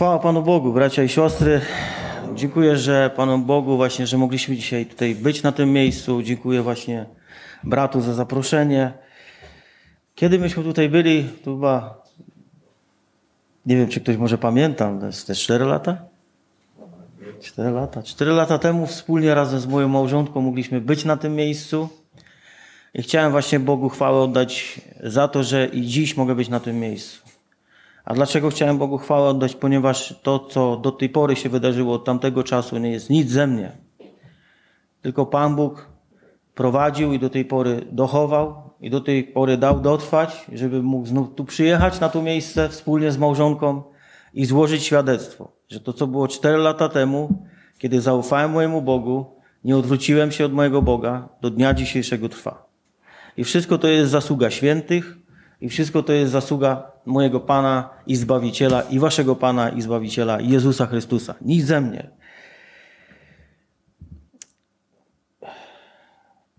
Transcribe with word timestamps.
Chwała 0.00 0.18
Panu 0.18 0.42
Bogu, 0.42 0.72
bracia 0.72 1.02
i 1.02 1.08
siostry. 1.08 1.60
Dziękuję, 2.34 2.76
że 2.76 3.10
Panu 3.16 3.38
Bogu 3.38 3.76
właśnie, 3.76 4.06
że 4.06 4.18
mogliśmy 4.18 4.56
dzisiaj 4.56 4.86
tutaj 4.86 5.14
być 5.14 5.42
na 5.42 5.52
tym 5.52 5.72
miejscu. 5.72 6.22
Dziękuję 6.22 6.62
właśnie 6.62 7.06
bratu 7.64 8.00
za 8.00 8.14
zaproszenie. 8.14 8.92
Kiedy 10.14 10.38
myśmy 10.38 10.62
tutaj 10.62 10.88
byli, 10.88 11.24
to 11.44 11.54
chyba, 11.54 12.02
nie 13.66 13.76
wiem, 13.76 13.88
czy 13.88 14.00
ktoś 14.00 14.16
może 14.16 14.38
pamięta, 14.38 14.98
to 15.00 15.06
jest 15.06 15.26
te 15.26 15.34
4 15.34 15.64
lata? 15.64 15.96
4 17.40 17.70
lata. 17.70 18.02
4 18.02 18.30
lata 18.30 18.58
temu 18.58 18.86
wspólnie 18.86 19.34
razem 19.34 19.60
z 19.60 19.66
moją 19.66 19.88
małżonką 19.88 20.40
mogliśmy 20.40 20.80
być 20.80 21.04
na 21.04 21.16
tym 21.16 21.36
miejscu. 21.36 21.88
I 22.94 23.02
chciałem 23.02 23.32
właśnie 23.32 23.60
Bogu 23.60 23.88
chwałę 23.88 24.22
oddać 24.22 24.80
za 25.02 25.28
to, 25.28 25.42
że 25.42 25.66
i 25.66 25.86
dziś 25.86 26.16
mogę 26.16 26.34
być 26.34 26.48
na 26.48 26.60
tym 26.60 26.80
miejscu. 26.80 27.29
A 28.04 28.14
dlaczego 28.14 28.50
chciałem 28.50 28.78
Bogu 28.78 28.98
chwałę 28.98 29.28
oddać? 29.28 29.54
Ponieważ 29.54 30.20
to, 30.22 30.38
co 30.38 30.76
do 30.76 30.92
tej 30.92 31.08
pory 31.08 31.36
się 31.36 31.48
wydarzyło 31.48 31.94
od 31.94 32.04
tamtego 32.04 32.42
czasu, 32.42 32.78
nie 32.78 32.90
jest 32.90 33.10
nic 33.10 33.30
ze 33.30 33.46
mnie. 33.46 33.72
Tylko 35.02 35.26
Pan 35.26 35.56
Bóg 35.56 35.88
prowadził 36.54 37.12
i 37.12 37.18
do 37.18 37.30
tej 37.30 37.44
pory 37.44 37.86
dochował 37.92 38.54
i 38.80 38.90
do 38.90 39.00
tej 39.00 39.24
pory 39.24 39.56
dał 39.56 39.80
dotrwać, 39.80 40.46
żeby 40.52 40.82
mógł 40.82 41.06
znów 41.06 41.28
tu 41.34 41.44
przyjechać 41.44 42.00
na 42.00 42.08
to 42.08 42.22
miejsce 42.22 42.68
wspólnie 42.68 43.12
z 43.12 43.18
małżonką 43.18 43.82
i 44.34 44.44
złożyć 44.44 44.82
świadectwo, 44.82 45.52
że 45.68 45.80
to, 45.80 45.92
co 45.92 46.06
było 46.06 46.28
4 46.28 46.58
lata 46.58 46.88
temu, 46.88 47.44
kiedy 47.78 48.00
zaufałem 48.00 48.50
mojemu 48.50 48.82
Bogu, 48.82 49.26
nie 49.64 49.76
odwróciłem 49.76 50.32
się 50.32 50.44
od 50.44 50.52
mojego 50.52 50.82
Boga, 50.82 51.28
do 51.40 51.50
dnia 51.50 51.74
dzisiejszego 51.74 52.28
trwa. 52.28 52.66
I 53.36 53.44
wszystko 53.44 53.78
to 53.78 53.88
jest 53.88 54.10
zasługa 54.10 54.50
świętych, 54.50 55.16
i 55.60 55.68
wszystko 55.68 56.02
to 56.02 56.12
jest 56.12 56.32
zasługa 56.32 56.89
mojego 57.06 57.40
Pana 57.40 57.90
i 58.06 58.16
Zbawiciela, 58.16 58.82
i 58.82 58.98
Waszego 58.98 59.36
Pana 59.36 59.70
i 59.70 59.82
Zbawiciela, 59.82 60.40
Jezusa 60.40 60.86
Chrystusa. 60.86 61.34
Nic 61.40 61.64
ze 61.64 61.80
mnie. 61.80 62.10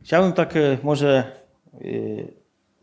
Chciałbym 0.04 0.34
tak 0.34 0.56
e, 0.58 0.78
może 0.84 1.32
yy, 1.82 2.34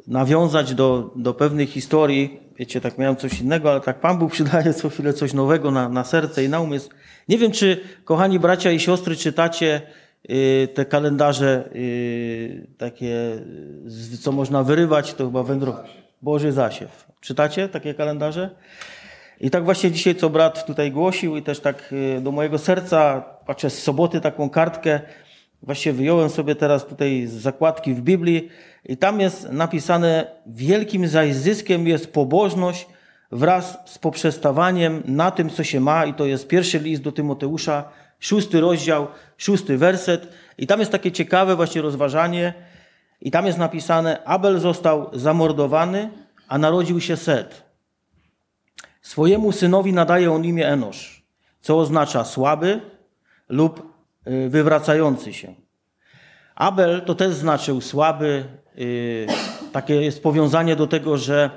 nawiązać 0.06 0.74
do, 0.74 1.10
do 1.16 1.34
pewnych 1.34 1.70
historii. 1.70 2.41
Wiecie, 2.56 2.80
tak 2.80 2.98
miałem 2.98 3.16
coś 3.16 3.41
innego, 3.41 3.70
ale 3.70 3.80
tak 3.80 4.00
Pan 4.00 4.18
Bóg 4.18 4.33
przydaje 4.33 4.74
co 4.74 4.88
chwilę 4.88 5.12
coś 5.12 5.33
nowego 5.33 5.70
na, 5.70 5.88
na 5.88 6.05
serce 6.05 6.44
i 6.44 6.48
na 6.48 6.61
umysł. 6.61 6.90
Nie 7.28 7.38
wiem, 7.38 7.52
czy 7.52 7.80
kochani 8.05 8.38
bracia 8.38 8.70
i 8.70 8.80
siostry 8.80 9.16
czytacie 9.16 9.83
yy, 10.28 10.68
te 10.74 10.84
kalendarze 10.84 11.70
takie, 12.78 13.38
co 14.20 14.33
można 14.33 14.62
wyrywać, 14.62 15.14
to 15.14 15.24
chyba 15.24 15.42
wędrowne. 15.42 15.88
Boży 16.22 16.52
zasiew. 16.52 17.08
Czytacie 17.20 17.69
takie 17.69 17.94
kalendarze? 17.94 18.50
I 19.41 19.50
tak 19.50 19.64
właśnie 19.64 19.91
dzisiaj, 19.91 20.14
co 20.14 20.30
brat 20.30 20.66
tutaj 20.66 20.92
głosił 20.92 21.36
i 21.36 21.42
też 21.42 21.61
tak 21.61 21.92
y, 21.92 22.20
do 22.20 22.33
mojego 22.33 22.58
serca, 22.58 23.20
patrzę 23.47 23.70
z 23.70 23.83
soboty 23.83 24.20
taką 24.20 24.50
kartkę, 24.50 25.00
właśnie 25.62 25.92
wyjąłem 25.92 26.30
sobie 26.30 26.55
teraz 26.55 26.86
tutaj 26.86 27.27
z 27.27 27.33
zakładki 27.33 27.94
w 27.94 28.00
Biblii 28.00 28.48
i 28.84 28.96
tam 28.96 29.20
jest 29.20 29.52
napisane 29.52 30.27
wielkim 30.46 31.08
zaś 31.08 31.34
zyskiem 31.34 31.86
jest 31.86 32.12
pobożność 32.12 32.86
wraz 33.33 33.78
z 33.84 33.98
poprzestawaniem 33.98 35.02
na 35.06 35.30
tym, 35.30 35.50
co 35.50 35.64
się 35.64 35.80
ma 35.80 36.06
i 36.06 36.14
to 36.14 36.27
jest 36.27 36.48
pierwszy 36.48 36.78
list 36.78 37.02
do 37.02 37.12
Tymoteusza, 37.12 37.84
szósty 38.20 38.61
rozdział, 38.61 39.06
szósty 39.36 39.78
werset 39.78 40.28
i 40.58 40.66
tam 40.66 40.80
jest 40.80 40.92
takie 40.92 41.12
ciekawe 41.12 41.56
właśnie 41.56 41.83
rozważanie, 41.83 42.55
i 43.20 43.30
tam 43.30 43.46
jest 43.46 43.58
napisane: 43.58 44.24
Abel 44.24 44.58
został 44.58 45.11
zamordowany, 45.12 46.11
a 46.48 46.58
narodził 46.58 47.00
się 47.00 47.16
Set. 47.16 47.62
Swojemu 49.02 49.52
synowi 49.52 49.92
nadaje 49.92 50.32
on 50.32 50.44
imię 50.44 50.68
Enosz, 50.68 51.22
co 51.60 51.78
oznacza 51.78 52.24
słaby 52.24 52.80
lub 53.48 53.92
y, 54.27 54.48
wywracający 54.48 55.32
się. 55.32 55.55
Abel 56.55 57.02
to 57.02 57.14
też 57.14 57.34
znaczył 57.34 57.80
słaby. 57.80 58.45
Y, 58.78 59.27
takie 59.73 59.95
jest 59.95 60.23
powiązanie 60.23 60.77
do 60.77 60.86
tego, 60.86 61.17
że, 61.18 61.50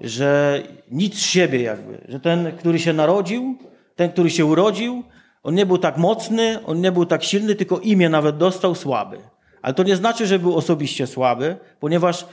że 0.00 0.62
nic 0.90 1.14
z 1.14 1.22
siebie 1.22 1.62
jakby. 1.62 2.04
Że 2.08 2.20
ten, 2.20 2.52
który 2.56 2.78
się 2.78 2.92
narodził, 2.92 3.58
ten, 3.96 4.10
który 4.10 4.30
się 4.30 4.44
urodził, 4.46 5.02
on 5.42 5.54
nie 5.54 5.66
był 5.66 5.78
tak 5.78 5.96
mocny, 5.96 6.58
on 6.66 6.80
nie 6.80 6.92
był 6.92 7.06
tak 7.06 7.24
silny, 7.24 7.54
tylko 7.54 7.78
imię 7.78 8.08
nawet 8.08 8.36
dostał 8.36 8.74
słaby. 8.74 9.18
Ale 9.62 9.74
to 9.74 9.82
nie 9.82 9.96
znaczy, 9.96 10.26
że 10.26 10.38
był 10.38 10.56
osobiście 10.56 11.06
słaby, 11.06 11.56
ponieważ 11.80 12.26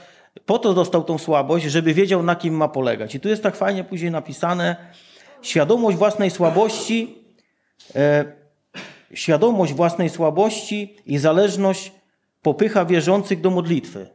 po 0.46 0.58
to 0.58 0.74
dostał 0.74 1.04
tą 1.04 1.18
słabość, 1.18 1.64
żeby 1.64 1.94
wiedział, 1.94 2.22
na 2.22 2.36
kim 2.36 2.54
ma 2.54 2.68
polegać. 2.68 3.14
I 3.14 3.20
tu 3.20 3.28
jest 3.28 3.42
tak 3.42 3.56
fajnie 3.56 3.84
później 3.84 4.10
napisane, 4.10 4.76
świadomość 5.42 5.96
własnej 5.98 6.30
słabości, 6.30 7.24
e, 7.94 8.24
świadomość 9.14 9.72
własnej 9.72 10.10
słabości 10.10 10.96
i 11.06 11.18
zależność 11.18 11.92
popycha 12.42 12.84
wierzących 12.84 13.40
do 13.40 13.50
modlitwy. 13.50 14.06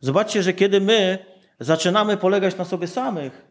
Zobaczcie, 0.00 0.42
że 0.42 0.52
kiedy 0.52 0.80
my 0.80 1.18
zaczynamy 1.60 2.16
polegać 2.16 2.56
na 2.56 2.64
sobie 2.64 2.86
samych, 2.86 3.44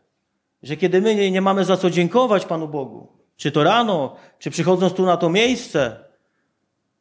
że 0.63 0.77
kiedy 0.77 1.01
my 1.01 1.15
nie, 1.15 1.31
nie 1.31 1.41
mamy 1.41 1.65
za 1.65 1.77
co 1.77 1.89
dziękować 1.89 2.45
Panu 2.45 2.67
Bogu, 2.67 3.07
czy 3.37 3.51
to 3.51 3.63
rano, 3.63 4.15
czy 4.39 4.51
przychodząc 4.51 4.93
tu 4.93 5.05
na 5.05 5.17
to 5.17 5.29
miejsce, 5.29 5.99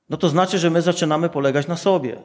no 0.09 0.17
to 0.17 0.29
znaczy, 0.29 0.59
że 0.59 0.71
my 0.71 0.83
zaczynamy 0.83 1.29
polegać 1.29 1.67
na 1.67 1.77
sobie. 1.77 2.23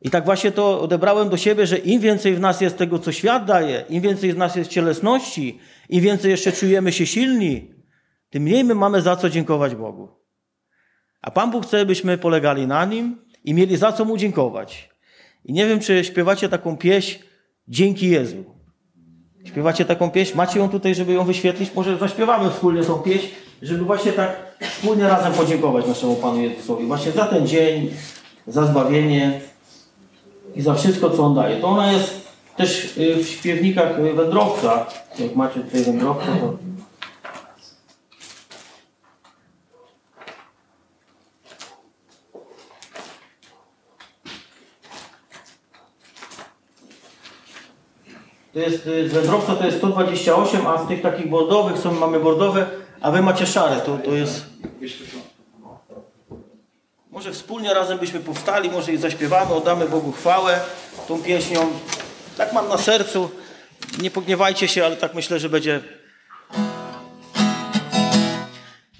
I 0.00 0.10
tak 0.10 0.24
właśnie 0.24 0.52
to 0.52 0.80
odebrałem 0.80 1.28
do 1.28 1.36
siebie, 1.36 1.66
że 1.66 1.78
im 1.78 2.00
więcej 2.00 2.34
w 2.34 2.40
nas 2.40 2.60
jest 2.60 2.78
tego, 2.78 2.98
co 2.98 3.12
świat 3.12 3.44
daje, 3.44 3.84
im 3.88 4.00
więcej 4.00 4.32
w 4.32 4.36
nas 4.36 4.56
jest 4.56 4.70
cielesności, 4.70 5.58
im 5.88 6.00
więcej 6.00 6.30
jeszcze 6.30 6.52
czujemy 6.52 6.92
się 6.92 7.06
silni, 7.06 7.74
tym 8.30 8.42
mniej 8.42 8.64
my 8.64 8.74
mamy 8.74 9.02
za 9.02 9.16
co 9.16 9.30
dziękować 9.30 9.74
Bogu. 9.74 10.08
A 11.22 11.30
Pan 11.30 11.50
Bóg 11.50 11.66
chce, 11.66 11.86
byśmy 11.86 12.18
polegali 12.18 12.66
na 12.66 12.84
Nim 12.84 13.18
i 13.44 13.54
mieli 13.54 13.76
za 13.76 13.92
co 13.92 14.04
Mu 14.04 14.16
dziękować. 14.16 14.90
I 15.44 15.52
nie 15.52 15.66
wiem, 15.66 15.80
czy 15.80 16.04
śpiewacie 16.04 16.48
taką 16.48 16.76
pieśń 16.76 17.18
Dzięki 17.68 18.08
Jezu. 18.08 18.44
Śpiewacie 19.44 19.84
taką 19.84 20.10
pieśń? 20.10 20.36
Macie 20.36 20.58
ją 20.58 20.68
tutaj, 20.68 20.94
żeby 20.94 21.12
ją 21.12 21.24
wyświetlić? 21.24 21.74
Może 21.74 21.98
zaśpiewamy 21.98 22.50
wspólnie 22.50 22.82
tą 22.82 22.98
pieśń 22.98 23.28
żeby 23.62 23.84
właśnie 23.84 24.12
tak 24.12 24.36
wspólnie 24.60 25.08
razem 25.08 25.32
podziękować 25.32 25.86
naszemu 25.86 26.16
Panu 26.16 26.40
Jezusowi. 26.40 26.86
Właśnie 26.86 27.12
za 27.12 27.26
ten 27.26 27.46
dzień, 27.46 27.90
za 28.46 28.66
zbawienie 28.66 29.40
i 30.56 30.62
za 30.62 30.74
wszystko, 30.74 31.10
co 31.10 31.22
On 31.22 31.34
daje. 31.34 31.56
To 31.56 31.68
ona 31.68 31.92
jest 31.92 32.26
też 32.56 32.96
y, 32.96 33.16
w 33.24 33.28
śpiewnikach 33.28 34.14
wędrowca. 34.14 34.86
Jak 35.18 35.36
macie 35.36 35.60
tutaj 35.60 35.84
wędrowca, 35.84 36.26
to... 36.26 36.56
To 48.52 48.60
jest 48.60 48.86
y, 48.86 49.08
z 49.08 49.12
wędrowca 49.12 49.56
to 49.56 49.66
jest 49.66 49.78
128, 49.78 50.66
a 50.66 50.84
z 50.84 50.88
tych 50.88 51.02
takich 51.02 51.28
bordowych 51.28 51.78
są, 51.78 51.92
mamy 51.92 52.20
bordowe 52.20 52.66
a 53.00 53.10
wy 53.10 53.22
macie 53.22 53.46
szare, 53.46 53.80
to, 53.80 53.98
to 53.98 54.14
jest... 54.14 54.46
Może 57.16 57.32
wspólnie 57.32 57.74
razem 57.74 57.98
byśmy 57.98 58.20
powstali, 58.20 58.70
może 58.70 58.92
i 58.92 58.96
zaśpiewamy, 58.96 59.54
oddamy 59.54 59.88
Bogu 59.88 60.12
chwałę 60.12 60.60
tą 61.08 61.22
pieśnią. 61.22 61.68
Tak 62.36 62.52
mam 62.52 62.68
na 62.68 62.78
sercu. 62.78 63.30
Nie 63.98 64.10
pogniewajcie 64.10 64.68
się, 64.68 64.84
ale 64.84 64.96
tak 64.96 65.14
myślę, 65.14 65.38
że 65.38 65.48
będzie... 65.48 65.80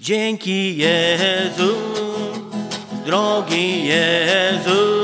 Dzięki 0.01 0.77
Jezu, 0.77 1.75
drogi 3.05 3.85
Jezu, 3.85 5.03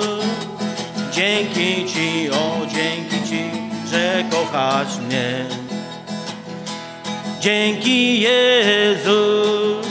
dzięki 1.12 1.86
Ci, 1.94 2.30
o 2.32 2.66
dzięki 2.76 3.30
Ci, 3.30 3.52
że 3.92 4.24
kochasz 4.32 4.98
mnie. 4.98 5.46
Dzięki 7.40 8.22
Jezu, 8.22 9.83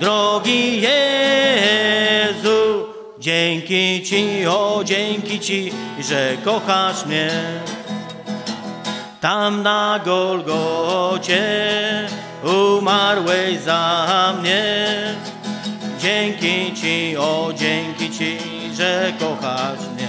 drogi 0.00 0.80
Jezu, 0.80 2.86
dzięki 3.18 4.02
Ci, 4.02 4.46
o 4.46 4.80
dzięki 4.84 5.40
Ci, 5.40 5.72
że 6.00 6.36
kochasz 6.44 7.06
mnie. 7.06 7.30
Tam 9.20 9.62
na 9.62 10.00
Golgocie 10.04 11.42
umarłeś 12.44 13.60
za 13.60 14.34
mnie. 14.40 14.86
Dzięki 16.00 16.74
Ci, 16.74 17.16
o 17.16 17.52
dzięki 17.56 18.10
Ci, 18.10 18.38
że 18.74 19.12
kochasz 19.20 19.80
mnie. 19.94 20.08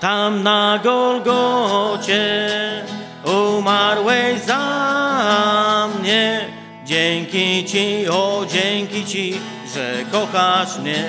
Tam 0.00 0.42
na 0.42 0.78
Golgocie 0.84 2.50
umarłeś 3.24 4.40
za 4.40 5.88
mnie. 5.98 6.55
Dzięki 6.86 7.64
Ci, 7.64 8.08
o 8.08 8.46
dzięki 8.52 9.04
Ci, 9.04 9.40
że 9.74 10.04
kochasz 10.12 10.78
mnie. 10.78 11.04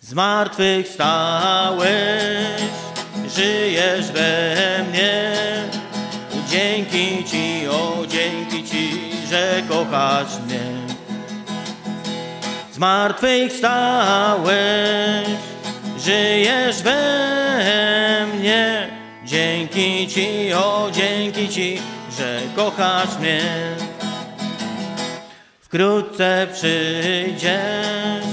Zmartwychwstałeś, 0.00 1.88
żyjesz 3.34 4.12
we 4.12 4.56
mnie. 4.90 5.32
Dzięki 6.50 7.24
Ci, 7.24 7.68
o 7.68 8.06
dzięki 8.06 8.64
Ci, 8.70 8.90
że 9.30 9.62
kochasz 9.68 10.38
mnie. 10.46 10.60
Zmartwychwstałeś, 12.72 15.28
żyjesz 15.98 16.82
we 16.82 18.26
mnie. 18.34 18.88
Dzięki 19.24 20.08
Ci, 20.08 20.52
o 20.52 20.90
dzięki 20.92 21.48
Ci, 21.48 21.78
że 22.18 22.40
kochasz 22.56 23.18
mnie. 23.18 23.40
Wkrótce 25.60 26.46
przyjdziesz, 26.52 28.24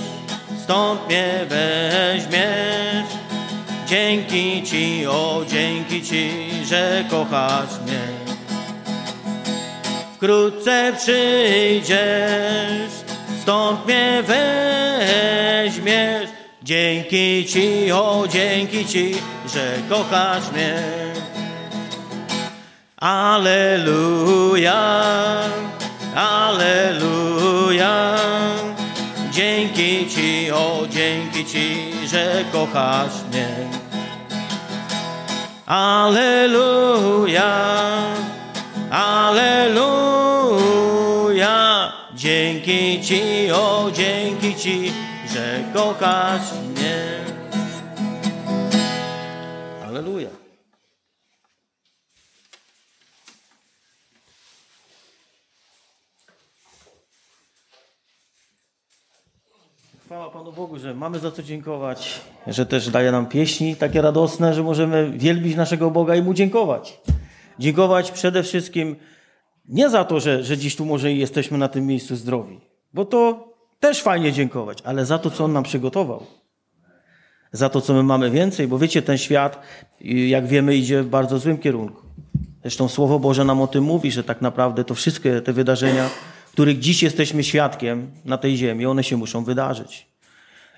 stąd 0.63 1.07
mnie 1.07 1.45
weźmiesz. 1.50 3.12
Dzięki 3.88 4.63
Ci, 4.63 5.07
o 5.07 5.44
dzięki 5.50 6.04
Ci, 6.04 6.31
że 6.66 7.04
kochasz 7.10 7.80
mnie. 7.86 8.01
Wkrótce 10.16 10.94
przyjdziesz, 10.98 12.92
stąd 13.42 13.86
mnie 13.86 14.24
weźmiesz. 15.63 16.30
Dzięki 16.63 17.45
Ci, 17.45 17.92
o 17.92 18.24
dzięki 18.30 18.86
Ci, 18.86 19.16
że 19.54 19.77
kochasz 19.89 20.51
mnie. 20.51 20.84
Aleluja, 23.01 24.81
Aleluja. 26.15 28.15
Dzięki 29.31 30.09
Ci, 30.09 30.51
o 30.51 30.88
dzięki 30.89 31.45
Ci, 31.45 31.92
że 32.07 32.45
kochasz 32.51 33.12
mnie. 33.31 33.48
Aleluja, 35.65 37.53
Aleluja. 38.92 40.31
Dzięki 42.15 43.01
Ci, 43.01 43.51
o 43.51 43.92
dzięki 43.94 44.56
Ci, 44.56 44.94
że 45.33 45.59
kochasz 45.74 46.53
mnie. 46.53 46.71
Panu 60.33 60.54
Bogu, 60.54 60.80
że 60.80 60.94
mamy 60.94 61.19
za 61.19 61.31
co 61.31 61.44
dziękować, 61.44 62.22
że 62.48 62.66
też 62.66 62.89
daje 62.89 63.12
nam 63.12 63.25
pieśni 63.25 63.75
takie 63.75 64.01
radosne, 64.01 64.54
że 64.54 64.63
możemy 64.63 65.12
wielbić 65.12 65.56
naszego 65.56 65.92
Boga 65.92 66.16
i 66.16 66.22
Mu 66.22 66.33
dziękować. 66.33 67.01
Dziękować 67.60 68.12
przede 68.12 68.44
wszystkim 68.44 68.95
nie 69.69 69.89
za 69.89 70.04
to, 70.06 70.19
że, 70.19 70.44
że 70.44 70.57
dziś 70.57 70.75
tu 70.75 70.86
może 70.86 71.13
jesteśmy 71.13 71.57
na 71.57 71.68
tym 71.68 71.88
miejscu 71.88 72.16
zdrowi, 72.16 72.60
bo 72.94 73.06
to 73.06 73.48
też 73.80 74.01
fajnie 74.01 74.31
dziękować, 74.31 74.81
ale 74.83 75.06
za 75.06 75.19
to, 75.19 75.30
co 75.30 75.44
On 75.44 75.54
nam 75.54 75.63
przygotował. 75.63 76.25
Za 77.51 77.69
to, 77.69 77.81
co 77.81 77.94
my 77.94 78.04
mamy 78.04 78.31
więcej, 78.31 78.68
bo 78.68 78.77
wiecie, 78.77 79.01
ten 79.01 79.18
świat, 79.18 79.60
jak 80.27 80.48
wiemy, 80.48 80.75
idzie 80.75 81.04
w 81.04 81.10
bardzo 81.10 81.39
złym 81.39 81.57
kierunku. 81.57 82.01
Zresztą 82.62 82.88
Słowo 82.88 83.19
Boże 83.19 83.45
nam 83.45 83.62
o 83.62 83.68
tym 83.68 83.84
mówi, 83.84 84.12
że 84.12 84.24
tak 84.24 84.42
naprawdę 84.42 84.84
to 84.84 84.95
wszystkie 84.95 85.42
te 85.42 85.54
wydarzenia, 85.54 86.10
których 86.54 86.80
dziś 86.80 87.04
jesteśmy 87.04 87.44
świadkiem 87.44 88.12
na 88.25 88.38
tej 88.38 88.57
ziemi, 88.57 88.86
one 88.86 89.04
się 89.04 89.18
muszą 89.18 89.44
wydarzyć. 89.44 90.11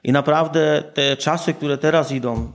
I 0.03 0.11
naprawdę 0.11 0.83
te 0.93 1.17
czasy, 1.17 1.53
które 1.53 1.77
teraz 1.77 2.11
idą, 2.11 2.51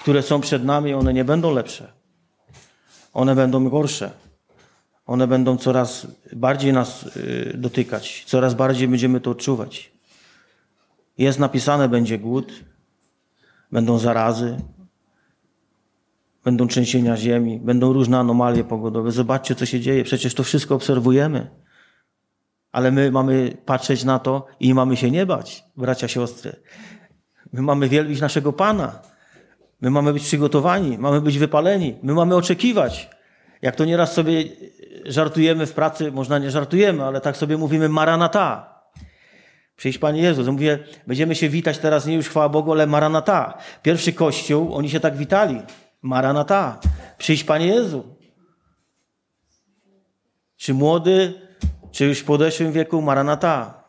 które 0.00 0.22
są 0.22 0.40
przed 0.40 0.64
nami, 0.64 0.94
one 0.94 1.14
nie 1.14 1.24
będą 1.24 1.54
lepsze. 1.54 1.92
One 3.14 3.34
będą 3.34 3.68
gorsze. 3.68 4.10
One 5.06 5.26
będą 5.26 5.56
coraz 5.56 6.06
bardziej 6.32 6.72
nas 6.72 7.16
y, 7.16 7.52
dotykać, 7.54 8.24
coraz 8.26 8.54
bardziej 8.54 8.88
będziemy 8.88 9.20
to 9.20 9.30
odczuwać. 9.30 9.92
Jest 11.18 11.38
napisane, 11.38 11.88
będzie 11.88 12.18
głód, 12.18 12.52
będą 13.72 13.98
zarazy, 13.98 14.56
będą 16.44 16.66
trzęsienia 16.66 17.16
ziemi, 17.16 17.60
będą 17.60 17.92
różne 17.92 18.18
anomalie 18.18 18.64
pogodowe. 18.64 19.12
Zobaczcie, 19.12 19.54
co 19.54 19.66
się 19.66 19.80
dzieje. 19.80 20.04
Przecież 20.04 20.34
to 20.34 20.42
wszystko 20.42 20.74
obserwujemy. 20.74 21.50
Ale 22.72 22.90
my 22.90 23.10
mamy 23.10 23.56
patrzeć 23.64 24.04
na 24.04 24.18
to 24.18 24.46
i 24.60 24.74
mamy 24.74 24.96
się 24.96 25.10
nie 25.10 25.26
bać, 25.26 25.64
bracia, 25.76 26.08
siostry. 26.08 26.56
My 27.52 27.62
mamy 27.62 27.88
wielbić 27.88 28.20
naszego 28.20 28.52
Pana. 28.52 29.02
My 29.80 29.90
mamy 29.90 30.12
być 30.12 30.22
przygotowani, 30.22 30.98
mamy 30.98 31.20
być 31.20 31.38
wypaleni, 31.38 31.98
my 32.02 32.14
mamy 32.14 32.36
oczekiwać. 32.36 33.10
Jak 33.62 33.76
to 33.76 33.84
nieraz 33.84 34.12
sobie 34.12 34.44
żartujemy 35.04 35.66
w 35.66 35.72
pracy, 35.72 36.12
można 36.12 36.38
nie 36.38 36.50
żartujemy, 36.50 37.04
ale 37.04 37.20
tak 37.20 37.36
sobie 37.36 37.56
mówimy 37.56 37.88
Maranata. 37.88 38.78
Przyjdź 39.76 39.98
Panie 39.98 40.22
Jezus. 40.22 40.46
Mówię, 40.46 40.78
będziemy 41.06 41.34
się 41.34 41.48
witać 41.48 41.78
teraz 41.78 42.06
nie 42.06 42.14
już 42.14 42.28
chwała 42.28 42.48
Bogu, 42.48 42.72
ale 42.72 42.86
Maranata. 42.86 43.58
Pierwszy 43.82 44.12
kościół, 44.12 44.74
oni 44.74 44.90
się 44.90 45.00
tak 45.00 45.16
witali. 45.16 45.62
Maranata. 46.02 46.80
Przyjdź 47.18 47.44
Panie 47.44 47.66
Jezu. 47.66 48.16
Czy 50.56 50.74
młody, 50.74 51.47
czy 51.98 52.06
już 52.06 52.18
w 52.18 52.24
podeszłym 52.24 52.72
wieku, 52.72 53.02
Maranata. 53.02 53.84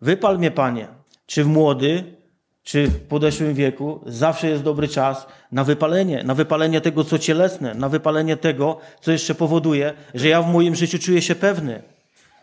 Wypal 0.00 0.38
mnie, 0.38 0.50
Panie. 0.50 0.88
Czy 1.26 1.44
w 1.44 1.46
młody, 1.46 2.16
czy 2.62 2.86
w 2.86 3.00
podeszłym 3.00 3.54
wieku, 3.54 4.00
zawsze 4.06 4.48
jest 4.48 4.62
dobry 4.62 4.88
czas 4.88 5.26
na 5.52 5.64
wypalenie, 5.64 6.22
na 6.24 6.34
wypalenie 6.34 6.80
tego, 6.80 7.04
co 7.04 7.18
cielesne, 7.18 7.74
na 7.74 7.88
wypalenie 7.88 8.36
tego, 8.36 8.78
co 9.00 9.12
jeszcze 9.12 9.34
powoduje, 9.34 9.94
że 10.14 10.28
ja 10.28 10.42
w 10.42 10.52
moim 10.52 10.74
życiu 10.74 10.98
czuję 10.98 11.22
się 11.22 11.34
pewny, 11.34 11.82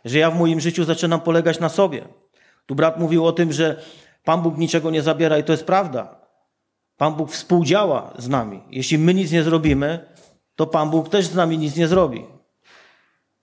że 0.06 0.20
ja 0.20 0.32
w 0.32 0.40
moim 0.40 0.60
życiu 0.60 0.84
zaczynam 0.84 1.22
polegać 1.22 1.60
na 1.60 1.70
sobie. 1.70 2.02
Tu 2.66 2.76
brat 2.76 3.00
mówił 3.00 3.26
o 3.26 3.32
tym, 3.32 3.54
że 3.54 3.82
Pan 4.24 4.42
Bóg 4.42 4.58
niczego 4.58 4.92
nie 4.92 5.02
zabiera 5.02 5.38
i 5.38 5.44
to 5.44 5.52
jest 5.52 5.66
prawda. 5.66 6.16
Pan 6.98 7.14
Bóg 7.14 7.32
współdziała 7.32 8.14
z 8.18 8.30
nami. 8.30 8.62
Jeśli 8.70 8.98
my 8.98 9.14
nic 9.14 9.32
nie 9.32 9.44
zrobimy, 9.44 10.06
to 10.56 10.68
Pan 10.68 10.90
Bóg 10.90 11.10
też 11.10 11.26
z 11.26 11.36
nami 11.36 11.58
nic 11.58 11.76
nie 11.76 11.88
zrobi. 11.88 12.41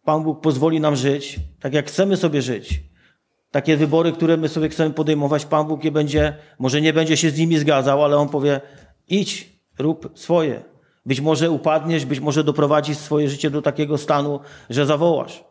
Pan 0.08 0.22
Bóg 0.22 0.40
pozwoli 0.40 0.80
nam 0.80 0.96
żyć 0.96 1.40
tak, 1.60 1.74
jak 1.74 1.86
chcemy 1.86 2.16
sobie 2.16 2.42
żyć. 2.42 2.80
Takie 3.50 3.76
wybory, 3.76 4.12
które 4.12 4.36
my 4.36 4.48
sobie 4.48 4.68
chcemy 4.68 4.94
podejmować, 4.94 5.46
Pan 5.46 5.66
Bóg 5.66 5.84
je 5.84 5.92
będzie, 5.92 6.36
może 6.58 6.80
nie 6.80 6.92
będzie 6.92 7.16
się 7.16 7.30
z 7.30 7.38
nimi 7.38 7.58
zgadzał, 7.58 8.04
ale 8.04 8.16
On 8.16 8.28
powie, 8.28 8.60
idź, 9.08 9.60
rób 9.78 10.12
swoje. 10.14 10.62
Być 11.06 11.20
może 11.20 11.50
upadniesz, 11.50 12.04
być 12.04 12.20
może 12.20 12.44
doprowadzisz 12.44 12.96
swoje 12.98 13.28
życie 13.28 13.50
do 13.50 13.62
takiego 13.62 13.98
stanu, 13.98 14.40
że 14.70 14.86
zawołasz. 14.86 15.44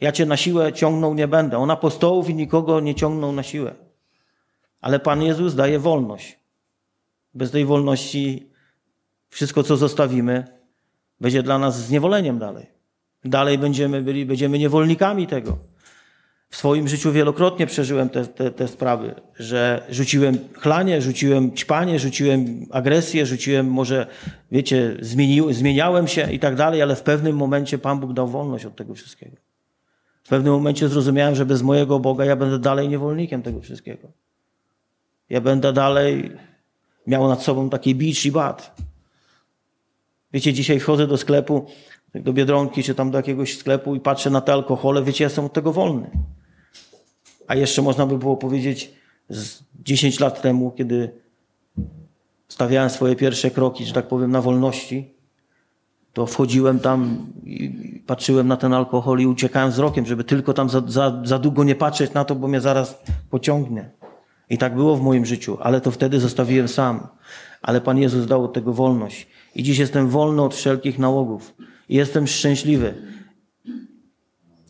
Ja 0.00 0.12
cię 0.12 0.26
na 0.26 0.36
siłę 0.36 0.72
ciągnął 0.72 1.14
nie 1.14 1.28
będę. 1.28 1.58
On 1.58 1.70
apostołów 1.70 2.30
i 2.30 2.34
nikogo 2.34 2.80
nie 2.80 2.94
ciągnął 2.94 3.32
na 3.32 3.42
siłę. 3.42 3.74
Ale 4.80 5.00
Pan 5.00 5.22
Jezus 5.22 5.54
daje 5.54 5.78
wolność. 5.78 6.38
Bez 7.34 7.50
tej 7.50 7.64
wolności 7.64 8.50
wszystko, 9.28 9.62
co 9.62 9.76
zostawimy, 9.76 10.44
będzie 11.20 11.42
dla 11.42 11.58
nas 11.58 11.86
zniewoleniem 11.86 12.38
dalej. 12.38 12.77
Dalej 13.24 13.58
będziemy 13.58 14.02
byli, 14.02 14.26
będziemy 14.26 14.58
niewolnikami 14.58 15.26
tego. 15.26 15.58
W 16.50 16.56
swoim 16.56 16.88
życiu 16.88 17.12
wielokrotnie 17.12 17.66
przeżyłem 17.66 18.08
te, 18.08 18.26
te, 18.26 18.50
te 18.50 18.68
sprawy, 18.68 19.14
że 19.38 19.86
rzuciłem 19.90 20.38
chlanie, 20.54 21.02
rzuciłem 21.02 21.52
ćpanie, 21.56 21.98
rzuciłem 21.98 22.66
agresję, 22.70 23.26
rzuciłem 23.26 23.66
może, 23.66 24.06
wiecie, 24.52 24.96
zmienił, 25.00 25.52
zmieniałem 25.52 26.08
się 26.08 26.32
i 26.32 26.38
tak 26.38 26.54
dalej, 26.54 26.82
ale 26.82 26.96
w 26.96 27.02
pewnym 27.02 27.36
momencie 27.36 27.78
Pan 27.78 28.00
Bóg 28.00 28.12
dał 28.12 28.28
wolność 28.28 28.64
od 28.64 28.76
tego 28.76 28.94
wszystkiego. 28.94 29.36
W 30.24 30.28
pewnym 30.28 30.52
momencie 30.52 30.88
zrozumiałem, 30.88 31.34
że 31.34 31.46
bez 31.46 31.62
mojego 31.62 32.00
Boga 32.00 32.24
ja 32.24 32.36
będę 32.36 32.58
dalej 32.58 32.88
niewolnikiem 32.88 33.42
tego 33.42 33.60
wszystkiego. 33.60 34.08
Ja 35.30 35.40
będę 35.40 35.72
dalej 35.72 36.32
miał 37.06 37.28
nad 37.28 37.42
sobą 37.42 37.70
taki 37.70 37.94
bicz 37.94 38.24
i 38.24 38.32
bat. 38.32 38.76
Wiecie, 40.32 40.52
dzisiaj 40.52 40.80
wchodzę 40.80 41.06
do 41.06 41.16
sklepu, 41.16 41.66
do 42.14 42.32
Biedronki, 42.32 42.82
czy 42.82 42.94
tam 42.94 43.10
do 43.10 43.18
jakiegoś 43.18 43.58
sklepu 43.58 43.94
i 43.94 44.00
patrzę 44.00 44.30
na 44.30 44.40
te 44.40 44.52
alkohole, 44.52 45.02
wiecie, 45.02 45.24
ja 45.24 45.26
jestem 45.26 45.44
od 45.44 45.52
tego 45.52 45.72
wolny. 45.72 46.10
A 47.46 47.54
jeszcze 47.54 47.82
można 47.82 48.06
by 48.06 48.18
było 48.18 48.36
powiedzieć 48.36 48.92
z 49.28 49.62
10 49.84 50.20
lat 50.20 50.42
temu, 50.42 50.70
kiedy 50.70 51.10
stawiałem 52.48 52.90
swoje 52.90 53.16
pierwsze 53.16 53.50
kroki, 53.50 53.84
że 53.84 53.92
tak 53.92 54.08
powiem, 54.08 54.30
na 54.30 54.42
wolności, 54.42 55.14
to 56.12 56.26
wchodziłem 56.26 56.80
tam 56.80 57.26
i 57.44 58.02
patrzyłem 58.06 58.48
na 58.48 58.56
ten 58.56 58.72
alkohol 58.72 59.20
i 59.20 59.26
uciekałem 59.26 59.70
wzrokiem, 59.70 60.06
żeby 60.06 60.24
tylko 60.24 60.54
tam 60.54 60.70
za, 60.70 60.82
za, 60.86 61.22
za 61.24 61.38
długo 61.38 61.64
nie 61.64 61.74
patrzeć 61.74 62.12
na 62.12 62.24
to, 62.24 62.34
bo 62.34 62.48
mnie 62.48 62.60
zaraz 62.60 63.02
pociągnie. 63.30 63.90
I 64.50 64.58
tak 64.58 64.74
było 64.74 64.96
w 64.96 65.02
moim 65.02 65.26
życiu, 65.26 65.58
ale 65.60 65.80
to 65.80 65.90
wtedy 65.90 66.20
zostawiłem 66.20 66.68
sam. 66.68 67.06
Ale 67.62 67.80
Pan 67.80 67.98
Jezus 67.98 68.26
dał 68.26 68.44
od 68.44 68.52
tego 68.52 68.72
wolność. 68.72 69.26
I 69.54 69.62
dziś 69.62 69.78
jestem 69.78 70.08
wolny 70.08 70.42
od 70.42 70.54
wszelkich 70.54 70.98
nałogów. 70.98 71.54
Jestem 71.88 72.26
szczęśliwy. 72.26 72.94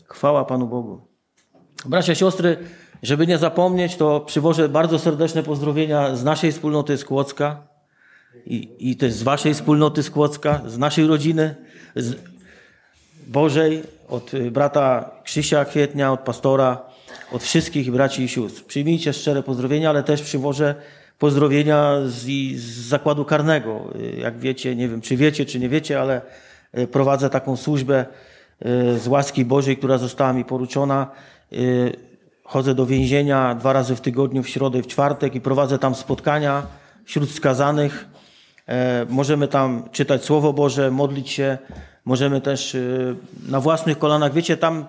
Chwała 0.05 0.45
Panu 0.45 0.67
Bogu. 0.67 1.01
Bracia, 1.85 2.15
siostry, 2.15 2.57
żeby 3.03 3.27
nie 3.27 3.37
zapomnieć, 3.37 3.95
to 3.95 4.19
przywożę 4.19 4.69
bardzo 4.69 4.99
serdeczne 4.99 5.43
pozdrowienia 5.43 6.15
z 6.15 6.23
naszej 6.23 6.51
wspólnoty 6.51 6.97
z 6.97 7.05
Kłodzka 7.05 7.67
i, 8.45 8.75
i 8.79 8.95
też 8.95 9.13
z 9.13 9.23
waszej 9.23 9.53
wspólnoty 9.53 10.03
z 10.03 10.09
Kłodzka, 10.09 10.61
z 10.67 10.77
naszej 10.77 11.07
rodziny. 11.07 11.55
Z, 11.95 12.15
Bożej, 13.27 13.83
od 14.07 14.33
y, 14.33 14.51
brata 14.51 15.11
Krzysia 15.23 15.65
Kwietnia, 15.65 16.11
od 16.11 16.19
pastora, 16.19 16.81
od 17.31 17.43
wszystkich 17.43 17.91
braci 17.91 18.23
i 18.23 18.29
sióstr. 18.29 18.65
Przyjmijcie 18.65 19.13
szczere 19.13 19.43
pozdrowienia, 19.43 19.89
ale 19.89 20.03
też 20.03 20.21
przywożę 20.21 20.75
pozdrowienia 21.19 21.95
z, 22.05 22.25
z 22.55 22.87
zakładu 22.87 23.25
karnego. 23.25 23.93
Y, 23.95 24.19
jak 24.19 24.39
wiecie, 24.39 24.75
nie 24.75 24.87
wiem 24.87 25.01
czy 25.01 25.17
wiecie, 25.17 25.45
czy 25.45 25.59
nie 25.59 25.69
wiecie, 25.69 26.01
ale 26.01 26.21
prowadzę 26.91 27.29
taką 27.29 27.57
służbę 27.57 28.05
z 28.97 29.07
łaski 29.07 29.45
Bożej, 29.45 29.77
która 29.77 29.97
została 29.97 30.33
mi 30.33 30.45
poruczona. 30.45 31.07
Chodzę 32.43 32.75
do 32.75 32.85
więzienia 32.85 33.55
dwa 33.55 33.73
razy 33.73 33.95
w 33.95 34.01
tygodniu, 34.01 34.43
w 34.43 34.49
środę 34.49 34.81
w 34.81 34.87
czwartek 34.87 35.35
i 35.35 35.41
prowadzę 35.41 35.79
tam 35.79 35.95
spotkania 35.95 36.63
wśród 37.05 37.31
skazanych. 37.31 38.07
Możemy 39.09 39.47
tam 39.47 39.83
czytać 39.91 40.23
Słowo 40.23 40.53
Boże, 40.53 40.91
modlić 40.91 41.29
się, 41.29 41.57
Możemy 42.09 42.41
też 42.41 42.77
na 43.47 43.59
własnych 43.59 43.99
kolanach, 43.99 44.33
wiecie, 44.33 44.57
tam 44.57 44.85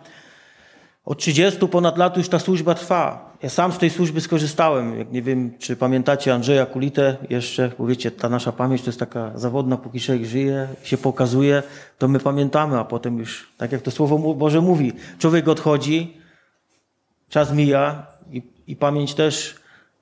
od 1.05 1.19
30 1.19 1.69
ponad 1.69 1.99
lat 1.99 2.17
już 2.17 2.29
ta 2.29 2.39
służba 2.39 2.75
trwa. 2.75 3.30
Ja 3.43 3.49
sam 3.49 3.73
z 3.73 3.79
tej 3.79 3.91
służby 3.91 4.21
skorzystałem. 4.21 4.99
Jak 4.99 5.13
nie 5.13 5.23
wiem, 5.23 5.59
czy 5.59 5.77
pamiętacie 5.77 6.35
Andrzeja 6.35 6.67
Kulitę 6.67 7.17
jeszcze, 7.31 7.73
bo 7.79 7.87
wiecie, 7.87 8.11
ta 8.11 8.29
nasza 8.29 8.53
pamięć 8.53 8.83
to 8.83 8.89
jest 8.89 8.99
taka 8.99 9.39
zawodna, 9.39 9.77
póki 9.77 10.01
człowiek 10.01 10.25
żyje, 10.25 10.69
się 10.83 10.99
pokazuje, 10.99 11.63
to 11.99 12.09
my 12.09 12.19
pamiętamy, 12.19 12.79
a 12.79 12.85
potem 12.85 13.19
już, 13.19 13.53
tak 13.57 13.73
jak 13.73 13.83
to 13.83 13.91
Słowo 13.91 14.35
Boże 14.35 14.61
mówi, 14.61 14.93
człowiek 15.19 15.49
odchodzi, 15.49 16.17
czas 17.29 17.53
mija 17.53 18.07
i, 18.33 18.43
i 18.67 18.77
pamięć 18.77 19.15
też 19.15 19.55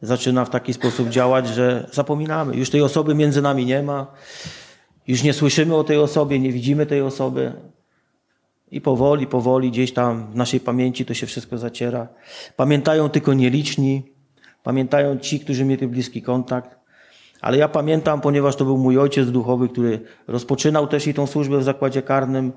zaczyna 0.02 0.44
w 0.44 0.50
taki 0.50 0.74
sposób 0.74 1.08
działać, 1.08 1.48
że 1.48 1.88
zapominamy. 1.92 2.56
Już 2.56 2.70
tej 2.70 2.82
osoby 2.82 3.14
między 3.14 3.42
nami 3.42 3.66
nie 3.66 3.82
ma. 3.82 4.06
Już 5.06 5.22
nie 5.22 5.32
słyszymy 5.32 5.74
o 5.74 5.84
tej 5.84 5.98
osobie, 5.98 6.38
nie 6.38 6.52
widzimy 6.52 6.86
tej 6.86 7.02
osoby. 7.02 7.52
I 8.70 8.80
powoli, 8.80 9.26
powoli 9.26 9.70
gdzieś 9.70 9.92
tam 9.92 10.32
w 10.32 10.34
naszej 10.34 10.60
pamięci 10.60 11.04
to 11.04 11.14
się 11.14 11.26
wszystko 11.26 11.58
zaciera. 11.58 12.08
Pamiętają 12.56 13.08
tylko 13.08 13.34
nieliczni, 13.34 14.02
pamiętają 14.62 15.18
ci, 15.18 15.40
którzy 15.40 15.64
mieli 15.64 15.86
bliski 15.86 16.22
kontakt. 16.22 16.78
Ale 17.40 17.58
ja 17.58 17.68
pamiętam, 17.68 18.20
ponieważ 18.20 18.56
to 18.56 18.64
był 18.64 18.78
mój 18.78 18.98
ojciec 18.98 19.30
duchowy, 19.30 19.68
który 19.68 20.00
rozpoczynał 20.26 20.86
też 20.86 21.06
i 21.06 21.14
tą 21.14 21.26
służbę 21.26 21.58
w 21.58 21.62
zakładzie 21.62 22.02
karnym 22.02 22.52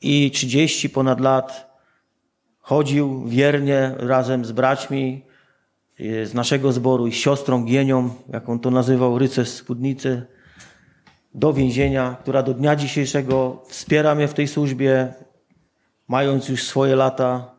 i 0.00 0.30
30 0.30 0.90
ponad 0.90 1.20
lat 1.20 1.78
chodził 2.60 3.24
wiernie 3.26 3.94
razem 3.98 4.44
z 4.44 4.52
braćmi 4.52 5.24
z 5.98 6.34
naszego 6.34 6.72
zboru 6.72 7.06
i 7.06 7.12
siostrą 7.12 7.64
Gienią, 7.64 8.10
jak 8.28 8.48
on 8.48 8.58
to 8.60 8.70
nazywał, 8.70 9.18
rycerz 9.18 9.48
spódnicy, 9.48 10.26
do 11.34 11.52
więzienia, 11.52 12.16
która 12.22 12.42
do 12.42 12.54
dnia 12.54 12.76
dzisiejszego 12.76 13.62
wspiera 13.68 14.14
mnie 14.14 14.28
w 14.28 14.34
tej 14.34 14.48
służbie, 14.48 15.14
mając 16.08 16.48
już 16.48 16.62
swoje 16.62 16.96
lata, 16.96 17.54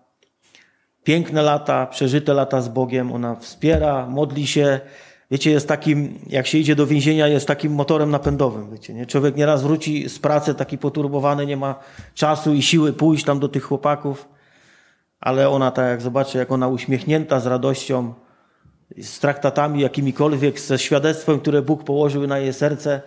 piękne 1.03 1.41
lata, 1.41 1.87
przeżyte 1.87 2.33
lata 2.33 2.61
z 2.61 2.69
Bogiem. 2.69 3.11
Ona 3.11 3.35
wspiera, 3.35 4.05
modli 4.05 4.47
się. 4.47 4.79
Wiecie, 5.31 5.51
jest 5.51 5.67
takim, 5.67 6.19
jak 6.27 6.47
się 6.47 6.57
idzie 6.57 6.75
do 6.75 6.87
więzienia, 6.87 7.27
jest 7.27 7.47
takim 7.47 7.73
motorem 7.73 8.11
napędowym. 8.11 8.71
Wiecie, 8.71 8.93
nie? 8.93 9.05
Człowiek 9.05 9.35
nieraz 9.35 9.63
wróci 9.63 10.09
z 10.09 10.19
pracy 10.19 10.55
taki 10.55 10.77
poturbowany, 10.77 11.45
nie 11.45 11.57
ma 11.57 11.75
czasu 12.13 12.53
i 12.53 12.61
siły 12.61 12.93
pójść 12.93 13.25
tam 13.25 13.39
do 13.39 13.47
tych 13.49 13.63
chłopaków, 13.63 14.27
ale 15.19 15.49
ona 15.49 15.71
tak 15.71 15.89
jak 15.89 16.01
zobaczy, 16.01 16.37
jak 16.37 16.51
ona 16.51 16.67
uśmiechnięta 16.67 17.39
z 17.39 17.45
radością, 17.45 18.13
z 18.97 19.19
traktatami 19.19 19.81
jakimikolwiek, 19.81 20.59
ze 20.59 20.79
świadectwem, 20.79 21.39
które 21.39 21.61
Bóg 21.61 21.83
położył 21.83 22.27
na 22.27 22.39
jej 22.39 22.53
serce, 22.53 23.01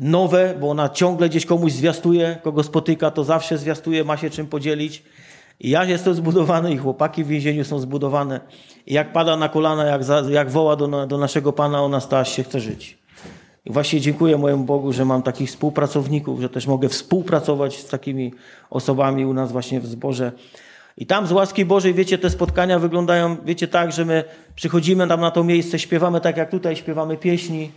nowe, 0.00 0.54
bo 0.60 0.70
ona 0.70 0.88
ciągle 0.88 1.28
gdzieś 1.28 1.46
komuś 1.46 1.72
zwiastuje, 1.72 2.36
kogo 2.42 2.62
spotyka, 2.62 3.10
to 3.10 3.24
zawsze 3.24 3.58
zwiastuje, 3.58 4.04
ma 4.04 4.16
się 4.16 4.30
czym 4.30 4.46
podzielić. 4.46 5.02
I 5.60 5.70
ja 5.70 5.84
jestem 5.84 6.14
zbudowany 6.14 6.72
i 6.72 6.78
chłopaki 6.78 7.24
w 7.24 7.26
więzieniu 7.26 7.64
są 7.64 7.78
zbudowane. 7.78 8.40
I 8.86 8.94
jak 8.94 9.12
pada 9.12 9.36
na 9.36 9.48
kolana, 9.48 9.84
jak, 9.84 10.04
za, 10.04 10.22
jak 10.30 10.50
woła 10.50 10.76
do, 10.76 11.06
do 11.06 11.18
naszego 11.18 11.52
Pana, 11.52 11.82
ona 11.82 12.00
stała 12.00 12.24
się 12.24 12.42
chce 12.42 12.60
żyć. 12.60 12.98
I 13.64 13.72
właśnie 13.72 14.00
dziękuję 14.00 14.38
mojemu 14.38 14.64
Bogu, 14.64 14.92
że 14.92 15.04
mam 15.04 15.22
takich 15.22 15.48
współpracowników, 15.48 16.40
że 16.40 16.48
też 16.48 16.66
mogę 16.66 16.88
współpracować 16.88 17.78
z 17.78 17.88
takimi 17.88 18.34
osobami 18.70 19.26
u 19.26 19.32
nas 19.32 19.52
właśnie 19.52 19.80
w 19.80 19.86
zborze. 19.86 20.32
I 20.98 21.06
tam 21.06 21.26
z 21.26 21.32
łaski 21.32 21.64
Bożej, 21.64 21.94
wiecie, 21.94 22.18
te 22.18 22.30
spotkania 22.30 22.78
wyglądają, 22.78 23.36
wiecie, 23.44 23.68
tak, 23.68 23.92
że 23.92 24.04
my 24.04 24.24
przychodzimy 24.54 25.08
tam 25.08 25.20
na 25.20 25.30
to 25.30 25.44
miejsce, 25.44 25.78
śpiewamy 25.78 26.20
tak 26.20 26.36
jak 26.36 26.50
tutaj, 26.50 26.76
śpiewamy 26.76 27.16
pieśni, 27.16 27.70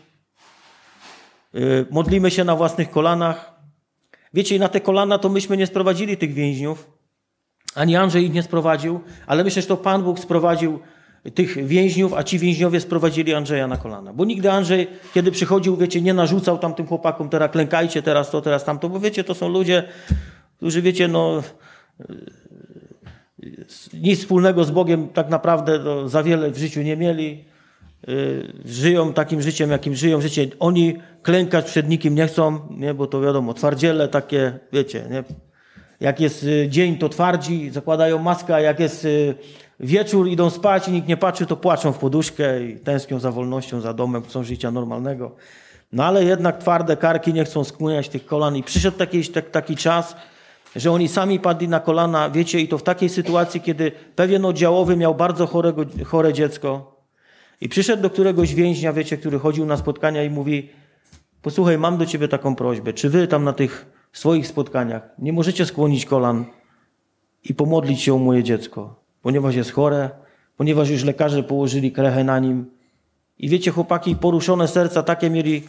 modlimy 1.92 2.32
się 2.32 2.44
na 2.44 2.56
własnych 2.56 2.92
kolanach. 2.92 3.56
Wiecie, 4.34 4.56
i 4.56 4.60
na 4.60 4.70
te 4.70 4.82
kolana 4.82 5.18
to 5.18 5.30
myśmy 5.30 5.58
nie 5.58 5.68
sprowadzili 5.68 6.18
tych 6.18 6.34
więźniów, 6.34 6.92
ani 7.76 7.96
Andrzej 7.96 8.26
ich 8.26 8.34
nie 8.34 8.44
sprowadził, 8.44 9.00
ale 9.28 9.44
myślę, 9.44 9.62
że 9.62 9.68
to 9.68 9.78
Pan 9.78 10.04
Bóg 10.04 10.20
sprowadził 10.20 10.80
tych 11.34 11.68
więźniów, 11.68 12.14
a 12.14 12.24
ci 12.24 12.40
więźniowie 12.40 12.80
sprowadzili 12.80 13.34
Andrzeja 13.34 13.68
na 13.68 13.78
kolana. 13.78 14.14
Bo 14.14 14.26
nigdy 14.26 14.52
Andrzej, 14.52 14.88
kiedy 15.14 15.32
przychodził, 15.32 15.78
wiecie, 15.78 16.02
nie 16.02 16.14
narzucał 16.14 16.58
tam 16.58 16.74
tym 16.74 16.88
chłopakom, 16.88 17.30
teraz 17.30 17.52
klękajcie, 17.52 18.02
teraz 18.02 18.32
to, 18.32 18.42
teraz 18.42 18.64
tamto, 18.64 18.90
bo 18.90 19.00
wiecie, 19.00 19.24
to 19.24 19.34
są 19.34 19.50
ludzie, 19.50 19.84
którzy, 20.58 20.82
wiecie, 20.82 21.08
no 21.08 21.44
nic 23.94 24.20
wspólnego 24.20 24.64
z 24.64 24.72
Bogiem 24.72 25.10
tak 25.10 25.30
naprawdę 25.30 25.80
za 26.06 26.24
wiele 26.24 26.52
w 26.52 26.58
życiu 26.58 26.82
nie 26.82 26.98
mieli. 26.98 27.46
Y, 28.10 28.54
żyją 28.66 29.14
takim 29.14 29.42
życiem, 29.42 29.72
jakim 29.72 29.96
żyją 29.96 30.22
życie. 30.22 30.48
Oni 30.60 30.98
klękać 31.24 31.66
przed 31.66 31.90
nikim 31.90 32.16
nie 32.16 32.28
chcą, 32.28 32.60
nie? 32.70 32.94
bo 32.94 33.08
to 33.08 33.22
wiadomo, 33.22 33.54
twardziele 33.54 34.08
takie, 34.08 34.60
wiecie, 34.74 35.04
nie? 35.12 35.24
jak 36.00 36.20
jest 36.20 36.44
y, 36.44 36.68
dzień, 36.70 36.98
to 36.98 37.10
twardzi, 37.10 37.70
zakładają 37.70 38.20
maskę, 38.20 38.62
jak 38.62 38.80
jest 38.80 39.06
y, 39.06 39.36
wieczór, 39.80 40.28
idą 40.28 40.50
spać 40.50 40.88
i 40.88 40.92
nikt 40.92 41.08
nie 41.08 41.18
patrzy, 41.18 41.46
to 41.46 41.58
płaczą 41.58 41.92
w 41.92 41.98
poduszkę 41.98 42.66
i 42.66 42.80
tęsknią 42.80 43.20
za 43.20 43.32
wolnością, 43.32 43.82
za 43.82 43.94
domem, 43.94 44.24
chcą 44.24 44.44
życia 44.44 44.72
normalnego. 44.72 45.36
No 45.92 46.06
ale 46.06 46.24
jednak 46.24 46.58
twarde 46.58 46.98
karki 46.98 47.34
nie 47.34 47.46
chcą 47.46 47.64
skłaniać 47.64 48.10
tych 48.10 48.26
kolan 48.26 48.56
i 48.56 48.64
przyszedł 48.64 48.98
taki, 48.98 49.28
tak, 49.28 49.50
taki 49.50 49.76
czas, 49.76 50.16
że 50.76 50.92
oni 50.92 51.08
sami 51.08 51.40
padli 51.40 51.68
na 51.68 51.80
kolana, 51.80 52.30
wiecie, 52.30 52.60
i 52.60 52.68
to 52.68 52.78
w 52.78 52.84
takiej 52.84 53.10
sytuacji, 53.10 53.62
kiedy 53.62 53.92
pewien 54.16 54.46
oddziałowy 54.46 54.98
miał 54.98 55.16
bardzo 55.16 55.48
chorego, 55.48 55.86
chore 56.06 56.34
dziecko, 56.34 56.95
i 57.62 57.70
przyszedł 57.70 58.04
do 58.04 58.10
któregoś 58.10 58.56
więźnia, 58.56 58.94
wiecie, 58.94 59.18
który 59.18 59.40
chodził 59.40 59.66
na 59.66 59.78
spotkania 59.78 60.24
i 60.24 60.30
mówi: 60.30 60.70
Posłuchaj, 61.42 61.78
mam 61.78 61.98
do 61.98 62.06
ciebie 62.06 62.28
taką 62.28 62.56
prośbę. 62.56 62.94
Czy 62.94 63.10
wy 63.10 63.28
tam 63.28 63.44
na 63.44 63.54
tych 63.54 63.86
swoich 64.14 64.48
spotkaniach 64.48 65.10
nie 65.20 65.34
możecie 65.34 65.66
skłonić 65.66 66.06
kolan 66.06 66.46
i 67.44 67.54
pomodlić 67.54 68.02
się 68.02 68.14
o 68.14 68.18
moje 68.18 68.44
dziecko, 68.44 69.04
ponieważ 69.22 69.56
jest 69.56 69.72
chore, 69.72 70.10
ponieważ 70.58 70.90
już 70.90 71.04
lekarze 71.04 71.44
położyli 71.44 71.92
krechę 71.92 72.24
na 72.24 72.40
nim. 72.40 72.66
I 73.38 73.50
wiecie, 73.50 73.72
chłopaki, 73.72 74.16
poruszone 74.16 74.68
serca 74.68 75.04
takie 75.04 75.30
mieli, 75.30 75.64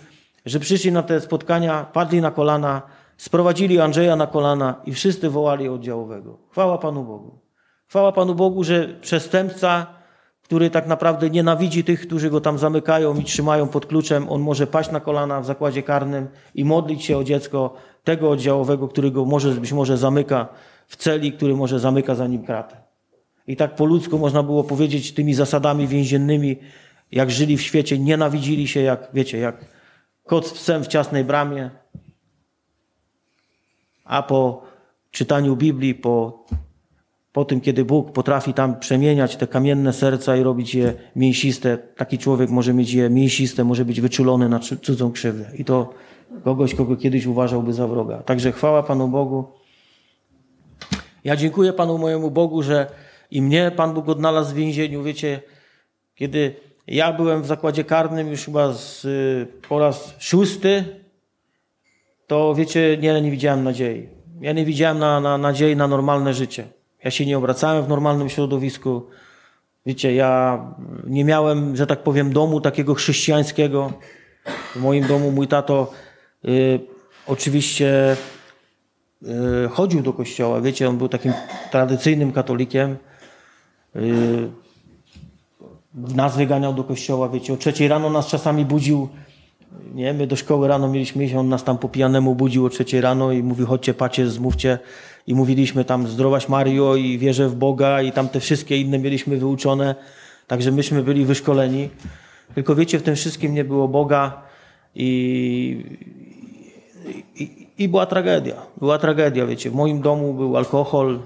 że 0.47 0.61
przyszli 0.61 0.93
na 0.93 1.03
te 1.03 1.21
spotkania, 1.21 1.85
padli 1.93 2.21
na 2.21 2.31
kolana, 2.31 2.83
sprowadzili 3.17 3.81
Andrzeja 3.81 4.17
na 4.17 4.27
kolana 4.27 4.81
i 4.85 4.93
wszyscy 4.93 5.31
wołali 5.31 5.69
oddziałowego. 5.69 6.39
Chwała 6.51 6.79
Panu 6.79 7.05
Bogu. 7.05 7.39
Chwała 7.87 8.13
Panu 8.13 8.35
Bogu, 8.35 8.65
że 8.65 8.89
przestępca 9.01 9.96
który 10.47 10.71
tak 10.71 10.87
naprawdę 10.87 11.31
nienawidzi 11.31 11.85
tych, 11.85 12.07
którzy 12.07 12.31
go 12.31 12.41
tam 12.41 12.59
zamykają 12.59 13.17
i 13.17 13.25
trzymają 13.25 13.69
pod 13.69 13.87
kluczem, 13.87 14.29
on 14.29 14.41
może 14.41 14.67
paść 14.67 14.91
na 14.91 15.01
kolana 15.01 15.41
w 15.41 15.47
zakładzie 15.47 15.83
karnym 15.83 16.29
i 16.55 16.65
modlić 16.65 17.05
się 17.05 17.19
o 17.19 17.25
dziecko 17.25 17.75
tego 18.05 18.31
oddziałowego, 18.31 18.89
który 18.89 19.11
go 19.11 19.25
może, 19.25 19.51
być 19.51 19.73
może 19.73 19.97
zamyka 19.97 20.49
w 20.87 20.97
celi, 20.97 21.33
który 21.33 21.57
może 21.57 21.79
zamyka 21.79 22.15
za 22.15 22.27
nim 22.27 22.45
kratę. 22.45 22.77
I 23.47 23.57
tak 23.57 23.75
po 23.75 23.85
ludzku 23.85 24.19
można 24.19 24.43
było 24.43 24.65
powiedzieć 24.65 25.15
tymi 25.15 25.35
zasadami 25.35 25.87
więziennymi, 25.87 26.57
jak 27.13 27.31
żyli 27.31 27.57
w 27.57 27.63
świecie, 27.63 27.99
nienawidzili 27.99 28.69
się, 28.69 28.81
jak 28.81 29.09
wiecie, 29.15 29.39
jak 29.39 29.65
kot 30.25 30.47
z 30.47 30.53
psem 30.53 30.85
w 30.85 30.87
ciasnej 30.87 31.25
bramie. 31.25 31.71
A 34.05 34.23
po 34.23 34.63
czytaniu 35.11 35.57
Biblii, 35.57 35.95
po 35.95 36.45
po 37.37 37.45
tym, 37.45 37.61
kiedy 37.61 37.85
Bóg 37.85 38.13
potrafi 38.13 38.55
tam 38.55 38.79
przemieniać 38.81 39.37
te 39.37 39.47
kamienne 39.47 39.93
serca 39.93 40.37
i 40.37 40.43
robić 40.43 40.75
je 40.75 40.95
mięsiste, 41.17 41.79
taki 41.97 42.19
człowiek 42.19 42.51
może 42.51 42.75
mieć 42.75 42.93
je 42.93 43.11
mięsiste, 43.11 43.65
może 43.65 43.85
być 43.85 44.01
wyczulony 44.01 44.49
na 44.49 44.59
cudzą 44.59 45.13
krzywdę. 45.13 45.51
I 45.59 45.65
to 45.65 45.95
kogoś, 46.45 46.75
kogo 46.75 46.97
kiedyś 46.97 47.27
uważałby 47.27 47.73
za 47.73 47.87
wroga. 47.87 48.19
Także 48.19 48.53
chwała 48.53 48.83
Panu 48.83 49.09
Bogu. 49.09 49.45
Ja 51.25 51.37
dziękuję 51.37 51.73
Panu 51.73 51.99
mojemu 51.99 52.31
Bogu, 52.31 52.63
że 52.63 52.87
i 53.31 53.43
mnie 53.43 53.73
Pan 53.77 53.95
Bóg 53.95 54.09
odnalazł 54.09 54.53
w 54.53 54.57
więzieniu. 54.57 55.03
Wiecie, 55.03 55.41
kiedy 56.15 56.55
ja 56.87 57.13
byłem 57.13 57.43
w 57.43 57.47
zakładzie 57.47 57.85
karnym 57.85 58.29
już 58.29 58.45
chyba 58.45 58.73
z, 58.73 59.05
y, 59.05 59.47
po 59.69 59.79
raz 59.79 60.15
szósty, 60.19 60.85
to 62.27 62.55
wiecie, 62.55 62.99
nie, 63.01 63.23
nie 63.23 63.31
widziałem 63.31 63.65
nadziei. 63.65 64.09
Ja 64.41 64.53
nie 64.53 64.65
widziałem 64.65 64.99
na, 64.99 65.21
na 65.21 65.39
nadziei 65.39 65.77
na 65.77 65.89
normalne 65.89 66.35
życie. 66.35 66.76
Ja 67.07 67.11
się 67.11 67.27
nie 67.27 67.39
obracałem 67.39 67.85
w 67.85 67.89
normalnym 67.89 68.29
środowisku. 68.29 69.03
Wiecie, 69.87 70.15
ja 70.15 70.61
nie 71.07 71.25
miałem, 71.25 71.77
że 71.77 71.87
tak 71.87 72.03
powiem, 72.03 72.33
domu 72.33 72.61
takiego 72.61 72.95
chrześcijańskiego. 72.95 73.93
W 74.75 74.81
moim 74.81 75.07
domu 75.07 75.31
mój 75.31 75.49
tato 75.49 75.93
y, 76.45 76.81
oczywiście 77.27 78.17
e, 79.23 79.69
chodził 79.69 80.03
do 80.03 80.13
kościoła. 80.13 80.61
Wiecie, 80.61 80.89
on 80.89 80.99
był 80.99 81.09
takim 81.09 81.33
tradycyjnym 81.71 82.33
katolikiem. 82.33 82.97
E, 83.97 84.01
nas 85.95 86.37
wyganiał 86.37 86.75
do 86.75 86.85
kościoła, 86.85 87.29
wiecie, 87.29 87.53
o 87.53 87.57
trzeciej 87.57 87.89
rano 87.89 88.11
nas 88.11 88.27
czasami 88.27 88.65
budził, 88.65 89.09
nie, 89.95 90.15
my 90.15 90.27
do 90.27 90.37
szkoły 90.37 90.69
rano 90.69 90.89
mieliśmy 90.89 91.25
iść, 91.25 91.35
on 91.35 91.49
nas 91.49 91.65
tam 91.65 91.79
po 91.79 91.89
pijanemu 91.89 92.35
budził 92.35 92.67
o 92.67 92.69
trzeciej 92.69 93.01
rano 93.01 93.33
i 93.33 93.43
mówił, 93.43 93.67
chodźcie, 93.67 93.95
pacie, 93.95 94.31
zmówcie 94.31 94.79
i 95.27 95.35
mówiliśmy 95.35 95.85
tam 95.85 96.09
zdrowaś 96.09 96.49
Mario 96.49 96.97
i 96.97 97.19
wierzę 97.19 97.49
w 97.49 97.55
Boga 97.55 98.03
i 98.03 98.13
tam 98.13 98.29
te 98.29 98.41
wszystkie 98.41 98.77
inne 98.77 98.99
mieliśmy 98.99 99.37
wyuczone, 99.37 99.95
także 100.47 100.73
myśmy 100.73 101.03
byli 101.03 101.25
wyszkoleni. 101.25 101.91
Tylko 102.55 102.75
wiecie, 102.75 102.99
w 102.99 103.03
tym 103.03 103.17
wszystkim 103.17 103.55
nie 103.55 103.65
było 103.65 103.89
Boga 103.89 104.43
i, 104.95 105.85
i, 107.35 107.69
i 107.79 107.89
była 107.89 108.07
tragedia. 108.07 108.55
Była 108.77 108.99
tragedia, 108.99 109.47
wiecie. 109.47 109.71
W 109.71 109.75
moim 109.75 110.01
domu 110.01 110.35
był 110.35 110.57
alkohol, 110.57 111.21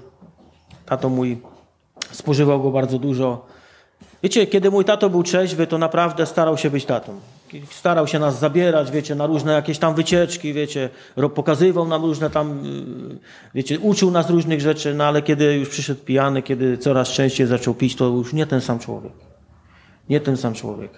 tato 0.85 1.09
mój 1.09 1.37
spożywał 2.11 2.61
go 2.61 2.71
bardzo 2.71 2.99
dużo. 2.99 3.45
Wiecie, 4.23 4.47
kiedy 4.47 4.71
mój 4.71 4.85
tato 4.85 5.09
był 5.09 5.23
trzeźwy, 5.23 5.67
to 5.67 5.77
naprawdę 5.77 6.25
starał 6.25 6.57
się 6.57 6.69
być 6.69 6.85
tatą. 6.85 7.19
Starał 7.69 8.07
się 8.07 8.19
nas 8.19 8.39
zabierać, 8.39 8.91
wiecie, 8.91 9.15
na 9.15 9.25
różne 9.25 9.53
jakieś 9.53 9.77
tam 9.77 9.95
wycieczki, 9.95 10.53
wiecie, 10.53 10.89
pokazywał 11.35 11.87
nam 11.87 12.01
różne 12.01 12.29
tam, 12.29 12.65
y, 12.65 13.17
wiecie, 13.55 13.79
uczył 13.79 14.11
nas 14.11 14.29
różnych 14.29 14.61
rzeczy, 14.61 14.93
no 14.93 15.03
ale 15.03 15.21
kiedy 15.21 15.55
już 15.55 15.69
przyszedł 15.69 16.01
pijany, 16.03 16.41
kiedy 16.41 16.77
coraz 16.77 17.09
częściej 17.09 17.47
zaczął 17.47 17.73
pić, 17.73 17.95
to 17.95 18.05
już 18.05 18.33
nie 18.33 18.45
ten 18.45 18.61
sam 18.61 18.79
człowiek. 18.79 19.13
Nie 20.09 20.19
ten 20.19 20.37
sam 20.37 20.53
człowiek. 20.53 20.91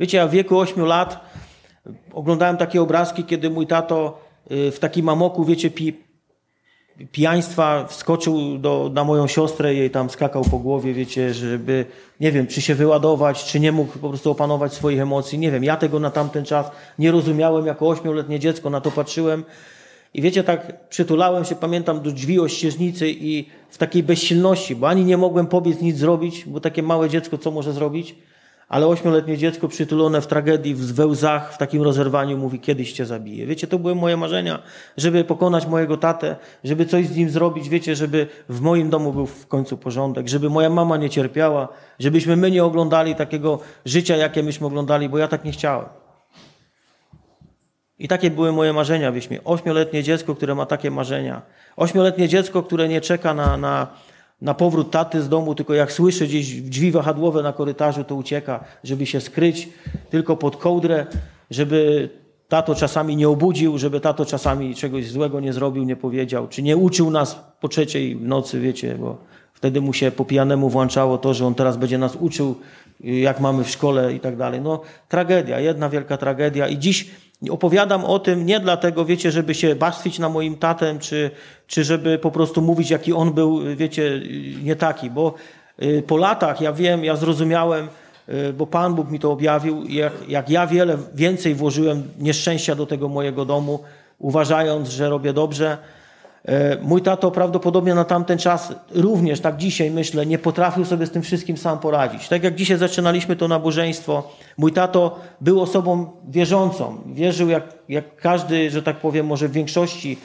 Wiecie, 0.00 0.18
ja 0.18 0.26
w 0.26 0.30
wieku 0.30 0.58
8 0.58 0.84
lat 0.84 1.20
oglądałem 2.12 2.56
takie 2.56 2.82
obrazki, 2.82 3.24
kiedy 3.24 3.50
mój 3.50 3.66
tato 3.66 4.20
y, 4.50 4.70
w 4.70 4.78
takim 4.78 5.06
mamoku, 5.06 5.44
wiecie, 5.44 5.70
pi, 5.70 6.03
pijaństwa 7.12 7.86
wskoczył 7.86 8.58
do, 8.58 8.90
na 8.94 9.04
moją 9.04 9.26
siostrę 9.26 9.74
jej 9.74 9.90
tam 9.90 10.10
skakał 10.10 10.44
po 10.44 10.58
głowie, 10.58 10.94
wiecie, 10.94 11.34
żeby, 11.34 11.84
nie 12.20 12.32
wiem, 12.32 12.46
czy 12.46 12.60
się 12.62 12.74
wyładować, 12.74 13.44
czy 13.44 13.60
nie 13.60 13.72
mógł 13.72 13.98
po 13.98 14.08
prostu 14.08 14.30
opanować 14.30 14.72
swoich 14.72 15.00
emocji. 15.00 15.38
Nie 15.38 15.50
wiem, 15.50 15.64
ja 15.64 15.76
tego 15.76 16.00
na 16.00 16.10
tamten 16.10 16.44
czas 16.44 16.70
nie 16.98 17.10
rozumiałem, 17.10 17.66
jako 17.66 17.88
ośmioletnie 17.88 18.38
dziecko 18.38 18.70
na 18.70 18.80
to 18.80 18.90
patrzyłem. 18.90 19.44
I 20.14 20.22
wiecie, 20.22 20.44
tak 20.44 20.88
przytulałem 20.88 21.44
się, 21.44 21.54
pamiętam, 21.54 22.00
do 22.00 22.12
drzwi 22.12 22.40
ościeżnicy 22.40 23.10
i 23.10 23.48
w 23.70 23.78
takiej 23.78 24.02
bezsilności, 24.02 24.76
bo 24.76 24.88
ani 24.88 25.04
nie 25.04 25.16
mogłem 25.16 25.46
pobiec, 25.46 25.80
nic 25.80 25.96
zrobić, 25.96 26.44
bo 26.46 26.60
takie 26.60 26.82
małe 26.82 27.10
dziecko 27.10 27.38
co 27.38 27.50
może 27.50 27.72
zrobić? 27.72 28.14
Ale 28.74 28.86
ośmioletnie 28.86 29.38
dziecko 29.38 29.68
przytulone 29.68 30.20
w 30.20 30.26
tragedii, 30.26 30.74
we 30.74 31.06
łzach, 31.06 31.54
w 31.54 31.58
takim 31.58 31.82
rozerwaniu 31.82 32.38
mówi, 32.38 32.60
kiedyś 32.60 32.92
cię 32.92 33.06
zabiję. 33.06 33.46
Wiecie, 33.46 33.66
to 33.66 33.78
były 33.78 33.94
moje 33.94 34.16
marzenia, 34.16 34.62
żeby 34.96 35.24
pokonać 35.24 35.66
mojego 35.66 35.96
tatę, 35.96 36.36
żeby 36.64 36.86
coś 36.86 37.06
z 37.06 37.16
nim 37.16 37.30
zrobić, 37.30 37.68
wiecie, 37.68 37.96
żeby 37.96 38.26
w 38.48 38.60
moim 38.60 38.90
domu 38.90 39.12
był 39.12 39.26
w 39.26 39.46
końcu 39.46 39.76
porządek, 39.76 40.28
żeby 40.28 40.50
moja 40.50 40.70
mama 40.70 40.96
nie 40.96 41.10
cierpiała, 41.10 41.68
żebyśmy 41.98 42.36
my 42.36 42.50
nie 42.50 42.64
oglądali 42.64 43.14
takiego 43.14 43.58
życia, 43.84 44.16
jakie 44.16 44.42
myśmy 44.42 44.66
oglądali, 44.66 45.08
bo 45.08 45.18
ja 45.18 45.28
tak 45.28 45.44
nie 45.44 45.52
chciałem. 45.52 45.86
I 47.98 48.08
takie 48.08 48.30
były 48.30 48.52
moje 48.52 48.72
marzenia, 48.72 49.12
wieś 49.12 49.30
mi. 49.30 49.38
Ośmioletnie 49.44 50.02
dziecko, 50.02 50.34
które 50.34 50.54
ma 50.54 50.66
takie 50.66 50.90
marzenia. 50.90 51.42
Ośmioletnie 51.76 52.28
dziecko, 52.28 52.62
które 52.62 52.88
nie 52.88 53.00
czeka 53.00 53.34
na, 53.34 53.56
na, 53.56 53.86
na 54.44 54.54
powrót 54.54 54.90
taty 54.90 55.22
z 55.22 55.28
domu, 55.28 55.54
tylko 55.54 55.74
jak 55.74 55.92
słyszy 55.92 56.26
gdzieś 56.26 56.60
drzwi 56.60 56.90
wahadłowe 56.90 57.42
na 57.42 57.52
korytarzu, 57.52 58.04
to 58.04 58.14
ucieka, 58.14 58.64
żeby 58.84 59.06
się 59.06 59.20
skryć 59.20 59.68
tylko 60.10 60.36
pod 60.36 60.56
kołdrę, 60.56 61.06
żeby 61.50 62.08
tato 62.48 62.74
czasami 62.74 63.16
nie 63.16 63.28
obudził, 63.28 63.78
żeby 63.78 64.00
tato 64.00 64.26
czasami 64.26 64.74
czegoś 64.74 65.10
złego 65.10 65.40
nie 65.40 65.52
zrobił, 65.52 65.84
nie 65.84 65.96
powiedział, 65.96 66.48
czy 66.48 66.62
nie 66.62 66.76
uczył 66.76 67.10
nas 67.10 67.40
po 67.60 67.68
trzeciej 67.68 68.16
nocy, 68.16 68.60
wiecie, 68.60 68.96
bo 69.00 69.16
wtedy 69.52 69.80
mu 69.80 69.92
się 69.92 70.10
po 70.10 70.24
pijanemu 70.24 70.68
włączało 70.68 71.18
to, 71.18 71.34
że 71.34 71.46
on 71.46 71.54
teraz 71.54 71.76
będzie 71.76 71.98
nas 71.98 72.16
uczył, 72.16 72.54
jak 73.00 73.40
mamy 73.40 73.64
w 73.64 73.70
szkole 73.70 74.14
i 74.14 74.20
tak 74.20 74.36
dalej. 74.36 74.60
No 74.60 74.80
tragedia, 75.08 75.60
jedna 75.60 75.88
wielka 75.88 76.16
tragedia 76.16 76.68
i 76.68 76.78
dziś 76.78 77.10
Opowiadam 77.50 78.04
o 78.04 78.18
tym 78.18 78.46
nie 78.46 78.60
dlatego, 78.60 79.04
wiecie, 79.04 79.30
żeby 79.30 79.54
się 79.54 79.74
bastwić 79.74 80.18
na 80.18 80.28
moim 80.28 80.56
tatem, 80.56 80.98
czy, 80.98 81.30
czy 81.66 81.84
żeby 81.84 82.18
po 82.18 82.30
prostu 82.30 82.62
mówić, 82.62 82.90
jaki 82.90 83.12
on 83.12 83.32
był, 83.32 83.76
wiecie, 83.76 84.20
nie 84.62 84.76
taki, 84.76 85.10
bo 85.10 85.34
y, 85.82 86.02
po 86.06 86.16
latach 86.16 86.60
ja 86.60 86.72
wiem, 86.72 87.04
ja 87.04 87.16
zrozumiałem, 87.16 87.88
y, 88.28 88.52
bo 88.52 88.66
Pan 88.66 88.94
Bóg 88.94 89.10
mi 89.10 89.18
to 89.18 89.32
objawił, 89.32 89.84
jak, 89.88 90.12
jak 90.28 90.50
ja 90.50 90.66
wiele 90.66 90.98
więcej 91.14 91.54
włożyłem 91.54 92.02
nieszczęścia 92.18 92.74
do 92.74 92.86
tego 92.86 93.08
mojego 93.08 93.44
domu, 93.44 93.78
uważając, 94.18 94.88
że 94.88 95.08
robię 95.08 95.32
dobrze, 95.32 95.78
mój 96.82 97.02
tato 97.02 97.30
prawdopodobnie 97.30 97.94
na 97.94 98.04
tamten 98.04 98.38
czas 98.38 98.74
również, 98.94 99.40
tak 99.40 99.56
dzisiaj 99.56 99.90
myślę, 99.90 100.26
nie 100.26 100.38
potrafił 100.38 100.84
sobie 100.84 101.06
z 101.06 101.10
tym 101.10 101.22
wszystkim 101.22 101.56
sam 101.56 101.78
poradzić. 101.78 102.28
Tak 102.28 102.44
jak 102.44 102.54
dzisiaj 102.54 102.78
zaczynaliśmy 102.78 103.36
to 103.36 103.48
nabożeństwo, 103.48 104.32
mój 104.58 104.72
tato 104.72 105.20
był 105.40 105.60
osobą 105.60 106.10
wierzącą. 106.28 106.98
Wierzył 107.06 107.48
jak, 107.48 107.72
jak 107.88 108.16
każdy, 108.16 108.70
że 108.70 108.82
tak 108.82 108.96
powiem, 108.96 109.26
może 109.26 109.48
w 109.48 109.52
większości 109.52 110.10
yy, 110.10 110.18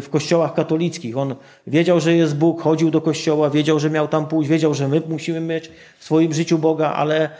w 0.00 0.06
kościołach 0.10 0.54
katolickich. 0.54 1.16
On 1.16 1.34
wiedział, 1.66 2.00
że 2.00 2.14
jest 2.14 2.36
Bóg, 2.36 2.62
chodził 2.62 2.90
do 2.90 3.00
kościoła, 3.00 3.50
wiedział, 3.50 3.78
że 3.78 3.90
miał 3.90 4.08
tam 4.08 4.26
pójść, 4.26 4.50
wiedział, 4.50 4.74
że 4.74 4.88
my 4.88 5.02
musimy 5.08 5.40
mieć 5.40 5.70
w 5.98 6.04
swoim 6.04 6.32
życiu 6.32 6.58
Boga, 6.58 6.92
ale 6.92 7.30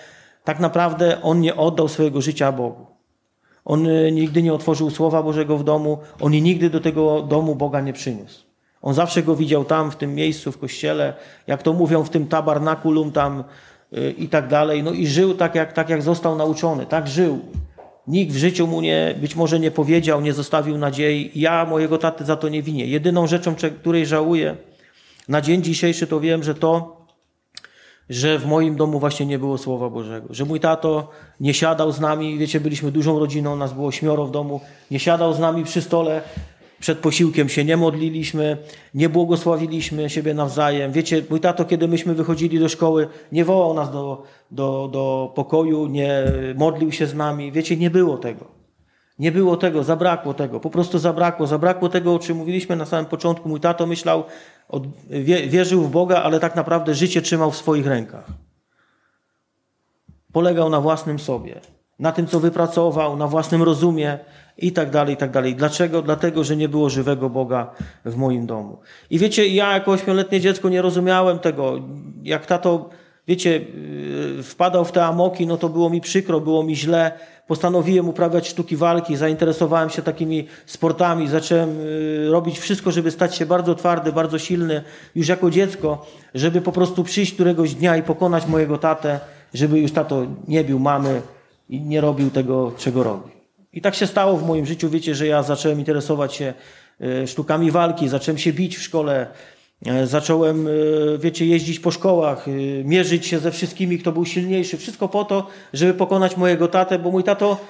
tak 0.44 0.60
naprawdę 0.60 1.22
on 1.22 1.40
nie 1.40 1.56
oddał 1.56 1.88
swojego 1.88 2.20
życia 2.20 2.52
Bogu. 2.52 2.93
On 3.64 3.86
e, 3.86 4.12
nigdy 4.12 4.42
nie 4.42 4.54
otworzył 4.54 4.90
Słowa 4.90 5.22
Bożego 5.22 5.58
w 5.58 5.64
domu, 5.64 5.98
on 6.20 6.32
nigdy 6.32 6.70
do 6.70 6.80
tego 6.80 7.22
domu 7.22 7.54
Boga 7.54 7.80
nie 7.80 7.92
przyniósł. 7.92 8.44
On 8.82 8.94
zawsze 8.94 9.22
go 9.22 9.36
widział 9.36 9.64
tam, 9.64 9.90
w 9.90 9.96
tym 9.96 10.14
miejscu, 10.14 10.52
w 10.52 10.58
kościele, 10.58 11.14
jak 11.46 11.62
to 11.62 11.72
mówią, 11.72 12.04
w 12.04 12.10
tym 12.10 12.26
tabernakulum 12.26 13.12
tam 13.12 13.44
yy, 13.92 14.10
i 14.10 14.28
tak 14.28 14.48
dalej. 14.48 14.82
No 14.82 14.92
i 14.92 15.06
żył 15.06 15.34
tak 15.34 15.54
jak, 15.54 15.72
tak, 15.72 15.88
jak 15.88 16.02
został 16.02 16.36
nauczony. 16.36 16.86
Tak 16.86 17.08
żył. 17.08 17.40
Nikt 18.06 18.32
w 18.32 18.36
życiu 18.36 18.66
mu 18.66 18.80
nie, 18.80 19.14
być 19.20 19.36
może 19.36 19.60
nie 19.60 19.70
powiedział, 19.70 20.20
nie 20.20 20.32
zostawił 20.32 20.78
nadziei. 20.78 21.30
Ja 21.34 21.64
mojego 21.64 21.98
taty 21.98 22.24
za 22.24 22.36
to 22.36 22.48
nie 22.48 22.62
winię. 22.62 22.86
Jedyną 22.86 23.26
rzeczą, 23.26 23.54
której 23.80 24.06
żałuję 24.06 24.56
na 25.28 25.40
dzień 25.40 25.62
dzisiejszy, 25.62 26.06
to 26.06 26.20
wiem, 26.20 26.42
że 26.42 26.54
to, 26.54 27.03
że 28.10 28.38
w 28.38 28.46
moim 28.46 28.76
domu 28.76 29.00
właśnie 29.00 29.26
nie 29.26 29.38
było 29.38 29.58
Słowa 29.58 29.90
Bożego. 29.90 30.26
Że 30.30 30.44
mój 30.44 30.60
tato 30.60 31.10
nie 31.40 31.54
siadał 31.54 31.92
z 31.92 32.00
nami, 32.00 32.38
wiecie, 32.38 32.60
byliśmy 32.60 32.92
dużą 32.92 33.18
rodziną, 33.18 33.56
nas 33.56 33.72
było 33.72 33.86
ośmioro 33.86 34.26
w 34.26 34.30
domu, 34.30 34.60
nie 34.90 34.98
siadał 34.98 35.32
z 35.32 35.38
nami 35.38 35.64
przy 35.64 35.82
stole, 35.82 36.22
przed 36.80 36.98
posiłkiem 36.98 37.48
się 37.48 37.64
nie 37.64 37.76
modliliśmy, 37.76 38.56
nie 38.94 39.08
błogosławiliśmy 39.08 40.10
siebie 40.10 40.34
nawzajem. 40.34 40.92
Wiecie, 40.92 41.22
mój 41.30 41.40
tato, 41.40 41.64
kiedy 41.64 41.88
myśmy 41.88 42.14
wychodzili 42.14 42.58
do 42.58 42.68
szkoły, 42.68 43.08
nie 43.32 43.44
wołał 43.44 43.74
nas 43.74 43.90
do, 43.90 44.22
do, 44.50 44.88
do 44.92 45.32
pokoju, 45.34 45.86
nie 45.86 46.24
modlił 46.56 46.92
się 46.92 47.06
z 47.06 47.14
nami. 47.14 47.52
Wiecie, 47.52 47.76
nie 47.76 47.90
było 47.90 48.18
tego. 48.18 48.44
Nie 49.18 49.32
było 49.32 49.56
tego, 49.56 49.84
zabrakło 49.84 50.34
tego, 50.34 50.60
po 50.60 50.70
prostu 50.70 50.98
zabrakło. 50.98 51.46
Zabrakło 51.46 51.88
tego, 51.88 52.14
o 52.14 52.18
czym 52.18 52.36
mówiliśmy 52.36 52.76
na 52.76 52.84
samym 52.84 53.06
początku. 53.06 53.48
Mój 53.48 53.60
tato 53.60 53.86
myślał, 53.86 54.24
wierzył 55.46 55.82
w 55.82 55.90
Boga, 55.90 56.22
ale 56.22 56.40
tak 56.40 56.56
naprawdę 56.56 56.94
życie 56.94 57.22
trzymał 57.22 57.50
w 57.50 57.56
swoich 57.56 57.86
rękach. 57.86 58.26
Polegał 60.32 60.70
na 60.70 60.80
własnym 60.80 61.18
sobie, 61.18 61.60
na 61.98 62.12
tym, 62.12 62.26
co 62.26 62.40
wypracował, 62.40 63.16
na 63.16 63.26
własnym 63.26 63.62
rozumie 63.62 64.18
i 64.58 64.72
tak 64.72 64.90
dalej, 64.90 65.14
i 65.14 65.16
tak 65.16 65.30
dalej. 65.30 65.54
Dlaczego? 65.54 66.02
Dlatego, 66.02 66.44
że 66.44 66.56
nie 66.56 66.68
było 66.68 66.90
żywego 66.90 67.30
Boga 67.30 67.70
w 68.04 68.16
moim 68.16 68.46
domu. 68.46 68.78
I 69.10 69.18
wiecie, 69.18 69.48
ja 69.48 69.72
jako 69.72 69.92
ośmioletnie 69.92 70.40
dziecko 70.40 70.68
nie 70.68 70.82
rozumiałem 70.82 71.38
tego. 71.38 71.80
Jak 72.22 72.46
tato, 72.46 72.90
wiecie, 73.28 73.58
yy, 74.36 74.42
wpadał 74.42 74.84
w 74.84 74.92
te 74.92 75.04
amoki, 75.04 75.46
no 75.46 75.56
to 75.56 75.68
było 75.68 75.90
mi 75.90 76.00
przykro, 76.00 76.40
było 76.40 76.62
mi 76.62 76.76
źle, 76.76 77.12
postanowiłem 77.46 78.08
uprawiać 78.08 78.48
sztuki 78.48 78.76
walki, 78.76 79.16
zainteresowałem 79.16 79.90
się 79.90 80.02
takimi 80.02 80.46
sportami, 80.66 81.28
zacząłem 81.28 81.80
y, 81.80 82.28
robić 82.30 82.58
wszystko, 82.58 82.92
żeby 82.92 83.10
stać 83.10 83.36
się 83.36 83.46
bardzo 83.46 83.74
twardy, 83.74 84.12
bardzo 84.12 84.38
silny 84.38 84.82
już 85.14 85.28
jako 85.28 85.50
dziecko, 85.50 86.06
żeby 86.34 86.60
po 86.60 86.72
prostu 86.72 87.04
przyjść 87.04 87.34
któregoś 87.34 87.74
dnia 87.74 87.96
i 87.96 88.02
pokonać 88.02 88.46
mojego 88.46 88.78
tatę, 88.78 89.20
żeby 89.54 89.80
już 89.80 89.92
tato 89.92 90.26
nie 90.48 90.64
bił 90.64 90.78
mamy 90.78 91.22
i 91.68 91.80
nie 91.80 92.00
robił 92.00 92.30
tego, 92.30 92.72
czego 92.78 93.02
robi. 93.02 93.30
I 93.72 93.80
tak 93.80 93.94
się 93.94 94.06
stało 94.06 94.36
w 94.36 94.46
moim 94.46 94.66
życiu, 94.66 94.90
wiecie, 94.90 95.14
że 95.14 95.26
ja 95.26 95.42
zacząłem 95.42 95.78
interesować 95.78 96.34
się 96.34 96.54
y, 97.00 97.26
sztukami 97.26 97.70
walki, 97.70 98.08
zacząłem 98.08 98.38
się 98.38 98.52
bić 98.52 98.76
w 98.76 98.82
szkole, 98.82 99.26
zacząłem, 100.04 100.66
e, 100.66 100.70
wiecie, 101.18 101.46
jeździć 101.46 101.80
po 101.80 101.90
szkołach, 101.90 102.48
e, 102.48 102.50
mierzyć 102.84 103.26
się 103.26 103.38
ze 103.38 103.50
wszystkimi, 103.50 103.98
kto 103.98 104.12
był 104.12 104.24
silniejszy. 104.24 104.76
Wszystko 104.76 105.08
po 105.08 105.24
to, 105.24 105.46
żeby 105.72 105.94
pokonać 105.94 106.36
mojego 106.36 106.68
tatę, 106.68 106.98
bo 106.98 107.10
mój 107.10 107.24
tato 107.24 107.60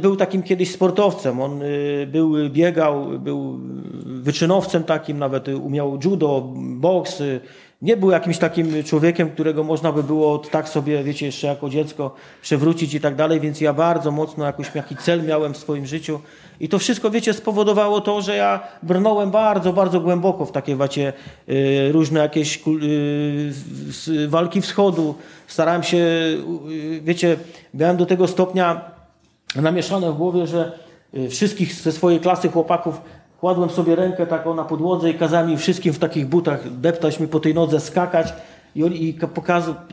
był 0.00 0.16
takim 0.16 0.42
kiedyś 0.42 0.70
sportowcem. 0.70 1.40
On 1.40 1.60
był, 2.06 2.50
biegał, 2.50 3.18
był 3.18 3.60
wyczynowcem 4.04 4.84
takim, 4.84 5.18
nawet 5.18 5.48
umiał 5.48 5.98
judo, 6.04 6.52
boks, 6.56 7.22
nie 7.82 7.96
był 7.96 8.10
jakimś 8.10 8.38
takim 8.38 8.84
człowiekiem, 8.84 9.30
którego 9.30 9.64
można 9.64 9.92
by 9.92 10.02
było 10.02 10.38
tak 10.38 10.68
sobie, 10.68 11.04
wiecie, 11.04 11.26
jeszcze 11.26 11.46
jako 11.46 11.70
dziecko 11.70 12.14
przewrócić 12.42 12.94
i 12.94 13.00
tak 13.00 13.14
dalej, 13.14 13.40
więc 13.40 13.60
ja 13.60 13.72
bardzo 13.72 14.10
mocno 14.10 14.44
jakiś 14.44 14.74
jaki 14.74 14.96
cel 14.96 15.24
miałem 15.24 15.54
w 15.54 15.56
swoim 15.56 15.86
życiu. 15.86 16.20
I 16.60 16.68
to 16.68 16.78
wszystko, 16.78 17.10
wiecie, 17.10 17.32
spowodowało 17.32 18.00
to, 18.00 18.22
że 18.22 18.36
ja 18.36 18.60
brnąłem 18.82 19.30
bardzo, 19.30 19.72
bardzo 19.72 20.00
głęboko 20.00 20.46
w 20.46 20.52
takie, 20.52 20.76
wiecie, 20.76 21.12
y, 21.48 21.92
różne 21.92 22.20
jakieś 22.20 22.62
y, 24.08 24.28
walki 24.28 24.60
wschodu. 24.60 25.14
Starałem 25.46 25.82
się, 25.82 25.96
y, 25.96 27.00
wiecie, 27.04 27.36
miałem 27.74 27.96
do 27.96 28.06
tego 28.06 28.28
stopnia 28.28 28.90
namieszane 29.56 30.12
w 30.12 30.16
głowie, 30.16 30.46
że 30.46 30.78
wszystkich 31.30 31.74
ze 31.74 31.92
swojej 31.92 32.20
klasy 32.20 32.48
chłopaków 32.48 33.00
Kładłem 33.42 33.70
sobie 33.70 33.96
rękę 33.96 34.26
taką 34.26 34.54
na 34.54 34.64
podłodze 34.64 35.10
i 35.10 35.14
kazałem 35.14 35.50
im 35.50 35.58
wszystkim 35.58 35.92
w 35.92 35.98
takich 35.98 36.26
butach 36.26 36.78
deptać 36.80 37.20
mi 37.20 37.28
po 37.28 37.40
tej 37.40 37.54
nodze, 37.54 37.80
skakać 37.80 38.32
i, 38.74 38.80
i 38.80 39.18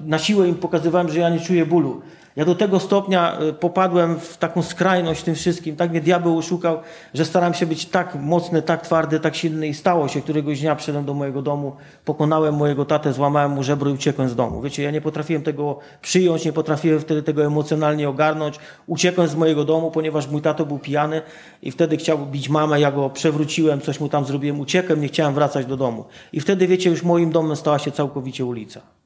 na 0.01 0.19
siłę 0.19 0.47
im 0.47 0.55
pokazywałem, 0.55 1.09
że 1.09 1.19
ja 1.19 1.29
nie 1.29 1.39
czuję 1.39 1.65
bólu. 1.65 2.01
Ja 2.39 2.45
do 2.45 2.55
tego 2.55 2.79
stopnia 2.79 3.37
e, 3.39 3.53
popadłem 3.53 4.19
w 4.19 4.37
taką 4.37 4.63
skrajność 4.63 5.23
tym 5.23 5.35
wszystkim, 5.35 5.75
tak 5.75 5.91
mnie 5.91 6.01
diabeł 6.01 6.37
oszukał, 6.37 6.79
że 7.13 7.25
starałem 7.25 7.53
się 7.53 7.65
być 7.65 7.85
tak 7.85 8.15
mocny, 8.15 8.61
tak 8.61 8.81
twardy, 8.81 9.19
tak 9.19 9.35
silny 9.35 9.67
i 9.67 9.73
stało 9.73 10.07
się. 10.07 10.21
Któregoś 10.21 10.59
dnia 10.59 10.75
przyszedłem 10.75 11.05
do 11.05 11.13
mojego 11.13 11.41
domu, 11.41 11.75
pokonałem 12.05 12.55
mojego 12.55 12.85
tatę, 12.85 13.13
złamałem 13.13 13.51
mu 13.51 13.63
żebro 13.63 13.89
i 13.89 13.93
uciekłem 13.93 14.29
z 14.29 14.35
domu. 14.35 14.61
Wiecie, 14.61 14.83
ja 14.83 14.91
nie 14.91 15.01
potrafiłem 15.01 15.43
tego 15.43 15.79
przyjąć, 16.01 16.45
nie 16.45 16.53
potrafiłem 16.53 16.99
wtedy 16.99 17.23
tego 17.23 17.45
emocjonalnie 17.45 18.09
ogarnąć. 18.09 18.59
Uciekłem 18.87 19.27
z 19.27 19.35
mojego 19.35 19.65
domu, 19.65 19.91
ponieważ 19.91 20.27
mój 20.27 20.41
tato 20.41 20.65
był 20.65 20.79
pijany 20.79 21.21
i 21.61 21.71
wtedy 21.71 21.97
chciał 21.97 22.17
bić 22.17 22.49
mamę, 22.49 22.79
ja 22.79 22.91
go 22.91 23.09
przewróciłem, 23.09 23.81
coś 23.81 23.99
mu 23.99 24.09
tam 24.09 24.25
zrobiłem, 24.25 24.59
uciekłem, 24.59 25.01
nie 25.01 25.07
chciałem 25.07 25.33
wracać 25.33 25.65
do 25.65 25.77
domu. 25.77 26.05
I 26.33 26.39
wtedy, 26.39 26.67
wiecie, 26.67 26.89
już 26.89 27.03
moim 27.03 27.31
domem 27.31 27.55
stała 27.55 27.79
się 27.79 27.91
całkowicie 27.91 28.45
ulica. 28.45 28.98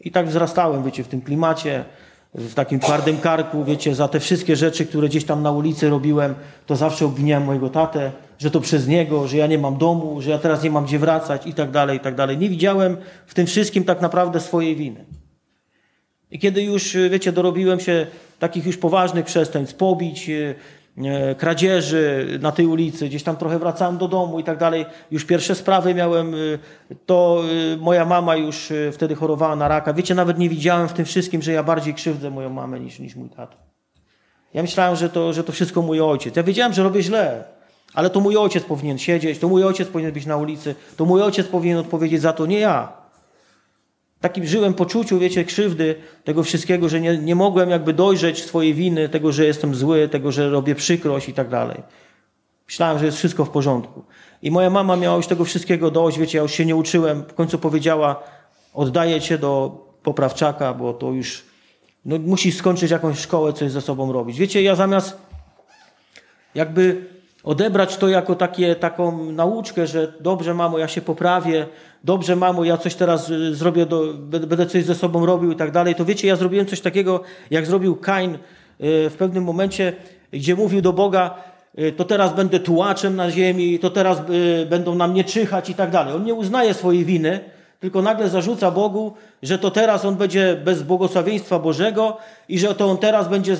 I 0.00 0.10
tak 0.10 0.28
wzrastałem, 0.28 0.84
wiecie, 0.84 1.04
w 1.04 1.08
tym 1.08 1.20
klimacie, 1.20 1.84
w 2.34 2.54
takim 2.54 2.80
twardym 2.80 3.18
karku, 3.18 3.64
wiecie, 3.64 3.94
za 3.94 4.08
te 4.08 4.20
wszystkie 4.20 4.56
rzeczy, 4.56 4.86
które 4.86 5.08
gdzieś 5.08 5.24
tam 5.24 5.42
na 5.42 5.50
ulicy 5.50 5.90
robiłem, 5.90 6.34
to 6.66 6.76
zawsze 6.76 7.06
obwiniałem 7.06 7.44
mojego 7.46 7.70
tatę, 7.70 8.12
że 8.38 8.50
to 8.50 8.60
przez 8.60 8.88
niego, 8.88 9.28
że 9.28 9.36
ja 9.36 9.46
nie 9.46 9.58
mam 9.58 9.78
domu, 9.78 10.20
że 10.20 10.30
ja 10.30 10.38
teraz 10.38 10.62
nie 10.62 10.70
mam 10.70 10.84
gdzie 10.84 10.98
wracać 10.98 11.46
i 11.46 11.54
tak 11.54 11.70
dalej, 11.70 11.96
i 11.96 12.00
tak 12.00 12.14
dalej. 12.14 12.38
Nie 12.38 12.48
widziałem 12.48 12.96
w 13.26 13.34
tym 13.34 13.46
wszystkim 13.46 13.84
tak 13.84 14.00
naprawdę 14.00 14.40
swojej 14.40 14.76
winy. 14.76 15.04
I 16.30 16.38
kiedy 16.38 16.62
już, 16.62 16.96
wiecie, 17.10 17.32
dorobiłem 17.32 17.80
się 17.80 18.06
takich 18.38 18.66
już 18.66 18.76
poważnych 18.76 19.24
przestępstw, 19.24 19.76
pobić, 19.76 20.30
E, 20.30 20.54
kradzieży 21.38 22.38
na 22.42 22.52
tej 22.52 22.66
ulicy, 22.66 23.08
gdzieś 23.08 23.22
tam 23.22 23.36
trochę 23.36 23.58
wracałem 23.58 23.98
do 23.98 24.08
domu 24.08 24.40
i 24.40 24.44
tak 24.44 24.58
dalej. 24.58 24.86
Już 25.10 25.24
pierwsze 25.24 25.54
sprawy 25.54 25.94
miałem, 25.94 26.34
e, 26.34 26.38
to 27.06 27.42
e, 27.74 27.76
moja 27.76 28.04
mama 28.04 28.36
już 28.36 28.72
wtedy 28.92 29.14
chorowała 29.14 29.56
na 29.56 29.68
raka. 29.68 29.92
Wiecie, 29.92 30.14
nawet 30.14 30.38
nie 30.38 30.48
widziałem 30.48 30.88
w 30.88 30.92
tym 30.92 31.04
wszystkim, 31.04 31.42
że 31.42 31.52
ja 31.52 31.62
bardziej 31.62 31.94
krzywdzę 31.94 32.30
moją 32.30 32.50
mamę 32.50 32.80
niż, 32.80 32.98
niż 32.98 33.16
mój 33.16 33.28
tato. 33.28 33.56
Ja 34.54 34.62
myślałem, 34.62 34.96
że 34.96 35.08
to, 35.10 35.32
że 35.32 35.44
to 35.44 35.52
wszystko 35.52 35.82
mój 35.82 36.00
ojciec. 36.00 36.36
Ja 36.36 36.42
wiedziałem, 36.42 36.72
że 36.72 36.82
robię 36.82 37.02
źle, 37.02 37.44
ale 37.94 38.10
to 38.10 38.20
mój 38.20 38.36
ojciec 38.36 38.64
powinien 38.64 38.98
siedzieć, 38.98 39.38
to 39.38 39.48
mój 39.48 39.64
ojciec 39.64 39.88
powinien 39.88 40.12
być 40.12 40.26
na 40.26 40.36
ulicy, 40.36 40.74
to 40.96 41.04
mój 41.04 41.22
ojciec 41.22 41.46
powinien 41.46 41.78
odpowiedzieć 41.78 42.20
za 42.20 42.32
to, 42.32 42.46
nie 42.46 42.58
ja 42.58 43.07
takim 44.20 44.46
żyłem 44.46 44.74
poczuciu, 44.74 45.18
wiecie, 45.18 45.44
krzywdy 45.44 45.94
tego 46.24 46.42
wszystkiego, 46.42 46.88
że 46.88 47.00
nie, 47.00 47.18
nie 47.18 47.34
mogłem 47.34 47.70
jakby 47.70 47.92
dojrzeć 47.92 48.44
swojej 48.44 48.74
winy, 48.74 49.08
tego, 49.08 49.32
że 49.32 49.44
jestem 49.44 49.74
zły, 49.74 50.08
tego, 50.08 50.32
że 50.32 50.50
robię 50.50 50.74
przykrość 50.74 51.28
i 51.28 51.32
tak 51.32 51.48
dalej. 51.48 51.82
Myślałem, 52.66 52.98
że 52.98 53.06
jest 53.06 53.18
wszystko 53.18 53.44
w 53.44 53.50
porządku. 53.50 54.04
I 54.42 54.50
moja 54.50 54.70
mama 54.70 54.96
miała 54.96 55.16
już 55.16 55.26
tego 55.26 55.44
wszystkiego 55.44 55.90
dość, 55.90 56.18
wiecie, 56.18 56.38
ja 56.38 56.42
już 56.42 56.52
się 56.52 56.64
nie 56.66 56.76
uczyłem. 56.76 57.22
W 57.28 57.34
końcu 57.34 57.58
powiedziała, 57.58 58.22
oddaję 58.74 59.20
cię 59.20 59.38
do 59.38 59.84
poprawczaka, 60.02 60.74
bo 60.74 60.92
to 60.92 61.10
już 61.12 61.44
no, 62.04 62.18
musisz 62.18 62.56
skończyć 62.56 62.90
jakąś 62.90 63.18
szkołę, 63.18 63.52
coś 63.52 63.72
ze 63.72 63.80
sobą 63.80 64.12
robić. 64.12 64.38
Wiecie, 64.38 64.62
ja 64.62 64.74
zamiast 64.74 65.18
jakby 66.54 67.06
odebrać 67.44 67.96
to 67.96 68.08
jako 68.08 68.34
takie, 68.34 68.74
taką 68.74 69.32
nauczkę, 69.32 69.86
że 69.86 70.12
dobrze, 70.20 70.54
mamo, 70.54 70.78
ja 70.78 70.88
się 70.88 71.00
poprawię, 71.00 71.66
dobrze, 72.04 72.36
mamo, 72.36 72.64
ja 72.64 72.76
coś 72.76 72.94
teraz 72.94 73.30
y, 73.30 73.54
zrobię, 73.54 73.86
do, 73.86 74.14
będę 74.14 74.66
coś 74.66 74.84
ze 74.84 74.94
sobą 74.94 75.26
robił 75.26 75.52
i 75.52 75.56
tak 75.56 75.70
dalej, 75.70 75.94
to 75.94 76.04
wiecie, 76.04 76.28
ja 76.28 76.36
zrobiłem 76.36 76.66
coś 76.66 76.80
takiego, 76.80 77.20
jak 77.50 77.66
zrobił 77.66 77.96
Kain 77.96 78.34
y, 78.34 78.38
w 79.10 79.14
pewnym 79.18 79.44
momencie, 79.44 79.92
gdzie 80.32 80.56
mówił 80.56 80.80
do 80.80 80.92
Boga, 80.92 81.34
y, 81.78 81.92
to 81.92 82.04
teraz 82.04 82.34
będę 82.34 82.60
tułaczem 82.60 83.16
na 83.16 83.30
ziemi, 83.30 83.78
to 83.78 83.90
teraz 83.90 84.22
będą 84.70 84.94
na 84.94 85.08
mnie 85.08 85.24
czyhać 85.24 85.70
i 85.70 85.74
tak 85.74 85.90
dalej. 85.90 86.14
On 86.14 86.24
nie 86.24 86.34
uznaje 86.34 86.74
swojej 86.74 87.04
winy, 87.04 87.40
tylko 87.80 88.02
nagle 88.02 88.28
zarzuca 88.28 88.70
Bogu, 88.70 89.12
że 89.42 89.58
to 89.58 89.70
teraz 89.70 90.04
on 90.04 90.16
będzie 90.16 90.60
bez 90.64 90.82
błogosławieństwa 90.82 91.58
Bożego 91.58 92.16
i 92.48 92.58
że 92.58 92.74
to 92.74 92.86
on 92.86 92.98
teraz 92.98 93.28
będzie 93.28 93.56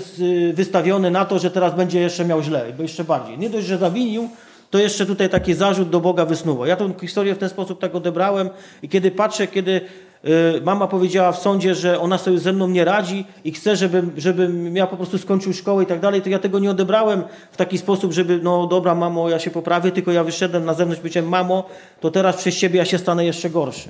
wystawiony 0.52 1.10
na 1.10 1.24
to, 1.24 1.38
że 1.38 1.50
teraz 1.50 1.74
będzie 1.74 2.00
jeszcze 2.00 2.24
miał 2.24 2.42
źle, 2.42 2.72
bo 2.76 2.82
jeszcze 2.82 3.04
bardziej. 3.04 3.38
Nie 3.38 3.50
dość, 3.50 3.66
że 3.66 3.78
zawinił, 3.78 4.28
to 4.70 4.78
jeszcze 4.78 5.06
tutaj 5.06 5.28
taki 5.28 5.54
zarzut 5.54 5.90
do 5.90 6.00
Boga 6.00 6.24
wysnuwał. 6.24 6.66
Ja 6.66 6.76
tę 6.76 6.92
historię 7.00 7.34
w 7.34 7.38
ten 7.38 7.48
sposób 7.48 7.80
tak 7.80 7.94
odebrałem 7.94 8.50
i 8.82 8.88
kiedy 8.88 9.10
patrzę, 9.10 9.46
kiedy 9.46 9.80
y, 10.24 10.60
mama 10.64 10.86
powiedziała 10.86 11.32
w 11.32 11.38
sądzie, 11.38 11.74
że 11.74 12.00
ona 12.00 12.18
sobie 12.18 12.38
ze 12.38 12.52
mną 12.52 12.68
nie 12.68 12.84
radzi 12.84 13.24
i 13.44 13.52
chce, 13.52 13.76
żebym, 13.76 14.12
żebym 14.16 14.76
ja 14.76 14.86
po 14.86 14.96
prostu 14.96 15.18
skończył 15.18 15.52
szkołę 15.52 15.82
i 15.82 15.86
tak 15.86 16.00
dalej, 16.00 16.22
to 16.22 16.28
ja 16.28 16.38
tego 16.38 16.58
nie 16.58 16.70
odebrałem 16.70 17.22
w 17.52 17.56
taki 17.56 17.78
sposób, 17.78 18.12
żeby 18.12 18.40
no 18.42 18.66
dobra 18.66 18.94
mamo, 18.94 19.28
ja 19.28 19.38
się 19.38 19.50
poprawię, 19.50 19.92
tylko 19.92 20.12
ja 20.12 20.24
wyszedłem 20.24 20.64
na 20.64 20.74
zewnątrz 20.74 21.00
powiedziałem, 21.00 21.30
mamo, 21.30 21.64
to 22.00 22.10
teraz 22.10 22.36
przez 22.36 22.56
ciebie 22.56 22.78
ja 22.78 22.84
się 22.84 22.98
stanę 22.98 23.24
jeszcze 23.24 23.50
gorszy. 23.50 23.88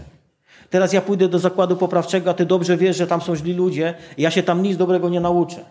Teraz 0.70 0.92
ja 0.92 1.00
pójdę 1.00 1.28
do 1.28 1.38
zakładu 1.38 1.76
poprawczego, 1.76 2.30
a 2.30 2.34
ty 2.34 2.46
dobrze 2.46 2.76
wiesz, 2.76 2.96
że 2.96 3.06
tam 3.06 3.20
są 3.20 3.36
źli 3.36 3.54
ludzie 3.54 3.94
ja 4.18 4.30
się 4.30 4.42
tam 4.42 4.62
nic 4.62 4.76
dobrego 4.76 5.08
nie 5.08 5.20
nauczę. 5.20 5.64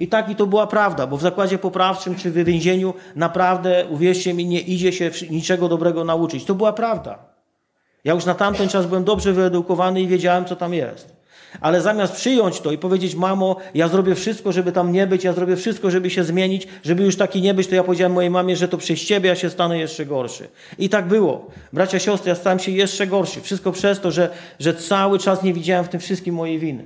I 0.00 0.08
tak 0.08 0.28
i 0.28 0.36
to 0.36 0.46
była 0.46 0.66
prawda, 0.66 1.06
bo 1.06 1.16
w 1.16 1.22
zakładzie 1.22 1.58
poprawczym 1.58 2.14
czy 2.14 2.30
w 2.30 2.34
więzieniu 2.34 2.94
naprawdę, 3.16 3.86
uwierzcie 3.90 4.34
mi, 4.34 4.46
nie 4.46 4.60
idzie 4.60 4.92
się 4.92 5.10
niczego 5.30 5.68
dobrego 5.68 6.04
nauczyć. 6.04 6.44
To 6.44 6.54
była 6.54 6.72
prawda. 6.72 7.18
Ja 8.04 8.14
już 8.14 8.24
na 8.24 8.34
tamten 8.34 8.68
czas 8.68 8.86
byłem 8.86 9.04
dobrze 9.04 9.32
wyedukowany 9.32 10.00
i 10.00 10.06
wiedziałem, 10.06 10.44
co 10.44 10.56
tam 10.56 10.74
jest. 10.74 11.15
Ale 11.60 11.80
zamiast 11.80 12.12
przyjąć 12.12 12.60
to 12.60 12.72
i 12.72 12.78
powiedzieć, 12.78 13.14
mamo, 13.14 13.56
ja 13.74 13.88
zrobię 13.88 14.14
wszystko, 14.14 14.52
żeby 14.52 14.72
tam 14.72 14.92
nie 14.92 15.06
być, 15.06 15.24
ja 15.24 15.32
zrobię 15.32 15.56
wszystko, 15.56 15.90
żeby 15.90 16.10
się 16.10 16.24
zmienić, 16.24 16.68
żeby 16.84 17.02
już 17.02 17.16
taki 17.16 17.42
nie 17.42 17.54
być, 17.54 17.66
to 17.66 17.74
ja 17.74 17.84
powiedziałem 17.84 18.12
mojej 18.12 18.30
mamie, 18.30 18.56
że 18.56 18.68
to 18.68 18.78
przez 18.78 19.00
ciebie 19.00 19.28
ja 19.28 19.36
się 19.36 19.50
stanę 19.50 19.78
jeszcze 19.78 20.06
gorszy. 20.06 20.48
I 20.78 20.88
tak 20.88 21.08
było. 21.08 21.50
Bracia, 21.72 21.98
siostry, 21.98 22.28
ja 22.28 22.34
stałem 22.34 22.58
się 22.58 22.72
jeszcze 22.72 23.06
gorszy. 23.06 23.40
Wszystko 23.40 23.72
przez 23.72 24.00
to, 24.00 24.10
że, 24.10 24.30
że 24.60 24.74
cały 24.74 25.18
czas 25.18 25.42
nie 25.42 25.52
widziałem 25.52 25.84
w 25.84 25.88
tym 25.88 26.00
wszystkim 26.00 26.34
mojej 26.34 26.58
winy. 26.58 26.84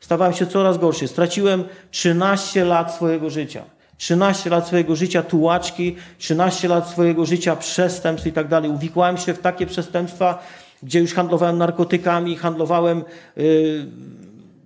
Stawałem 0.00 0.34
się 0.34 0.46
coraz 0.46 0.78
gorszy. 0.78 1.08
Straciłem 1.08 1.64
13 1.90 2.64
lat 2.64 2.94
swojego 2.94 3.30
życia. 3.30 3.64
13 3.98 4.50
lat 4.50 4.66
swojego 4.66 4.96
życia 4.96 5.22
tułaczki, 5.22 5.96
13 6.18 6.68
lat 6.68 6.88
swojego 6.88 7.26
życia 7.26 7.56
przestępstw 7.56 8.26
i 8.26 8.32
tak 8.32 8.48
dalej. 8.48 8.70
Uwikłałem 8.70 9.18
się 9.18 9.34
w 9.34 9.38
takie 9.38 9.66
przestępstwa, 9.66 10.42
gdzie 10.82 11.00
już 11.00 11.14
handlowałem 11.14 11.58
narkotykami, 11.58 12.36
handlowałem 12.36 13.04
yy, 13.36 13.86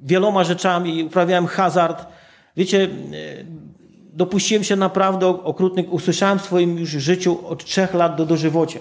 wieloma 0.02 0.44
rzeczami, 0.44 1.04
uprawiałem 1.04 1.46
hazard. 1.46 2.06
Wiecie, 2.56 2.78
yy, 2.78 3.46
dopuściłem 4.12 4.64
się 4.64 4.76
naprawdę 4.76 5.26
okrutnych, 5.26 5.92
usłyszałem 5.92 6.38
w 6.38 6.44
swoim 6.44 6.78
już 6.78 6.90
życiu 6.90 7.46
od 7.46 7.64
trzech 7.64 7.94
lat 7.94 8.16
do 8.16 8.26
dożywocia. 8.26 8.80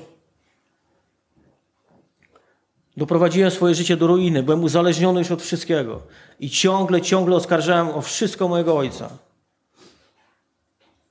Doprowadziłem 2.98 3.52
swoje 3.52 3.76
życie 3.76 3.98
do 3.98 4.08
ruiny, 4.08 4.44
byłem 4.44 4.64
uzależniony 4.64 5.20
już 5.20 5.32
od 5.32 5.42
wszystkiego. 5.42 6.02
I 6.40 6.50
ciągle, 6.50 7.02
ciągle 7.02 7.36
oskarżałem 7.36 7.90
o 7.90 8.02
wszystko 8.02 8.48
mojego 8.48 8.78
ojca. 8.78 9.10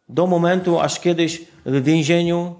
Do 0.08 0.26
momentu, 0.26 0.80
aż 0.80 1.00
kiedyś 1.00 1.42
w 1.66 1.84
więzieniu, 1.84 2.54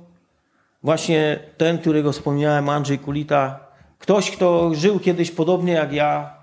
właśnie 0.84 1.38
ten, 1.56 1.78
którego 1.78 2.12
wspomniałem, 2.12 2.68
Andrzej 2.68 2.98
Kulita, 2.98 3.60
ktoś, 3.98 4.30
kto 4.30 4.74
żył 4.74 5.00
kiedyś 5.00 5.30
podobnie 5.30 5.72
jak 5.72 5.92
ja, 5.92 6.34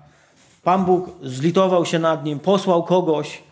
Pan 0.62 0.84
Bóg 0.84 1.10
zlitował 1.22 1.86
się 1.86 1.98
nad 1.98 2.24
nim, 2.24 2.38
posłał 2.38 2.82
kogoś, 2.82 3.42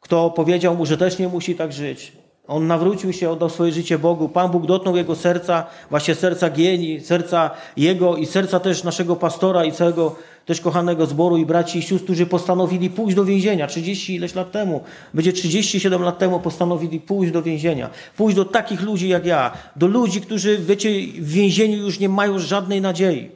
kto 0.00 0.30
powiedział 0.30 0.76
mu, 0.76 0.86
że 0.86 0.96
też 0.96 1.18
nie 1.18 1.28
musi 1.28 1.54
tak 1.54 1.72
żyć. 1.72 2.12
On 2.48 2.66
nawrócił 2.66 3.12
się, 3.12 3.30
oddał 3.30 3.50
swoje 3.50 3.72
życie 3.72 3.98
Bogu. 3.98 4.28
Pan 4.28 4.50
Bóg 4.50 4.66
dotknął 4.66 4.96
jego 4.96 5.16
serca, 5.16 5.66
właśnie 5.90 6.14
serca 6.14 6.50
Gieni, 6.50 7.00
serca 7.00 7.50
jego 7.76 8.16
i 8.16 8.26
serca 8.26 8.60
też 8.60 8.84
naszego 8.84 9.16
pastora 9.16 9.64
i 9.64 9.72
całego 9.72 10.16
też 10.50 10.60
kochanego 10.60 11.06
zboru 11.06 11.36
i 11.36 11.46
braci 11.46 11.78
i 11.78 11.82
sióstr, 11.82 12.04
którzy 12.04 12.26
postanowili 12.26 12.90
pójść 12.90 13.16
do 13.16 13.24
więzienia. 13.24 13.66
30 13.66 14.14
ileś 14.14 14.34
lat 14.34 14.52
temu, 14.52 14.80
będzie 15.14 15.32
37 15.32 16.02
lat 16.02 16.18
temu 16.18 16.40
postanowili 16.40 17.00
pójść 17.00 17.32
do 17.32 17.42
więzienia. 17.42 17.90
Pójść 18.16 18.36
do 18.36 18.44
takich 18.44 18.82
ludzi 18.82 19.08
jak 19.08 19.26
ja, 19.26 19.52
do 19.76 19.86
ludzi, 19.86 20.20
którzy, 20.20 20.58
wiecie, 20.58 20.90
w 21.14 21.32
więzieniu 21.32 21.76
już 21.76 21.98
nie 21.98 22.08
mają 22.08 22.38
żadnej 22.38 22.80
nadziei. 22.80 23.30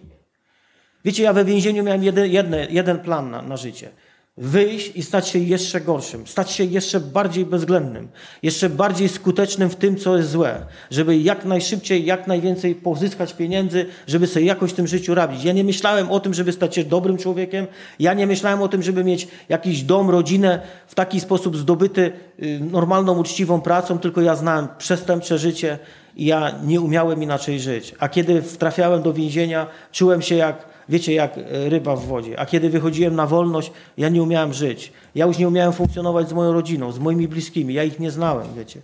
Wiecie, 1.05 1.23
ja 1.23 1.33
we 1.33 1.45
więzieniu 1.45 1.83
miałem 1.83 2.05
jeden, 2.05 2.31
jeden, 2.71 2.99
plan 2.99 3.31
na, 3.31 3.43
na 3.43 3.57
życie. 3.57 3.91
Wyjść 4.37 4.97
i 4.97 5.03
stać 5.03 5.29
się 5.29 5.39
jeszcze 5.39 5.81
gorszym, 5.81 6.27
stać 6.27 6.51
się 6.51 6.65
jeszcze 6.65 7.01
bardziej 7.01 7.47
bezwzględnym, 7.47 8.09
jeszcze 8.43 8.71
bardziej 8.71 9.09
skutecznym 9.09 9.71
w 9.71 9.77
tym, 9.77 9.97
co 9.97 10.17
jest 10.17 10.31
złe, 10.31 10.67
żeby 10.91 11.19
jak 11.19 11.45
najszybciej, 11.45 12.05
jak 12.05 12.27
najwięcej 12.27 12.75
pozyskać 12.75 13.35
pieniędzy, 13.35 13.87
żeby 14.07 14.27
sobie 14.27 14.47
jakoś 14.47 14.71
w 14.71 14.75
tym 14.75 14.87
życiu 14.87 15.15
rabić. 15.15 15.45
Ja 15.45 15.53
nie 15.53 15.65
myślałem 15.65 16.11
o 16.11 16.21
tym, 16.21 16.35
żeby 16.35 16.53
stać 16.53 16.75
się 16.75 16.85
dobrym 16.85 17.17
człowiekiem, 17.17 17.67
ja 17.99 18.15
nie 18.15 18.27
myślałem 18.27 18.63
o 18.63 18.69
tym, 18.69 18.83
żeby 18.83 19.05
mieć 19.05 19.29
jakiś 19.49 19.83
dom, 19.83 20.11
rodzinę 20.11 20.61
w 20.87 20.95
taki 20.95 21.21
sposób 21.21 21.57
zdobyty 21.57 22.13
y, 22.43 22.61
normalną, 22.71 23.19
uczciwą 23.19 23.61
pracą, 23.61 23.99
tylko 23.99 24.21
ja 24.21 24.37
znałem 24.37 24.69
przestępcze 24.79 25.39
życie 25.39 25.79
i 26.17 26.27
ja 26.27 26.55
nie 26.65 26.81
umiałem 26.81 27.23
inaczej 27.23 27.61
żyć. 27.61 27.95
A 27.99 28.09
kiedy 28.09 28.43
trafiałem 28.43 29.03
do 29.03 29.13
więzienia, 29.13 29.67
czułem 29.93 30.23
się 30.23 30.35
jak 30.35 30.74
wiecie, 30.89 31.15
jak 31.15 31.39
e, 31.39 31.69
ryba 31.69 31.97
w 31.97 32.07
wodzie. 32.07 32.41
A 32.41 32.47
kiedy 32.47 32.71
wychodziłem 32.71 33.17
na 33.17 33.27
wolność, 33.27 33.73
ja 33.99 34.09
nie 34.09 34.23
umiałem 34.23 34.53
żyć. 34.53 34.93
Ja 35.15 35.27
już 35.27 35.39
nie 35.39 35.49
umiałem 35.49 35.73
funkcjonować 35.73 36.29
z 36.29 36.33
moją 36.33 36.53
rodziną, 36.53 36.93
z 36.93 36.99
moimi 36.99 37.29
bliskimi. 37.29 37.75
Ja 37.75 37.85
ich 37.85 38.01
nie 38.01 38.11
znałem, 38.11 38.47
wiecie. 38.57 38.81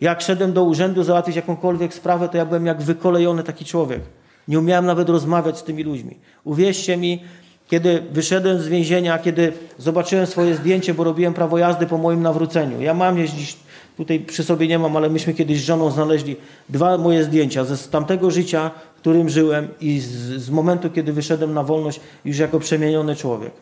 Jak 0.00 0.20
szedłem 0.20 0.52
do 0.52 0.64
urzędu 0.64 1.02
załatwić 1.02 1.36
jakąkolwiek 1.36 1.94
sprawę, 1.94 2.28
to 2.28 2.36
ja 2.36 2.46
byłem 2.46 2.66
jak 2.66 2.82
wykolejony 2.82 3.42
taki 3.42 3.64
człowiek. 3.64 4.00
Nie 4.48 4.58
umiałem 4.58 4.86
nawet 4.86 5.08
rozmawiać 5.08 5.58
z 5.58 5.62
tymi 5.62 5.82
ludźmi. 5.82 6.16
Uwierzcie 6.44 6.96
mi, 6.96 7.22
kiedy 7.68 8.02
wyszedłem 8.10 8.58
z 8.58 8.68
więzienia, 8.68 9.18
kiedy 9.18 9.52
zobaczyłem 9.78 10.26
swoje 10.26 10.54
zdjęcie, 10.54 10.94
bo 10.94 11.04
robiłem 11.04 11.34
prawo 11.34 11.58
jazdy 11.58 11.86
po 11.86 11.98
moim 11.98 12.22
nawróceniu. 12.22 12.80
Ja 12.80 12.94
mam 12.94 13.18
jeździć, 13.18 13.56
tutaj 13.96 14.20
przy 14.20 14.44
sobie 14.44 14.68
nie 14.68 14.78
mam, 14.78 14.96
ale 14.96 15.10
myśmy 15.10 15.34
kiedyś 15.34 15.60
z 15.60 15.64
żoną 15.64 15.90
znaleźli 15.90 16.36
dwa 16.68 16.98
moje 16.98 17.24
zdjęcia 17.24 17.64
ze 17.64 17.90
tamtego 17.90 18.30
życia, 18.30 18.70
którym 18.96 19.28
żyłem 19.28 19.68
i 19.80 20.00
z, 20.00 20.08
z 20.42 20.50
momentu, 20.50 20.90
kiedy 20.90 21.12
wyszedłem 21.12 21.54
na 21.54 21.62
wolność 21.62 22.00
już 22.24 22.38
jako 22.38 22.60
przemieniony 22.60 23.16
człowiek. 23.16 23.52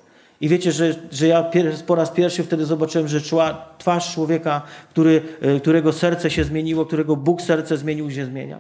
I 0.41 0.49
wiecie, 0.49 0.73
że, 0.73 0.95
że 1.13 1.27
ja 1.27 1.43
pier, 1.43 1.75
po 1.87 1.95
raz 1.95 2.11
pierwszy 2.11 2.45
wtedy 2.45 2.65
zobaczyłem, 2.65 3.09
że 3.09 3.21
czła, 3.21 3.69
twarz 3.79 4.15
człowieka, 4.15 4.63
który, 4.91 5.23
e, 5.41 5.61
którego 5.61 5.93
serce 5.93 6.31
się 6.31 6.45
zmieniło, 6.45 6.87
którego 6.87 7.17
Bóg 7.17 7.43
serce 7.43 7.77
zmienił, 7.77 8.11
się 8.11 8.27
zmienia. 8.27 8.59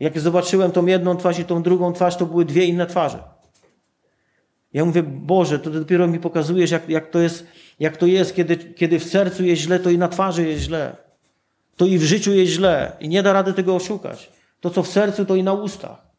Jak 0.00 0.20
zobaczyłem 0.20 0.72
tą 0.72 0.86
jedną 0.86 1.16
twarz 1.16 1.38
i 1.38 1.44
tą 1.44 1.62
drugą 1.62 1.92
twarz, 1.92 2.16
to 2.16 2.26
były 2.26 2.44
dwie 2.44 2.64
inne 2.64 2.86
twarze. 2.86 3.22
Ja 4.72 4.84
mówię, 4.84 5.02
Boże, 5.02 5.58
to 5.58 5.70
dopiero 5.70 6.08
mi 6.08 6.18
pokazujesz, 6.18 6.70
jak, 6.70 6.88
jak 6.88 7.10
to 7.10 7.18
jest, 7.18 7.46
jak 7.80 7.96
to 7.96 8.06
jest 8.06 8.34
kiedy, 8.34 8.56
kiedy 8.56 8.98
w 8.98 9.04
sercu 9.04 9.44
jest 9.44 9.62
źle, 9.62 9.80
to 9.80 9.90
i 9.90 9.98
na 9.98 10.08
twarzy 10.08 10.48
jest 10.48 10.62
źle. 10.62 10.96
To 11.76 11.86
i 11.86 11.98
w 11.98 12.02
życiu 12.02 12.32
jest 12.32 12.52
źle. 12.52 12.96
I 13.00 13.08
nie 13.08 13.22
da 13.22 13.32
rady 13.32 13.52
tego 13.52 13.74
oszukać. 13.74 14.30
To, 14.60 14.70
co 14.70 14.82
w 14.82 14.88
sercu, 14.88 15.24
to 15.24 15.36
i 15.36 15.42
na 15.42 15.52
ustach. 15.52 16.12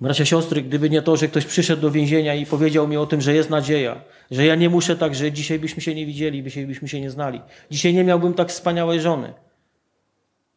Bracia, 0.00 0.24
siostry, 0.24 0.62
gdyby 0.62 0.90
nie 0.90 1.02
to, 1.02 1.16
że 1.16 1.28
ktoś 1.28 1.44
przyszedł 1.44 1.82
do 1.82 1.90
więzienia 1.90 2.34
i 2.34 2.46
powiedział 2.46 2.88
mi 2.88 2.96
o 2.96 3.06
tym, 3.06 3.20
że 3.20 3.34
jest 3.34 3.50
nadzieja, 3.50 4.00
że 4.30 4.46
ja 4.46 4.54
nie 4.54 4.70
muszę 4.70 4.96
tak 4.96 5.14
żyć, 5.14 5.36
dzisiaj 5.36 5.58
byśmy 5.58 5.82
się 5.82 5.94
nie 5.94 6.06
widzieli, 6.06 6.42
dzisiaj 6.44 6.66
byśmy 6.66 6.88
się 6.88 7.00
nie 7.00 7.10
znali. 7.10 7.40
Dzisiaj 7.70 7.94
nie 7.94 8.04
miałbym 8.04 8.34
tak 8.34 8.48
wspaniałej 8.48 9.00
żony. 9.00 9.34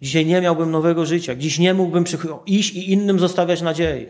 Dzisiaj 0.02 0.25
nie 0.25 0.41
miałbym 0.41 0.71
nowego 0.71 1.06
życia. 1.06 1.36
Dziś 1.36 1.60
nie 1.60 1.73
mógłbym 1.73 2.04
iść 2.45 2.75
i 2.75 2.91
innym 2.91 3.19
zostawiać 3.19 3.62
nadziei. 3.62 4.08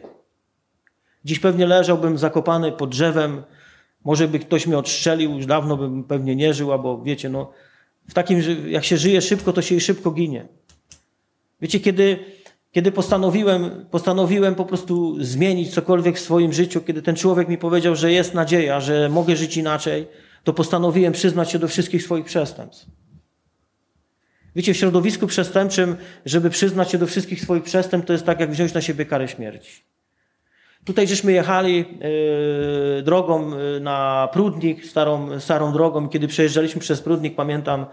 Dziś 1.25 1.39
pewnie 1.39 1.65
leżałbym 1.65 2.17
zakopany 2.17 2.71
pod 2.71 2.89
drzewem. 2.89 3.43
Może 4.05 4.27
by 4.27 4.39
ktoś 4.39 4.67
mnie 4.67 4.77
odstrzelił, 4.77 5.35
już 5.35 5.45
dawno 5.45 5.77
bym 5.77 6.03
pewnie 6.03 6.35
nie 6.35 6.53
żył, 6.53 6.71
albo 6.71 7.01
wiecie, 7.01 7.29
no, 7.29 7.51
w 8.09 8.13
takim, 8.13 8.41
jak 8.67 8.85
się 8.85 8.97
żyje 8.97 9.21
szybko, 9.21 9.53
to 9.53 9.61
się 9.61 9.75
i 9.75 9.81
szybko 9.81 10.11
ginie. 10.11 10.47
Wiecie, 11.61 11.79
kiedy, 11.79 12.19
kiedy 12.71 12.91
postanowiłem, 12.91 13.85
postanowiłem 13.91 14.55
po 14.55 14.65
prostu 14.65 15.23
zmienić 15.23 15.73
cokolwiek 15.73 16.17
w 16.17 16.19
swoim 16.19 16.53
życiu, 16.53 16.81
kiedy 16.81 17.01
ten 17.01 17.15
człowiek 17.15 17.47
mi 17.47 17.57
powiedział, 17.57 17.95
że 17.95 18.11
jest 18.11 18.33
nadzieja, 18.33 18.79
że 18.79 19.09
mogę 19.09 19.35
żyć 19.35 19.57
inaczej, 19.57 20.07
to 20.43 20.53
postanowiłem 20.53 21.13
przyznać 21.13 21.51
się 21.51 21.59
do 21.59 21.67
wszystkich 21.67 22.03
swoich 22.03 22.25
przestępstw. 22.25 22.85
Wiecie, 24.55 24.73
w 24.73 24.77
środowisku 24.77 25.27
przestępczym, 25.27 25.95
żeby 26.25 26.49
przyznać 26.49 26.91
się 26.91 26.97
do 26.97 27.07
wszystkich 27.07 27.41
swoich 27.41 27.63
przestępstw, 27.63 28.07
to 28.07 28.13
jest 28.13 28.25
tak, 28.25 28.39
jak 28.39 28.51
wziąć 28.51 28.73
na 28.73 28.81
siebie 28.81 29.05
karę 29.05 29.27
śmierci. 29.27 29.83
Tutaj 30.85 31.07
żeśmy 31.07 31.31
jechali 31.31 31.77
yy, 31.77 33.03
drogą 33.03 33.49
yy, 33.49 33.79
na 33.79 34.29
Prudnik, 34.33 34.85
starą, 34.85 35.39
starą 35.39 35.73
drogą. 35.73 36.09
Kiedy 36.09 36.27
przejeżdżaliśmy 36.27 36.81
przez 36.81 37.01
Prudnik, 37.01 37.35
pamiętam 37.35 37.85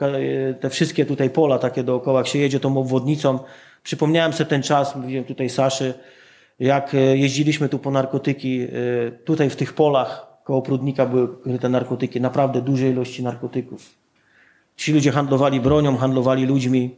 yy, 0.00 0.54
te 0.60 0.70
wszystkie 0.70 1.06
tutaj 1.06 1.30
pola 1.30 1.58
takie 1.58 1.82
dookoła, 1.82 2.20
jak 2.20 2.26
się 2.26 2.38
jedzie 2.38 2.60
tą 2.60 2.78
obwodnicą. 2.78 3.38
Przypomniałem 3.82 4.32
sobie 4.32 4.50
ten 4.50 4.62
czas, 4.62 4.96
mówiłem 4.96 5.24
tutaj 5.24 5.50
Saszy, 5.50 5.94
jak 6.58 6.96
jeździliśmy 7.14 7.68
tu 7.68 7.78
po 7.78 7.90
narkotyki, 7.90 8.66
tutaj 9.24 9.50
w 9.50 9.56
tych 9.56 9.72
polach 9.72 10.26
koło 10.44 10.62
Prudnika 10.62 11.06
były 11.06 11.58
te 11.60 11.68
narkotyki, 11.68 12.20
naprawdę 12.20 12.62
duże 12.62 12.88
ilości 12.88 13.22
narkotyków. 13.22 13.94
Ci 14.76 14.92
ludzie 14.92 15.12
handlowali 15.12 15.60
bronią, 15.60 15.96
handlowali 15.96 16.46
ludźmi. 16.46 16.96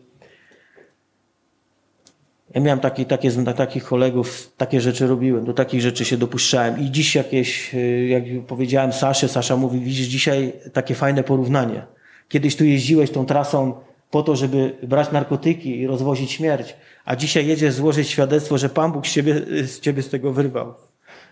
Ja 2.55 2.61
miałem 2.61 2.81
taki, 2.81 3.07
takie, 3.07 3.31
takich 3.57 3.85
kolegów, 3.85 4.53
takie 4.57 4.81
rzeczy 4.81 5.07
robiłem, 5.07 5.45
do 5.45 5.53
takich 5.53 5.81
rzeczy 5.81 6.05
się 6.05 6.17
dopuszczałem. 6.17 6.81
I 6.81 6.91
dziś 6.91 7.15
jakieś, 7.15 7.75
y, 7.75 8.07
jak 8.07 8.25
powiedziałem 8.47 8.93
Sasze, 8.93 9.29
Sasza 9.29 9.57
mówi, 9.57 9.81
widzisz 9.81 10.07
dzisiaj 10.07 10.53
takie 10.73 10.95
fajne 10.95 11.23
porównanie. 11.23 11.83
Kiedyś 12.29 12.57
tu 12.57 12.65
jeździłeś 12.65 13.11
tą 13.11 13.27
trasą 13.27 13.75
po 14.11 14.23
to, 14.23 14.37
żeby 14.37 14.77
brać 14.83 15.13
narkotyki 15.13 15.81
i 15.81 15.87
rozwozić 15.87 16.33
śmierć, 16.33 16.77
a 17.05 17.17
dzisiaj 17.17 17.47
jedziesz 17.47 17.75
złożyć 17.75 18.09
świadectwo, 18.09 18.59
że 18.59 18.69
Pan 18.69 18.93
Bóg 18.93 19.07
z 19.07 19.13
ciebie, 19.13 19.35
z 19.67 19.81
ciebie 19.81 20.03
z 20.03 20.09
tego 20.09 20.33
wyrwał. 20.33 20.75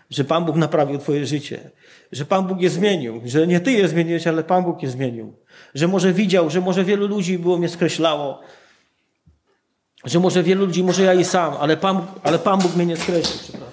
Że 0.09 0.23
Pan 0.23 0.45
Bóg 0.45 0.55
naprawił 0.55 0.97
twoje 0.97 1.25
życie. 1.25 1.59
Że 2.11 2.25
Pan 2.25 2.47
Bóg 2.47 2.61
je 2.61 2.69
zmienił. 2.69 3.21
Że 3.25 3.47
nie 3.47 3.59
ty 3.59 3.71
je 3.71 3.87
zmieniłeś, 3.87 4.27
ale 4.27 4.43
Pan 4.43 4.63
Bóg 4.63 4.83
je 4.83 4.89
zmienił. 4.89 5.33
Że 5.75 5.87
może 5.87 6.13
widział, 6.13 6.49
że 6.49 6.61
może 6.61 6.83
wielu 6.83 7.07
ludzi 7.07 7.39
było 7.39 7.57
mnie 7.57 7.69
skreślało, 7.69 8.39
że 10.05 10.19
może 10.19 10.43
wielu 10.43 10.65
ludzi, 10.65 10.83
może 10.83 11.03
ja 11.03 11.13
i 11.13 11.25
sam, 11.25 11.53
ale 11.59 11.77
Pan, 11.77 12.05
ale 12.23 12.39
Pan 12.39 12.59
Bóg 12.59 12.75
mnie 12.75 12.85
nie 12.85 12.97
skreślił, 12.97 13.39
przepraszam. 13.43 13.71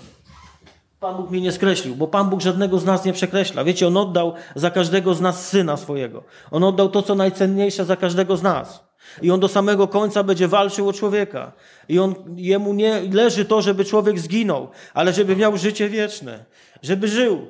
Pan 1.01 1.17
Bóg 1.17 1.31
mnie 1.31 1.41
nie 1.41 1.53
skreślił, 1.53 1.97
bo 1.97 2.07
Pan 2.07 2.31
Bóg 2.31 2.41
żadnego 2.41 2.79
z 2.79 2.85
nas 2.85 3.05
nie 3.05 3.13
przekreśla. 3.13 3.65
Wiecie, 3.65 3.87
On 3.87 3.97
oddał 3.97 4.35
za 4.55 4.71
każdego 4.71 5.15
z 5.15 5.21
nas 5.21 5.49
syna 5.49 5.77
swojego. 5.77 6.23
On 6.51 6.65
oddał 6.65 6.89
to, 6.89 7.03
co 7.03 7.15
najcenniejsze 7.15 7.85
za 7.85 7.97
każdego 7.97 8.37
z 8.37 8.43
nas. 8.43 8.85
I 9.23 9.31
On 9.31 9.41
do 9.41 9.49
samego 9.49 9.89
końca 9.89 10.23
będzie 10.23 10.49
walczył 10.49 10.89
o 10.89 10.93
człowieka. 10.93 11.53
I 11.89 11.99
on, 11.99 12.15
Jemu 12.37 12.75
nie 12.75 13.01
leży 13.13 13.45
to, 13.45 13.63
żeby 13.63 13.85
człowiek 13.85 14.19
zginął, 14.19 14.69
ale 14.95 15.13
żeby 15.13 15.37
miał 15.37 15.57
życie 15.57 15.89
wieczne. 15.89 16.45
Żeby 16.83 17.09
żył. 17.09 17.47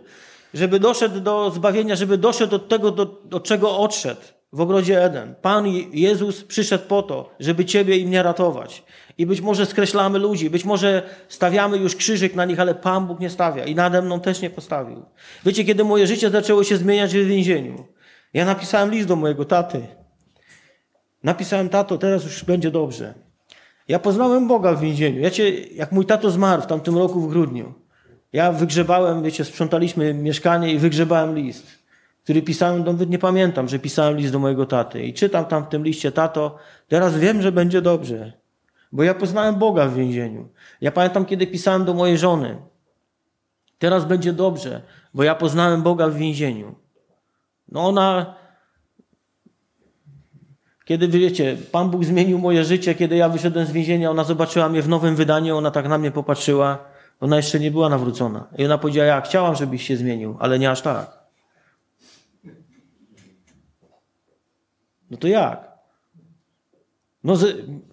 Żeby 0.55 0.81
doszedł 0.81 1.21
do 1.21 1.51
zbawienia, 1.51 1.97
żeby 1.97 2.19
doszedł 2.19 2.51
do 2.51 2.59
tego, 2.59 2.91
do, 2.91 3.07
do 3.07 3.41
czego 3.41 3.79
odszedł 3.79 4.21
w 4.53 4.61
ogrodzie 4.61 5.05
Eden. 5.05 5.35
Pan 5.43 5.67
Jezus 5.93 6.45
przyszedł 6.45 6.85
po 6.89 7.03
to, 7.03 7.31
żeby 7.41 7.65
Ciebie 7.65 7.97
i 7.97 8.07
mnie 8.07 8.23
ratować. 8.23 8.85
I 9.19 9.27
być 9.27 9.41
może 9.41 9.67
skreślamy 9.67 10.19
ludzi, 10.19 10.51
być 10.51 10.65
może 10.65 11.03
stawiamy 11.29 11.77
już 11.77 11.97
krzyżyk 11.97 12.35
na 12.35 12.45
nich, 12.45 12.61
ale 12.61 12.75
Pan 12.75 13.07
Bóg 13.07 13.21
nie 13.21 13.31
stawia 13.31 13.65
i 13.65 13.75
nade 13.75 14.03
mną 14.03 14.21
też 14.21 14.41
nie 14.41 14.51
postawił. 14.51 15.05
Wiecie, 15.45 15.65
kiedy 15.65 15.85
moje 15.85 16.07
życie 16.07 16.31
zaczęło 16.31 16.65
się 16.65 16.77
zmieniać 16.77 17.15
w 17.15 17.27
więzieniu, 17.27 17.85
ja 18.35 18.45
napisałem 18.45 18.91
list 18.91 19.09
do 19.09 19.17
mojego 19.17 19.45
taty. 19.45 19.87
Napisałem, 21.23 21.69
tato, 21.69 21.99
teraz 21.99 22.25
już 22.25 22.45
będzie 22.45 22.71
dobrze. 22.71 23.15
Ja 23.89 23.99
poznałem 23.99 24.49
Boga 24.49 24.75
w 24.75 24.81
więzieniu. 24.81 25.23
Wiecie, 25.23 25.51
jak 25.61 25.93
mój 25.93 26.07
tato 26.07 26.31
zmarł 26.31 26.63
w 26.63 26.67
tamtym 26.67 26.99
roku 26.99 27.21
w 27.21 27.29
grudniu, 27.29 27.75
ja 28.33 28.53
wygrzebałem, 28.53 29.23
wiecie, 29.23 29.45
sprzątaliśmy 29.45 30.15
mieszkanie 30.15 30.73
i 30.73 30.79
wygrzebałem 30.79 31.35
list 31.35 31.78
który 32.29 32.43
pisałem, 32.43 32.85
nawet 32.85 33.11
nie 33.11 33.19
pamiętam, 33.19 33.69
że 33.69 33.79
pisałem 33.79 34.17
list 34.17 34.33
do 34.33 34.39
mojego 34.39 34.67
taty. 34.67 35.03
I 35.03 35.15
czytam 35.15 35.45
tam 35.45 35.65
w 35.65 35.69
tym 35.69 35.85
liście, 35.85 36.13
tato, 36.13 36.57
teraz 36.89 37.19
wiem, 37.19 37.43
że 37.43 37.53
będzie 37.53 37.83
dobrze, 37.83 38.33
bo 38.93 39.03
ja 39.03 39.15
poznałem 39.15 39.55
Boga 39.55 39.87
w 39.87 39.95
więzieniu. 39.95 40.49
Ja 40.81 40.93
pamiętam, 40.93 41.25
kiedy 41.25 41.47
pisałem 41.47 41.85
do 41.85 41.95
mojej 41.95 42.19
żony, 42.19 42.57
teraz 43.79 44.05
będzie 44.05 44.33
dobrze, 44.33 44.83
bo 45.15 45.23
ja 45.23 45.35
poznałem 45.35 45.83
Boga 45.83 46.09
w 46.09 46.15
więzieniu. 46.15 46.75
No 47.69 47.87
ona, 47.87 48.35
kiedy 50.85 51.09
wiecie, 51.09 51.57
Pan 51.73 51.91
Bóg 51.91 52.05
zmienił 52.05 52.39
moje 52.39 52.65
życie, 52.65 52.95
kiedy 52.95 53.17
ja 53.17 53.29
wyszedłem 53.29 53.67
z 53.67 53.73
więzienia, 53.73 54.11
ona 54.11 54.25
zobaczyła 54.25 54.69
mnie 54.69 54.83
w 54.83 54.89
nowym 54.89 55.17
wydaniu, 55.17 55.57
ona 55.57 55.71
tak 55.71 55.89
na 55.89 55.99
mnie 55.99 56.11
popatrzyła, 56.11 56.79
ona 57.21 57.37
jeszcze 57.37 57.61
nie 57.61 57.71
była 57.71 57.89
nawrócona. 57.89 58.47
I 58.59 58.65
ona 58.65 58.79
powiedziała, 58.79 59.07
ja 59.07 59.21
chciałam, 59.21 59.55
żebyś 59.55 59.87
się 59.87 59.97
zmienił, 59.97 60.37
ale 60.41 60.59
nie 60.59 60.71
aż 60.71 60.83
tak. 60.83 61.18
No 65.11 65.17
to 65.17 65.29
jak? 65.29 65.79
No 67.25 67.35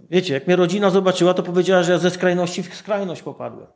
wiecie, 0.09 0.33
jak 0.33 0.47
mnie 0.47 0.55
rodzina 0.55 0.89
zobaczyła, 0.89 1.33
to 1.33 1.43
powiedziała, 1.43 1.83
że 1.83 1.91
ja 1.91 1.97
ze 1.97 2.11
skrajności 2.11 2.63
w 2.63 2.75
skrajność 2.75 3.21
popadłem. 3.21 3.67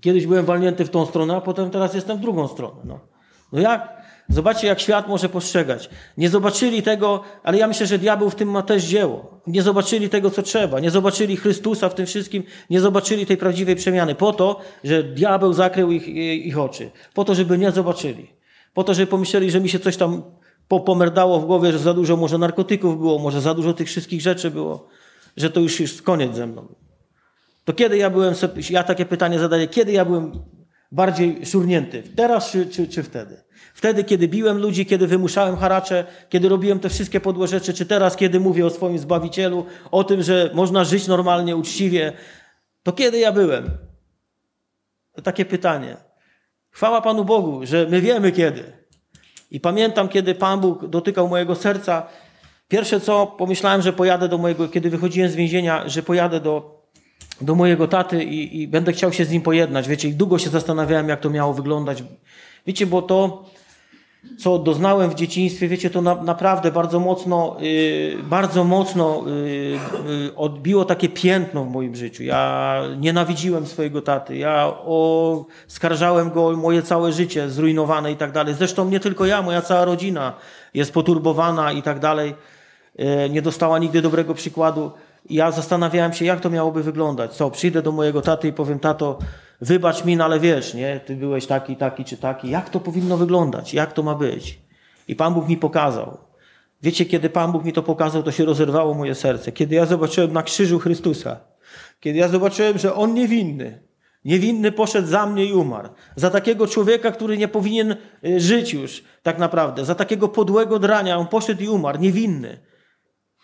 Kiedyś 0.00 0.26
byłem 0.26 0.44
walnięty 0.44 0.84
w 0.84 0.90
tą 0.90 1.06
stronę, 1.06 1.36
a 1.36 1.40
potem 1.40 1.70
teraz 1.70 1.94
jestem 1.94 2.16
w 2.16 2.20
drugą 2.20 2.48
stronę. 2.48 2.80
No, 2.84 3.00
no 3.52 3.60
jak? 3.60 4.04
Zobaczcie, 4.28 4.66
jak 4.66 4.80
świat 4.80 5.08
może 5.08 5.28
postrzegać. 5.28 5.90
Nie 6.18 6.28
zobaczyli 6.28 6.82
tego, 6.82 7.22
ale 7.42 7.58
ja 7.58 7.68
myślę, 7.68 7.86
że 7.86 7.98
diabeł 7.98 8.30
w 8.30 8.34
tym 8.34 8.50
ma 8.50 8.62
też 8.62 8.84
dzieło. 8.84 9.40
Nie 9.46 9.62
zobaczyli 9.62 10.08
tego, 10.08 10.30
co 10.30 10.42
trzeba. 10.42 10.80
Nie 10.80 10.90
zobaczyli 10.90 11.36
Chrystusa 11.36 11.88
w 11.88 11.94
tym 11.94 12.06
wszystkim. 12.06 12.42
Nie 12.70 12.80
zobaczyli 12.80 13.26
tej 13.26 13.36
prawdziwej 13.36 13.76
przemiany. 13.76 14.14
Po 14.14 14.32
to, 14.32 14.60
że 14.84 15.02
diabeł 15.02 15.52
zakrył 15.52 15.92
ich, 15.92 16.08
ich 16.46 16.58
oczy. 16.58 16.90
Po 17.14 17.24
to, 17.24 17.34
żeby 17.34 17.58
nie 17.58 17.70
zobaczyli. 17.70 18.30
Po 18.74 18.84
to, 18.84 18.94
żeby 18.94 19.06
pomyśleli, 19.06 19.50
że 19.50 19.60
mi 19.60 19.68
się 19.68 19.78
coś 19.78 19.96
tam 19.96 20.22
pomerdało 20.68 21.40
w 21.40 21.46
głowie, 21.46 21.72
że 21.72 21.78
za 21.78 21.94
dużo 21.94 22.16
może 22.16 22.38
narkotyków 22.38 22.98
było, 22.98 23.18
może 23.18 23.40
za 23.40 23.54
dużo 23.54 23.74
tych 23.74 23.88
wszystkich 23.88 24.20
rzeczy 24.20 24.50
było, 24.50 24.88
że 25.36 25.50
to 25.50 25.60
już 25.60 25.80
jest 25.80 26.02
koniec 26.02 26.36
ze 26.36 26.46
mną. 26.46 26.74
To 27.64 27.72
kiedy 27.72 27.96
ja 27.96 28.10
byłem, 28.10 28.34
ja 28.70 28.82
takie 28.82 29.04
pytanie 29.04 29.38
zadaję, 29.38 29.68
kiedy 29.68 29.92
ja 29.92 30.04
byłem 30.04 30.32
bardziej 30.92 31.46
szurnięty? 31.46 32.02
Teraz 32.16 32.50
czy, 32.50 32.66
czy, 32.66 32.88
czy 32.88 33.02
wtedy? 33.02 33.44
Wtedy, 33.74 34.04
kiedy 34.04 34.28
biłem 34.28 34.58
ludzi, 34.58 34.86
kiedy 34.86 35.06
wymuszałem 35.06 35.56
haracze, 35.56 36.04
kiedy 36.28 36.48
robiłem 36.48 36.80
te 36.80 36.88
wszystkie 36.88 37.20
podłe 37.20 37.48
rzeczy, 37.48 37.74
czy 37.74 37.86
teraz, 37.86 38.16
kiedy 38.16 38.40
mówię 38.40 38.66
o 38.66 38.70
swoim 38.70 38.98
Zbawicielu, 38.98 39.66
o 39.90 40.04
tym, 40.04 40.22
że 40.22 40.50
można 40.54 40.84
żyć 40.84 41.06
normalnie, 41.06 41.56
uczciwie, 41.56 42.12
to 42.82 42.92
kiedy 42.92 43.18
ja 43.18 43.32
byłem? 43.32 43.70
To 45.12 45.22
takie 45.22 45.44
pytanie. 45.44 45.96
Chwała 46.70 47.00
Panu 47.00 47.24
Bogu, 47.24 47.66
że 47.66 47.86
my 47.90 48.00
wiemy 48.00 48.32
kiedy. 48.32 48.83
I 49.54 49.60
pamiętam, 49.60 50.08
kiedy 50.08 50.34
Pan 50.34 50.60
Bóg 50.60 50.86
dotykał 50.86 51.28
mojego 51.28 51.54
serca. 51.54 52.06
Pierwsze 52.68 53.00
co, 53.00 53.26
pomyślałem, 53.26 53.82
że 53.82 53.92
pojadę 53.92 54.28
do 54.28 54.38
mojego, 54.38 54.68
kiedy 54.68 54.90
wychodziłem 54.90 55.30
z 55.30 55.34
więzienia, 55.34 55.88
że 55.88 56.02
pojadę 56.02 56.40
do, 56.40 56.82
do 57.40 57.54
mojego 57.54 57.88
taty 57.88 58.24
i, 58.24 58.62
i 58.62 58.68
będę 58.68 58.92
chciał 58.92 59.12
się 59.12 59.24
z 59.24 59.30
nim 59.30 59.42
pojednać. 59.42 59.88
Wiecie, 59.88 60.08
i 60.08 60.14
długo 60.14 60.38
się 60.38 60.50
zastanawiałem, 60.50 61.08
jak 61.08 61.20
to 61.20 61.30
miało 61.30 61.54
wyglądać. 61.54 62.02
Wiecie, 62.66 62.86
bo 62.86 63.02
to 63.02 63.44
co 64.38 64.58
doznałem 64.58 65.10
w 65.10 65.14
dzieciństwie, 65.14 65.68
wiecie, 65.68 65.90
to 65.90 66.02
na, 66.02 66.14
naprawdę 66.14 66.72
bardzo 66.72 67.00
mocno, 67.00 67.56
yy, 67.60 68.22
bardzo 68.22 68.64
mocno 68.64 69.22
yy, 69.26 69.32
yy, 70.22 70.36
odbiło 70.36 70.84
takie 70.84 71.08
piętno 71.08 71.64
w 71.64 71.70
moim 71.70 71.96
życiu. 71.96 72.22
Ja 72.22 72.82
nienawidziłem 72.98 73.66
swojego 73.66 74.02
taty, 74.02 74.36
ja 74.36 74.72
oskarżałem 74.84 76.30
go 76.30 76.46
o 76.46 76.52
moje 76.52 76.82
całe 76.82 77.12
życie 77.12 77.50
zrujnowane 77.50 78.12
i 78.12 78.16
tak 78.16 78.32
dalej. 78.32 78.54
Zresztą 78.54 78.88
nie 78.88 79.00
tylko 79.00 79.26
ja, 79.26 79.42
moja 79.42 79.62
cała 79.62 79.84
rodzina 79.84 80.32
jest 80.74 80.92
poturbowana 80.92 81.72
i 81.72 81.82
tak 81.82 81.98
dalej. 81.98 82.34
Y, 83.00 83.30
nie 83.30 83.42
dostała 83.42 83.78
nigdy 83.78 84.02
dobrego 84.02 84.34
przykładu. 84.34 84.90
Ja 85.30 85.50
zastanawiałem 85.50 86.12
się, 86.12 86.24
jak 86.24 86.40
to 86.40 86.50
miałoby 86.50 86.82
wyglądać. 86.82 87.32
Co, 87.32 87.50
przyjdę 87.50 87.82
do 87.82 87.92
mojego 87.92 88.22
taty 88.22 88.48
i 88.48 88.52
powiem, 88.52 88.78
tato, 88.78 89.18
wybacz 89.64 90.04
mi, 90.04 90.16
no 90.16 90.24
ale 90.24 90.40
wiesz, 90.40 90.74
nie, 90.74 91.00
ty 91.00 91.16
byłeś 91.16 91.46
taki, 91.46 91.76
taki 91.76 92.04
czy 92.04 92.16
taki. 92.16 92.50
Jak 92.50 92.70
to 92.70 92.80
powinno 92.80 93.16
wyglądać? 93.16 93.74
Jak 93.74 93.92
to 93.92 94.02
ma 94.02 94.14
być? 94.14 94.58
I 95.08 95.16
Pan 95.16 95.34
Bóg 95.34 95.48
mi 95.48 95.56
pokazał. 95.56 96.18
Wiecie, 96.82 97.06
kiedy 97.06 97.30
Pan 97.30 97.52
Bóg 97.52 97.64
mi 97.64 97.72
to 97.72 97.82
pokazał, 97.82 98.22
to 98.22 98.32
się 98.32 98.44
rozerwało 98.44 98.94
moje 98.94 99.14
serce. 99.14 99.52
Kiedy 99.52 99.74
ja 99.74 99.86
zobaczyłem 99.86 100.32
na 100.32 100.42
krzyżu 100.42 100.78
Chrystusa, 100.78 101.40
kiedy 102.00 102.18
ja 102.18 102.28
zobaczyłem, 102.28 102.78
że 102.78 102.94
On 102.94 103.14
niewinny, 103.14 103.82
niewinny 104.24 104.72
poszedł 104.72 105.08
za 105.08 105.26
mnie 105.26 105.44
i 105.44 105.52
umarł. 105.52 105.88
Za 106.16 106.30
takiego 106.30 106.66
człowieka, 106.66 107.10
który 107.10 107.38
nie 107.38 107.48
powinien 107.48 107.96
y, 108.26 108.40
żyć 108.40 108.72
już, 108.72 109.04
tak 109.22 109.38
naprawdę. 109.38 109.84
Za 109.84 109.94
takiego 109.94 110.28
podłego 110.28 110.78
drania, 110.78 111.16
On 111.16 111.26
poszedł 111.26 111.62
i 111.62 111.68
umarł, 111.68 111.98
niewinny. 111.98 112.58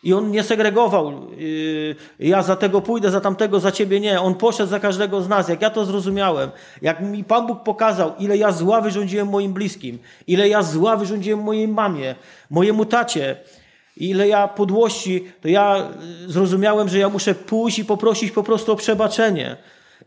I 0.02 0.12
on 0.12 0.30
nie 0.30 0.42
segregował, 0.42 1.30
yy, 1.36 1.96
ja 2.18 2.42
za 2.42 2.56
tego 2.56 2.80
pójdę, 2.80 3.10
za 3.10 3.20
tamtego, 3.20 3.60
za 3.60 3.72
ciebie 3.72 4.00
nie. 4.00 4.20
On 4.20 4.34
poszedł 4.34 4.70
za 4.70 4.80
każdego 4.80 5.22
z 5.22 5.28
nas. 5.28 5.48
Jak 5.48 5.62
ja 5.62 5.70
to 5.70 5.84
zrozumiałem, 5.84 6.50
jak 6.82 7.00
mi 7.00 7.24
Pan 7.24 7.46
Bóg 7.46 7.62
pokazał, 7.62 8.12
ile 8.18 8.36
ja 8.36 8.52
zła 8.52 8.80
wyrządziłem 8.80 9.28
moim 9.28 9.52
bliskim, 9.52 9.98
ile 10.26 10.48
ja 10.48 10.62
zła 10.62 10.96
wyrządziłem 10.96 11.40
mojej 11.40 11.68
mamie, 11.68 12.14
mojemu 12.50 12.84
tacie, 12.84 13.36
ile 13.96 14.28
ja 14.28 14.48
podłości, 14.48 15.24
to 15.42 15.48
ja 15.48 15.90
yy, 16.22 16.32
zrozumiałem, 16.32 16.88
że 16.88 16.98
ja 16.98 17.08
muszę 17.08 17.34
pójść 17.34 17.78
i 17.78 17.84
poprosić 17.84 18.30
po 18.30 18.42
prostu 18.42 18.72
o 18.72 18.76
przebaczenie. 18.76 19.56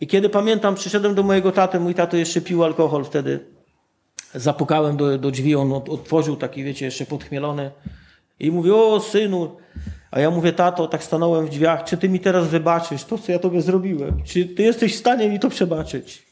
I 0.01 0.07
kiedy 0.07 0.29
pamiętam, 0.29 0.75
przyszedłem 0.75 1.15
do 1.15 1.23
mojego 1.23 1.51
taty, 1.51 1.79
mój 1.79 1.95
tato 1.95 2.17
jeszcze 2.17 2.41
pił 2.41 2.63
alkohol 2.63 3.05
wtedy. 3.05 3.39
Zapukałem 4.35 4.97
do, 4.97 5.17
do 5.17 5.31
drzwi, 5.31 5.55
on 5.55 5.73
otworzył 5.73 6.35
taki, 6.35 6.63
wiecie, 6.63 6.85
jeszcze 6.85 7.05
podchmielony. 7.05 7.71
I 8.43 8.51
mówi, 8.51 8.71
o 8.71 8.99
synu, 8.99 9.55
a 10.11 10.19
ja 10.19 10.31
mówię, 10.31 10.53
tato, 10.53 10.87
tak 10.87 11.03
stanąłem 11.03 11.45
w 11.45 11.49
drzwiach, 11.49 11.83
czy 11.83 11.97
ty 11.97 12.09
mi 12.09 12.19
teraz 12.19 12.47
wybaczysz 12.47 13.03
to, 13.03 13.17
co 13.17 13.31
ja 13.31 13.39
tobie 13.39 13.61
zrobiłem? 13.61 14.23
Czy 14.23 14.45
ty 14.45 14.63
jesteś 14.63 14.95
w 14.95 14.99
stanie 14.99 15.29
mi 15.29 15.39
to 15.39 15.49
przebaczyć? 15.49 16.23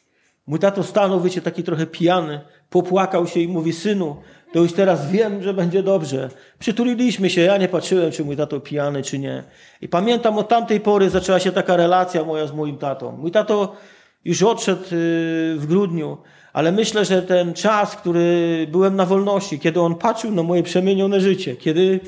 Mój 0.47 0.60
tato 0.60 0.84
stanął, 0.84 1.21
wiecie, 1.21 1.41
taki 1.41 1.63
trochę 1.63 1.86
pijany, 1.86 2.41
popłakał 2.69 3.28
się 3.28 3.39
i 3.39 3.47
mówi, 3.47 3.74
synu, 3.74 4.15
to 4.54 4.60
już 4.60 4.74
teraz 4.74 5.12
wiem, 5.12 5.43
że 5.43 5.54
będzie 5.54 5.84
dobrze. 5.84 6.30
Przytuliliśmy 6.60 7.30
się, 7.30 7.41
ja 7.41 7.58
nie 7.58 7.67
patrzyłem, 7.67 8.12
czy 8.12 8.26
mój 8.26 8.38
tato 8.38 8.60
pijany, 8.60 9.04
czy 9.04 9.19
nie. 9.19 9.43
I 9.82 9.88
pamiętam, 9.88 10.38
od 10.38 10.50
tamtej 10.50 10.80
pory 10.80 11.10
zaczęła 11.10 11.39
się 11.39 11.52
taka 11.52 11.76
relacja 11.76 12.24
moja 12.24 12.47
z 12.47 12.54
moim 12.54 12.78
tatą. 12.78 13.12
Mój 13.12 13.32
tato 13.32 13.76
już 14.25 14.43
odszedł 14.43 14.84
y, 14.84 14.88
w 15.57 15.65
grudniu, 15.67 16.17
ale 16.53 16.71
myślę, 16.71 17.05
że 17.05 17.21
ten 17.21 17.53
czas, 17.53 17.95
który 17.95 18.67
byłem 18.71 18.95
na 18.95 19.05
wolności, 19.05 19.60
kiedy 19.60 19.81
on 19.81 19.95
patrzył 19.95 20.31
na 20.31 20.43
moje 20.43 20.63
przemienione 20.63 21.21
życie, 21.21 21.55
kiedy, 21.55 21.99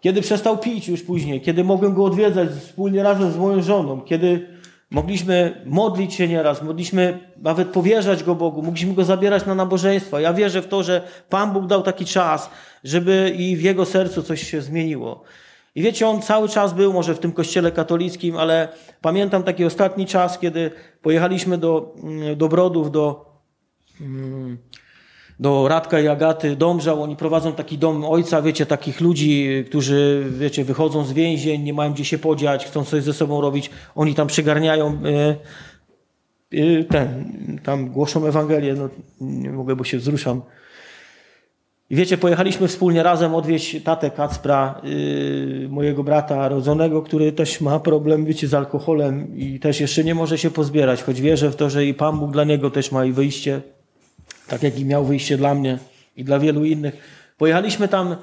kiedy 0.00 0.20
przestał 0.20 0.58
pić 0.58 0.88
już 0.88 1.02
później, 1.02 1.40
kiedy 1.40 1.64
mogłem 1.64 1.94
go 1.94 2.04
odwiedzać 2.04 2.48
wspólnie 2.48 3.02
razem 3.02 3.32
z 3.32 3.36
moją 3.36 3.62
żoną, 3.62 4.00
kiedy 4.00 4.54
mogliśmy 4.90 5.62
modlić 5.66 6.14
się 6.14 6.28
nieraz, 6.28 6.62
mogliśmy 6.62 7.18
nawet 7.36 7.68
powierzać 7.68 8.24
go 8.24 8.34
Bogu, 8.34 8.62
mogliśmy 8.62 8.94
go 8.94 9.04
zabierać 9.04 9.46
na 9.46 9.54
nabożeństwa. 9.54 10.20
Ja 10.20 10.32
wierzę 10.32 10.62
w 10.62 10.68
to, 10.68 10.82
że 10.82 11.02
Pan 11.28 11.52
Bóg 11.52 11.66
dał 11.66 11.82
taki 11.82 12.04
czas, 12.04 12.50
żeby 12.84 13.34
i 13.38 13.56
w 13.56 13.62
jego 13.62 13.84
sercu 13.84 14.22
coś 14.22 14.50
się 14.50 14.62
zmieniło. 14.62 15.22
I 15.74 15.82
wiecie, 15.82 16.08
on 16.08 16.22
cały 16.22 16.48
czas 16.48 16.72
był 16.72 16.92
może 16.92 17.14
w 17.14 17.18
tym 17.18 17.32
kościele 17.32 17.72
katolickim, 17.72 18.36
ale 18.36 18.68
pamiętam 19.00 19.42
taki 19.42 19.64
ostatni 19.64 20.06
czas, 20.06 20.38
kiedy 20.38 20.70
pojechaliśmy 21.02 21.58
do, 21.58 21.94
mm, 22.02 22.36
do 22.36 22.48
Brodów, 22.48 22.90
do, 22.90 23.26
mm, 24.00 24.58
do 25.40 25.68
Radka 25.68 26.00
i 26.00 26.08
Agaty 26.08 26.56
Dąbrzał. 26.56 27.02
Oni 27.02 27.16
prowadzą 27.16 27.52
taki 27.52 27.78
dom 27.78 28.04
ojca, 28.04 28.42
wiecie, 28.42 28.66
takich 28.66 29.00
ludzi, 29.00 29.64
którzy, 29.66 30.26
wiecie, 30.30 30.64
wychodzą 30.64 31.04
z 31.04 31.12
więzień, 31.12 31.62
nie 31.62 31.72
mają 31.72 31.92
gdzie 31.92 32.04
się 32.04 32.18
podziać, 32.18 32.66
chcą 32.66 32.84
coś 32.84 33.02
ze 33.02 33.12
sobą 33.12 33.40
robić. 33.40 33.70
Oni 33.94 34.14
tam 34.14 34.26
przygarniają 34.26 34.98
e, 35.04 35.36
e, 36.58 36.84
ten, 36.84 37.60
tam 37.64 37.90
głoszą 37.90 38.26
Ewangelię, 38.26 38.74
no 38.74 38.88
nie 39.20 39.50
mogę, 39.50 39.76
bo 39.76 39.84
się 39.84 39.98
wzruszam. 39.98 40.42
I 41.90 41.96
wiecie, 41.96 42.18
pojechaliśmy 42.18 42.68
wspólnie 42.68 43.02
razem 43.02 43.34
odwieźć 43.34 43.82
tatę 43.82 44.10
Kacpra, 44.10 44.80
yy, 44.82 45.68
mojego 45.68 46.04
brata 46.04 46.48
rodzonego, 46.48 47.02
który 47.02 47.32
też 47.32 47.60
ma 47.60 47.80
problem, 47.80 48.24
wiecie, 48.24 48.48
z 48.48 48.54
alkoholem 48.54 49.36
i 49.36 49.60
też 49.60 49.80
jeszcze 49.80 50.04
nie 50.04 50.14
może 50.14 50.38
się 50.38 50.50
pozbierać, 50.50 51.02
choć 51.02 51.20
wierzę 51.20 51.50
w 51.50 51.56
to, 51.56 51.70
że 51.70 51.86
i 51.86 51.94
Pan 51.94 52.18
Bóg 52.18 52.30
dla 52.30 52.44
niego 52.44 52.70
też 52.70 52.92
ma 52.92 53.04
i 53.04 53.12
wyjście, 53.12 53.60
tak 54.48 54.62
jak 54.62 54.78
i 54.78 54.84
miał 54.84 55.04
wyjście 55.04 55.36
dla 55.36 55.54
mnie 55.54 55.78
i 56.16 56.24
dla 56.24 56.38
wielu 56.38 56.64
innych. 56.64 56.94
Pojechaliśmy 57.38 57.88
tam 57.88 58.16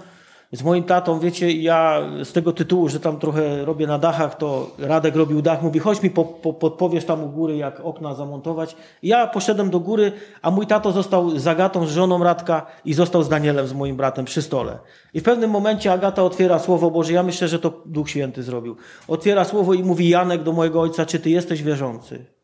z 0.52 0.64
moim 0.64 0.84
tatą, 0.84 1.20
wiecie, 1.20 1.52
ja 1.52 2.02
z 2.24 2.32
tego 2.32 2.54
tytułu, 2.54 2.90
że 2.90 3.00
tam 3.00 3.20
trochę 3.20 3.66
robię 3.66 3.88
na 3.88 3.98
dachach, 3.98 4.38
to 4.38 4.72
Radek 4.80 5.16
robił 5.16 5.42
dach, 5.42 5.64
mówi, 5.64 5.80
chodź 5.80 6.04
mi 6.04 6.10
po, 6.10 6.26
po, 6.26 6.54
podpowiesz 6.54 7.06
tam 7.06 7.24
u 7.24 7.30
góry, 7.30 7.58
jak 7.58 7.80
okna 7.80 8.16
zamontować. 8.16 8.76
Ja 9.04 9.28
poszedłem 9.28 9.70
do 9.70 9.80
góry, 9.80 10.12
a 10.42 10.52
mój 10.52 10.68
tato 10.68 10.92
został 10.92 11.40
z 11.40 11.48
Agatą, 11.48 11.88
z 11.88 11.92
żoną 11.92 12.24
Radka 12.24 12.66
i 12.86 12.94
został 12.94 13.24
z 13.24 13.30
Danielem, 13.30 13.68
z 13.68 13.74
moim 13.74 13.96
bratem 13.96 14.26
przy 14.26 14.42
stole. 14.42 14.80
I 15.14 15.20
w 15.20 15.24
pewnym 15.24 15.50
momencie 15.50 15.94
Agata 15.94 16.24
otwiera 16.24 16.60
Słowo 16.60 16.92
Boże, 16.92 17.14
ja 17.14 17.24
myślę, 17.24 17.48
że 17.48 17.60
to 17.60 17.74
Duch 17.86 18.10
Święty 18.10 18.44
zrobił. 18.44 18.76
Otwiera 19.08 19.46
Słowo 19.46 19.74
i 19.74 19.84
mówi, 19.84 20.10
Janek 20.10 20.44
do 20.44 20.52
mojego 20.52 20.82
ojca, 20.82 21.06
czy 21.06 21.20
ty 21.20 21.30
jesteś 21.30 21.64
wierzący? 21.64 22.40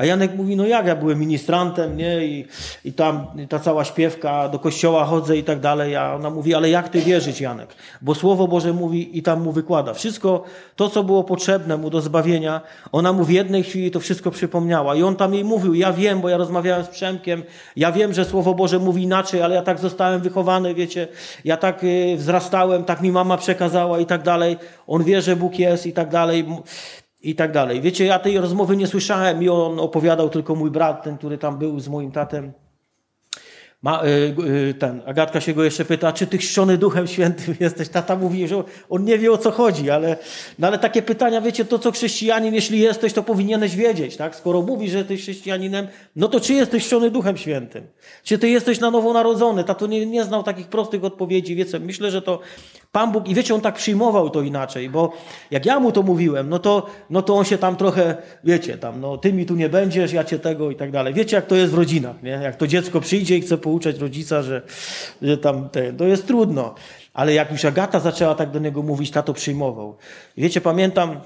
A 0.00 0.04
Janek 0.04 0.34
mówi, 0.34 0.56
no 0.56 0.66
jak, 0.66 0.86
ja 0.86 0.96
byłem 0.96 1.18
ministrantem, 1.18 1.96
nie? 1.96 2.26
I, 2.26 2.46
i 2.84 2.92
tam 2.92 3.26
ta 3.48 3.58
cała 3.58 3.84
śpiewka, 3.84 4.48
do 4.48 4.58
kościoła 4.58 5.04
chodzę 5.04 5.36
i 5.36 5.44
tak 5.44 5.60
dalej. 5.60 5.96
A 5.96 6.14
ona 6.14 6.30
mówi, 6.30 6.54
ale 6.54 6.70
jak 6.70 6.88
ty 6.88 7.00
wierzyć, 7.00 7.40
Janek? 7.40 7.74
Bo 8.02 8.14
Słowo 8.14 8.48
Boże 8.48 8.72
mówi 8.72 9.18
i 9.18 9.22
tam 9.22 9.42
mu 9.42 9.52
wykłada. 9.52 9.94
Wszystko 9.94 10.44
to, 10.76 10.88
co 10.88 11.04
było 11.04 11.24
potrzebne 11.24 11.76
mu 11.76 11.90
do 11.90 12.00
zbawienia, 12.00 12.60
ona 12.92 13.12
mu 13.12 13.24
w 13.24 13.30
jednej 13.30 13.62
chwili 13.62 13.90
to 13.90 14.00
wszystko 14.00 14.30
przypomniała. 14.30 14.94
I 14.94 15.02
on 15.02 15.16
tam 15.16 15.34
jej 15.34 15.44
mówił, 15.44 15.74
ja 15.74 15.92
wiem, 15.92 16.20
bo 16.20 16.28
ja 16.28 16.36
rozmawiałem 16.36 16.84
z 16.84 16.88
Przemkiem, 16.88 17.42
ja 17.76 17.92
wiem, 17.92 18.14
że 18.14 18.24
Słowo 18.24 18.54
Boże 18.54 18.78
mówi 18.78 19.02
inaczej, 19.02 19.42
ale 19.42 19.54
ja 19.54 19.62
tak 19.62 19.78
zostałem 19.78 20.20
wychowany, 20.20 20.74
wiecie, 20.74 21.08
ja 21.44 21.56
tak 21.56 21.84
y, 21.84 22.16
wzrastałem, 22.16 22.84
tak 22.84 23.00
mi 23.00 23.12
mama 23.12 23.36
przekazała 23.36 23.98
i 23.98 24.06
tak 24.06 24.22
dalej. 24.22 24.56
On 24.86 25.04
wie, 25.04 25.22
że 25.22 25.36
Bóg 25.36 25.58
jest 25.58 25.86
i 25.86 25.92
tak 25.92 26.08
dalej 26.08 26.46
i 27.22 27.34
tak 27.34 27.52
dalej. 27.52 27.80
Wiecie, 27.80 28.04
ja 28.04 28.18
tej 28.18 28.38
rozmowy 28.38 28.76
nie 28.76 28.86
słyszałem 28.86 29.42
i 29.42 29.48
on 29.48 29.80
opowiadał 29.80 30.28
tylko 30.28 30.54
mój 30.54 30.70
brat, 30.70 31.02
ten, 31.02 31.18
który 31.18 31.38
tam 31.38 31.58
był 31.58 31.80
z 31.80 31.88
moim 31.88 32.12
tatem. 32.12 32.52
Ma, 33.82 34.02
y, 34.04 34.34
y, 34.68 34.74
ten, 34.74 35.02
Agatka 35.06 35.40
się 35.40 35.54
go 35.54 35.64
jeszcze 35.64 35.84
pyta, 35.84 36.12
czy 36.12 36.26
ty 36.26 36.38
chrzczony 36.38 36.78
Duchem 36.78 37.06
Świętym 37.06 37.54
jesteś? 37.60 37.88
Tata 37.88 38.16
mówi, 38.16 38.48
że 38.48 38.62
on 38.88 39.04
nie 39.04 39.18
wie 39.18 39.32
o 39.32 39.38
co 39.38 39.50
chodzi, 39.50 39.90
ale, 39.90 40.16
no 40.58 40.66
ale 40.66 40.78
takie 40.78 41.02
pytania, 41.02 41.40
wiecie, 41.40 41.64
to 41.64 41.78
co 41.78 41.92
chrześcijanin, 41.92 42.54
jeśli 42.54 42.80
jesteś, 42.80 43.12
to 43.12 43.22
powinieneś 43.22 43.76
wiedzieć, 43.76 44.16
tak? 44.16 44.36
Skoro 44.36 44.62
mówi, 44.62 44.90
że 44.90 44.98
jesteś 44.98 45.22
chrześcijaninem, 45.22 45.88
no 46.16 46.28
to 46.28 46.40
czy 46.40 46.54
jesteś 46.54 46.82
chrzczony 46.82 47.10
Duchem 47.10 47.36
Świętym? 47.36 47.86
Czy 48.24 48.38
ty 48.38 48.48
jesteś 48.48 48.80
na 48.80 48.90
nowo 48.90 49.12
narodzony? 49.12 49.64
Tato 49.64 49.86
nie, 49.86 50.06
nie 50.06 50.24
znał 50.24 50.42
takich 50.42 50.68
prostych 50.68 51.04
odpowiedzi, 51.04 51.56
wiecie, 51.56 51.80
myślę, 51.80 52.10
że 52.10 52.22
to 52.22 52.40
Pan 52.92 53.12
Bóg, 53.12 53.28
i 53.28 53.34
wiecie, 53.34 53.54
on 53.54 53.60
tak 53.60 53.74
przyjmował 53.74 54.30
to 54.30 54.42
inaczej, 54.42 54.90
bo 54.90 55.12
jak 55.50 55.66
ja 55.66 55.80
mu 55.80 55.92
to 55.92 56.02
mówiłem, 56.02 56.48
no 56.48 56.58
to, 56.58 56.86
no 57.10 57.22
to 57.22 57.36
on 57.36 57.44
się 57.44 57.58
tam 57.58 57.76
trochę, 57.76 58.16
wiecie, 58.44 58.78
tam, 58.78 59.00
no 59.00 59.18
ty 59.18 59.32
mi 59.32 59.46
tu 59.46 59.54
nie 59.54 59.68
będziesz, 59.68 60.12
ja 60.12 60.24
cię 60.24 60.38
tego 60.38 60.70
i 60.70 60.76
tak 60.76 60.90
dalej. 60.90 61.14
Wiecie, 61.14 61.36
jak 61.36 61.46
to 61.46 61.56
jest 61.56 61.72
w 61.72 61.74
rodzinach, 61.74 62.22
nie? 62.22 62.30
Jak 62.30 62.56
to 62.56 62.66
dziecko 62.66 63.00
przyjdzie 63.00 63.36
i 63.36 63.40
chce 63.40 63.58
pouczać 63.58 63.98
rodzica, 63.98 64.42
że, 64.42 64.62
że 65.22 65.38
tam 65.38 65.68
te, 65.68 65.92
to 65.92 66.04
jest 66.04 66.26
trudno. 66.26 66.74
Ale 67.14 67.34
jak 67.34 67.52
już 67.52 67.64
Agata 67.64 68.00
zaczęła 68.00 68.34
tak 68.34 68.50
do 68.50 68.58
niego 68.58 68.82
mówić, 68.82 69.10
tato 69.10 69.34
przyjmował. 69.34 69.96
I 70.36 70.42
wiecie, 70.42 70.60
pamiętam, 70.60 71.20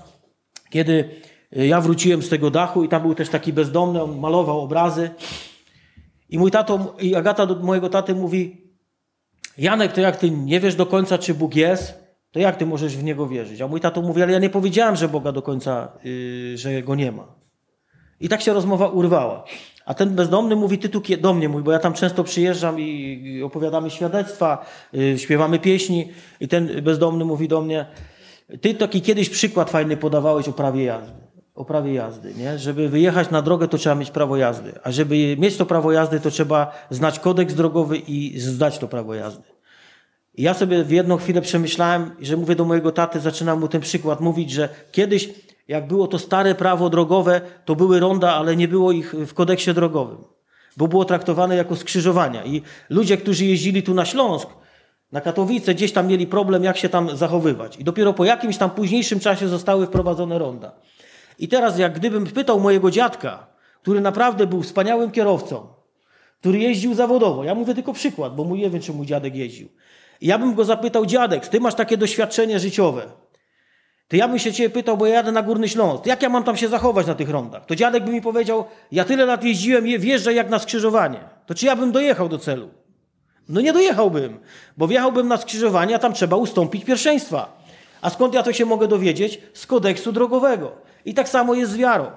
kiedy 0.70 1.08
ja 1.52 1.80
wróciłem 1.80 2.22
z 2.22 2.28
tego 2.28 2.50
dachu 2.50 2.84
i 2.84 2.88
tam 2.88 3.02
był 3.02 3.14
też 3.14 3.28
taki 3.28 3.52
bezdomny, 3.52 4.02
on 4.02 4.18
malował 4.18 4.60
obrazy. 4.60 5.10
I 6.30 6.38
mój 6.38 6.50
tato, 6.50 6.94
i 7.00 7.14
Agata 7.14 7.46
do 7.46 7.54
mojego 7.54 7.88
taty 7.88 8.14
mówi, 8.14 8.63
Janek, 9.59 9.92
to 9.92 10.00
jak 10.00 10.16
ty 10.16 10.30
nie 10.30 10.61
wiesz 10.61 10.74
do 10.74 10.86
końca, 10.86 11.18
czy 11.18 11.34
Bóg 11.34 11.55
jest, 11.55 12.05
to 12.32 12.38
jak 12.38 12.57
ty 12.57 12.66
możesz 12.66 12.96
w 12.96 13.05
Niego 13.05 13.26
wierzyć? 13.26 13.61
A 13.61 13.68
mój 13.68 13.80
tato 13.80 14.02
mówi, 14.02 14.22
ale 14.22 14.32
ja 14.32 14.38
nie 14.38 14.50
powiedziałem, 14.50 14.96
że 14.96 15.09
Boga 15.09 15.32
do 15.32 15.42
końca, 15.42 15.92
yy, 16.05 16.59
że 16.59 16.82
Go 16.82 16.94
nie 16.94 17.12
ma. 17.12 17.26
I 18.20 18.28
tak 18.28 18.42
się 18.42 18.52
rozmowa 18.52 18.88
urwała. 18.88 19.44
A 19.86 19.94
ten 19.94 20.14
bezdomny 20.14 20.57
mówi, 20.57 20.78
ty 20.78 20.88
tu 20.88 21.02
do 21.20 21.34
mnie 21.34 21.48
mój, 21.48 21.62
bo 21.62 21.72
ja 21.72 21.78
tam 21.78 21.92
często 21.92 22.24
przyjeżdżam 22.24 22.80
i 22.80 23.42
opowiadamy 23.44 23.90
świadectwa, 23.90 24.66
yy, 24.92 25.18
śpiewamy 25.18 25.59
pieśni 25.59 26.09
i 26.40 26.48
ten 26.48 26.82
bezdomny 26.82 27.24
mówi 27.24 27.48
do 27.48 27.61
mnie, 27.61 27.86
ty 28.61 28.74
taki 28.74 29.02
kiedyś 29.02 29.28
przykład 29.28 29.70
fajny 29.70 29.96
podawałeś 29.96 30.48
o 30.48 30.52
prawie 30.52 30.84
jazdy. 30.84 31.23
O 31.55 31.64
prawie 31.64 31.94
jazdy, 31.94 32.34
nie? 32.34 32.59
Żeby 32.59 32.88
wyjechać 32.88 33.30
na 33.30 33.42
drogę, 33.42 33.68
to 33.68 33.78
trzeba 33.78 33.94
mieć 33.94 34.11
prawo 34.11 34.36
jazdy. 34.36 34.72
A 34.82 34.90
żeby 34.90 35.36
mieć 35.38 35.57
to 35.57 35.66
prawo 35.66 35.92
jazdy, 35.92 36.20
to 36.20 36.30
trzeba 36.30 36.72
znać 36.90 37.18
kodeks 37.18 37.55
drogowy 37.55 37.96
i 37.96 38.40
zdać 38.40 38.78
to 38.78 38.88
prawo 38.88 39.14
jazdy. 39.14 39.44
I 40.34 40.42
ja 40.42 40.55
sobie 40.55 40.84
w 40.84 40.90
jedną 40.90 41.16
chwilę 41.16 41.40
przemyślałem, 41.40 42.11
że 42.20 42.36
mówię 42.36 42.57
do 42.57 42.64
mojego 42.64 42.92
taty, 42.92 43.20
zaczynam 43.20 43.61
mu 43.61 43.68
ten 43.68 43.80
przykład 43.80 44.20
mówić, 44.20 44.50
że 44.50 44.68
kiedyś, 44.92 45.28
jak 45.68 45.86
było 45.86 46.07
to 46.07 46.18
stare 46.18 46.55
prawo 46.55 46.90
drogowe, 46.90 47.40
to 47.64 47.76
były 47.76 48.00
ronda, 48.00 48.34
ale 48.34 48.57
nie 48.57 48.68
było 48.68 48.92
ich 48.92 49.14
w 49.14 49.34
kodeksie 49.34 49.74
drogowym, 49.74 50.18
bo 50.76 50.88
było 50.88 51.05
traktowane 51.05 51.57
jako 51.57 51.76
skrzyżowania. 51.76 52.44
I 52.44 52.62
ludzie, 52.90 53.16
którzy 53.16 53.44
jeździli 53.44 53.82
tu 53.82 53.94
na 53.94 54.05
Śląsk, 54.05 54.48
na 55.12 55.20
Katowice, 55.20 55.74
gdzieś 55.74 55.92
tam 55.92 56.07
mieli 56.07 56.26
problem, 56.26 56.64
jak 56.64 56.76
się 56.76 56.88
tam 56.88 57.16
zachowywać. 57.16 57.76
I 57.76 57.84
dopiero 57.84 58.12
po 58.12 58.24
jakimś 58.24 58.57
tam 58.57 58.70
późniejszym 58.70 59.20
czasie 59.20 59.48
zostały 59.48 59.86
wprowadzone 59.86 60.38
ronda. 60.38 60.72
I 61.39 61.49
teraz, 61.49 61.78
jak 61.78 61.93
gdybym 61.95 62.26
pytał 62.26 62.61
mojego 62.61 62.91
dziadka, 62.91 63.47
który 63.82 64.01
naprawdę 64.01 64.47
był 64.47 64.62
wspaniałym 64.62 65.11
kierowcą, 65.11 65.66
który 66.41 66.59
jeździł 66.59 66.95
zawodowo, 66.95 67.45
ja 67.45 67.55
mówię 67.55 67.74
tylko 67.74 67.93
przykład, 67.93 68.35
bo 68.35 68.45
mój 68.45 68.59
nie 68.59 68.70
wiem, 68.70 68.82
czy 68.82 68.93
mój 68.93 69.07
dziadek 69.07 69.35
jeździł. 69.35 69.68
Ja 70.20 70.39
bym 70.39 70.55
go 70.55 70.64
zapytał, 70.64 71.07
dziadek, 71.07 71.49
ty 71.49 71.61
masz 71.61 71.74
takie 71.74 71.97
doświadczenie 71.97 72.59
życiowe. 72.59 73.07
To 74.09 74.16
ja 74.16 74.28
bym 74.28 74.39
się 74.39 74.53
ciebie 74.53 74.70
pytał, 74.70 74.97
bo 74.97 75.07
ja 75.07 75.14
jadę 75.14 75.32
na 75.32 75.43
Górny 75.43 75.68
Śląsk. 75.68 76.07
Jak 76.07 76.22
ja 76.22 76.28
mam 76.28 76.45
tam 76.45 76.57
się 76.57 76.68
zachować 76.68 77.07
na 77.07 77.14
tych 77.14 77.30
rondach? 77.30 77.66
To 77.66 77.76
dziadek 77.76 78.05
by 78.05 78.12
mi 78.12 78.22
powiedział, 78.22 78.64
ja 78.93 79.05
tyle 79.05 79.24
lat 79.24 79.45
jeździłem, 79.45 79.85
wjeżdżaj 79.85 80.35
jak 80.35 80.51
na 80.51 80.59
skrzyżowanie. 80.59 81.20
To 81.47 81.55
czy 81.55 81.66
ja 81.66 81.76
bym 81.76 81.93
dojechał 81.93 82.28
do 82.28 82.39
celu? 82.39 82.68
No 83.49 83.61
nie 83.61 83.72
dojechałbym, 83.72 84.39
bo 84.76 84.89
wjechałbym 84.89 85.28
na 85.28 85.37
skrzyżowanie, 85.37 85.95
a 85.95 85.99
tam 85.99 86.12
trzeba 86.12 86.37
ustąpić 86.37 86.85
pierwszeństwa. 86.85 87.64
A 88.03 88.11
skąd 88.11 88.35
ja 88.35 88.43
to 88.43 88.53
się 88.53 88.64
mogę 88.64 88.89
dowiedzieć? 88.89 89.41
Z 89.55 89.66
kodeksu 89.66 90.12
drogowego. 90.12 90.72
I 91.05 91.14
tak 91.14 91.28
samo 91.28 91.55
jest 91.55 91.72
z 91.72 91.76
wiarą. 91.76 92.11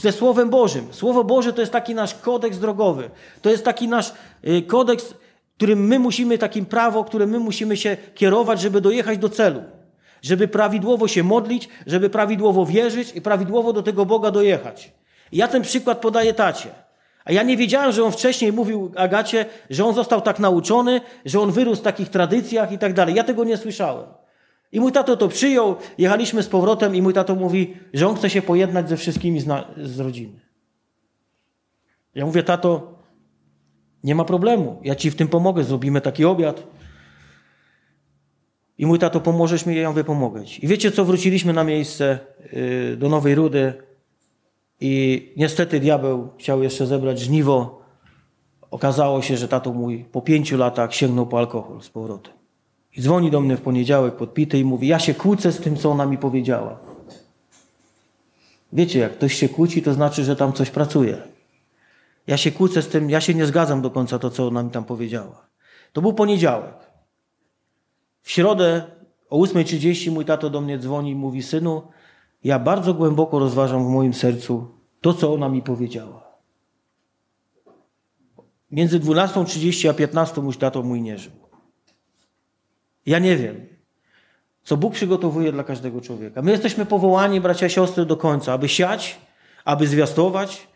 Ze 0.00 0.12
Słowem 0.12 0.50
Bożym. 0.50 0.88
Słowo 0.90 1.24
Boże 1.24 1.52
to 1.52 1.60
jest 1.60 1.72
taki 1.72 1.94
nasz 1.94 2.14
kodeks 2.14 2.58
drogowy. 2.58 3.10
To 3.42 3.50
jest 3.50 3.64
taki 3.64 3.88
nasz 3.88 4.12
y, 4.48 4.62
kodeks, 4.62 5.14
którym 5.56 5.86
my 5.86 5.98
musimy, 5.98 6.38
takim 6.38 6.66
prawo, 6.66 7.04
którym 7.04 7.30
my 7.30 7.38
musimy 7.38 7.76
się 7.76 7.96
kierować, 8.14 8.60
żeby 8.60 8.80
dojechać 8.80 9.18
do 9.18 9.28
celu. 9.28 9.62
Żeby 10.22 10.48
prawidłowo 10.48 11.08
się 11.08 11.22
modlić, 11.22 11.68
żeby 11.86 12.10
prawidłowo 12.10 12.66
wierzyć 12.66 13.12
i 13.14 13.20
prawidłowo 13.20 13.72
do 13.72 13.82
tego 13.82 14.06
Boga 14.06 14.30
dojechać. 14.30 14.92
Ja 15.32 15.48
ten 15.48 15.62
przykład 15.62 15.98
podaję 15.98 16.34
tacie. 16.34 16.68
A 17.24 17.32
ja 17.32 17.42
nie 17.42 17.56
wiedziałem, 17.56 17.92
że 17.92 18.04
on 18.04 18.12
wcześniej 18.12 18.52
mówił 18.52 18.92
Agacie, 18.96 19.46
że 19.70 19.84
on 19.84 19.94
został 19.94 20.20
tak 20.20 20.38
nauczony, 20.38 21.00
że 21.24 21.40
on 21.40 21.52
wyrósł 21.52 21.80
w 21.80 21.84
takich 21.84 22.08
tradycjach 22.08 22.72
i 22.72 22.78
tak 22.78 22.92
dalej. 22.92 23.14
Ja 23.14 23.24
tego 23.24 23.44
nie 23.44 23.56
słyszałem. 23.56 24.06
I 24.76 24.80
mój 24.80 24.92
tato 24.92 25.16
to 25.16 25.28
przyjął, 25.28 25.76
jechaliśmy 25.98 26.42
z 26.42 26.48
powrotem 26.48 26.94
i 26.94 27.02
mój 27.02 27.14
tato 27.14 27.34
mówi, 27.34 27.76
że 27.94 28.08
on 28.08 28.16
chce 28.16 28.30
się 28.30 28.42
pojednać 28.42 28.88
ze 28.88 28.96
wszystkimi 28.96 29.40
z, 29.40 29.46
z 29.82 30.00
rodziny. 30.00 30.40
Ja 32.14 32.26
mówię, 32.26 32.42
tato, 32.42 32.98
nie 34.04 34.14
ma 34.14 34.24
problemu, 34.24 34.80
ja 34.84 34.94
ci 34.94 35.10
w 35.10 35.16
tym 35.16 35.28
pomogę, 35.28 35.64
zrobimy 35.64 36.00
taki 36.00 36.24
obiad. 36.24 36.62
I 38.78 38.86
mój 38.86 38.98
tato, 38.98 39.20
pomożesz 39.20 39.66
mi? 39.66 39.76
Ja 39.76 39.92
mówię. 40.08 40.58
I 40.62 40.66
wiecie 40.66 40.90
co, 40.90 41.04
wróciliśmy 41.04 41.52
na 41.52 41.64
miejsce 41.64 42.18
yy, 42.52 42.96
do 42.96 43.08
Nowej 43.08 43.34
Rudy 43.34 43.72
i 44.80 45.32
niestety 45.36 45.80
diabeł 45.80 46.28
chciał 46.38 46.62
jeszcze 46.62 46.86
zebrać 46.86 47.18
żniwo. 47.18 47.82
Okazało 48.70 49.22
się, 49.22 49.36
że 49.36 49.48
tato 49.48 49.72
mój 49.72 50.04
po 50.04 50.22
pięciu 50.22 50.56
latach 50.56 50.94
sięgnął 50.94 51.26
po 51.26 51.38
alkohol 51.38 51.82
z 51.82 51.90
powrotem. 51.90 52.35
I 52.96 53.02
dzwoni 53.02 53.30
do 53.30 53.40
mnie 53.40 53.56
w 53.56 53.60
poniedziałek 53.60 54.16
podpity 54.16 54.58
i 54.58 54.64
mówi: 54.64 54.88
Ja 54.88 54.98
się 54.98 55.14
kłócę 55.14 55.52
z 55.52 55.60
tym, 55.60 55.76
co 55.76 55.90
ona 55.90 56.06
mi 56.06 56.18
powiedziała. 56.18 56.78
Wiecie, 58.72 58.98
jak 58.98 59.12
ktoś 59.12 59.34
się 59.34 59.48
kłóci, 59.48 59.82
to 59.82 59.94
znaczy, 59.94 60.24
że 60.24 60.36
tam 60.36 60.52
coś 60.52 60.70
pracuje. 60.70 61.22
Ja 62.26 62.36
się 62.36 62.52
kłócę 62.52 62.82
z 62.82 62.88
tym, 62.88 63.10
ja 63.10 63.20
się 63.20 63.34
nie 63.34 63.46
zgadzam 63.46 63.82
do 63.82 63.90
końca 63.90 64.18
to, 64.18 64.30
co 64.30 64.46
ona 64.46 64.62
mi 64.62 64.70
tam 64.70 64.84
powiedziała. 64.84 65.46
To 65.92 66.02
był 66.02 66.12
poniedziałek. 66.12 66.74
W 68.22 68.30
środę 68.30 68.84
o 69.30 69.38
8.30 69.38 70.10
mój 70.10 70.24
tato 70.24 70.50
do 70.50 70.60
mnie 70.60 70.78
dzwoni 70.78 71.10
i 71.10 71.14
mówi: 71.14 71.42
Synu, 71.42 71.82
ja 72.44 72.58
bardzo 72.58 72.94
głęboko 72.94 73.38
rozważam 73.38 73.86
w 73.86 73.88
moim 73.88 74.14
sercu 74.14 74.68
to, 75.00 75.14
co 75.14 75.34
ona 75.34 75.48
mi 75.48 75.62
powiedziała. 75.62 76.26
Między 78.70 79.00
12.30 79.00 79.88
a 79.88 79.94
15 79.94 80.40
mój 80.40 80.54
tato 80.54 80.82
mój 80.82 81.02
nie 81.02 81.18
żył. 81.18 81.45
Ja 83.06 83.18
nie 83.18 83.36
wiem, 83.36 83.66
co 84.62 84.76
Bóg 84.76 84.94
przygotowuje 84.94 85.52
dla 85.52 85.64
każdego 85.64 86.00
człowieka. 86.00 86.42
My 86.42 86.50
jesteśmy 86.50 86.86
powołani, 86.86 87.40
bracia 87.40 87.66
i 87.66 87.70
siostry, 87.70 88.06
do 88.06 88.16
końca, 88.16 88.52
aby 88.52 88.68
siać, 88.68 89.20
aby 89.64 89.86
zwiastować, 89.86 90.68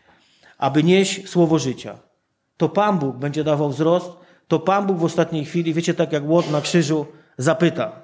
aby 0.57 0.83
nieść 0.83 1.29
słowo 1.29 1.59
życia. 1.59 1.97
To 2.57 2.69
Pan 2.69 2.99
Bóg 2.99 3.17
będzie 3.17 3.43
dawał 3.43 3.69
wzrost, 3.69 4.11
to 4.47 4.59
Pan 4.59 4.87
Bóg 4.87 4.97
w 4.97 5.03
ostatniej 5.03 5.45
chwili, 5.45 5.73
wiecie, 5.73 5.93
tak 5.93 6.11
jak 6.11 6.29
łot 6.29 6.51
na 6.51 6.61
krzyżu, 6.61 7.05
zapyta 7.37 8.01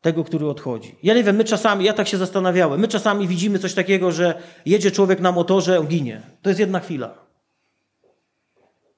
tego, 0.00 0.24
który 0.24 0.48
odchodzi. 0.48 0.96
Ja 1.02 1.14
nie 1.14 1.24
wiem, 1.24 1.36
my 1.36 1.44
czasami, 1.44 1.84
ja 1.84 1.92
tak 1.92 2.08
się 2.08 2.16
zastanawiałem, 2.16 2.80
my 2.80 2.88
czasami 2.88 3.28
widzimy 3.28 3.58
coś 3.58 3.74
takiego, 3.74 4.12
że 4.12 4.42
jedzie 4.66 4.90
człowiek 4.90 5.20
na 5.20 5.32
motorze, 5.32 5.80
on 5.80 5.86
ginie. 5.86 6.22
To 6.42 6.50
jest 6.50 6.60
jedna 6.60 6.80
chwila. 6.80 7.14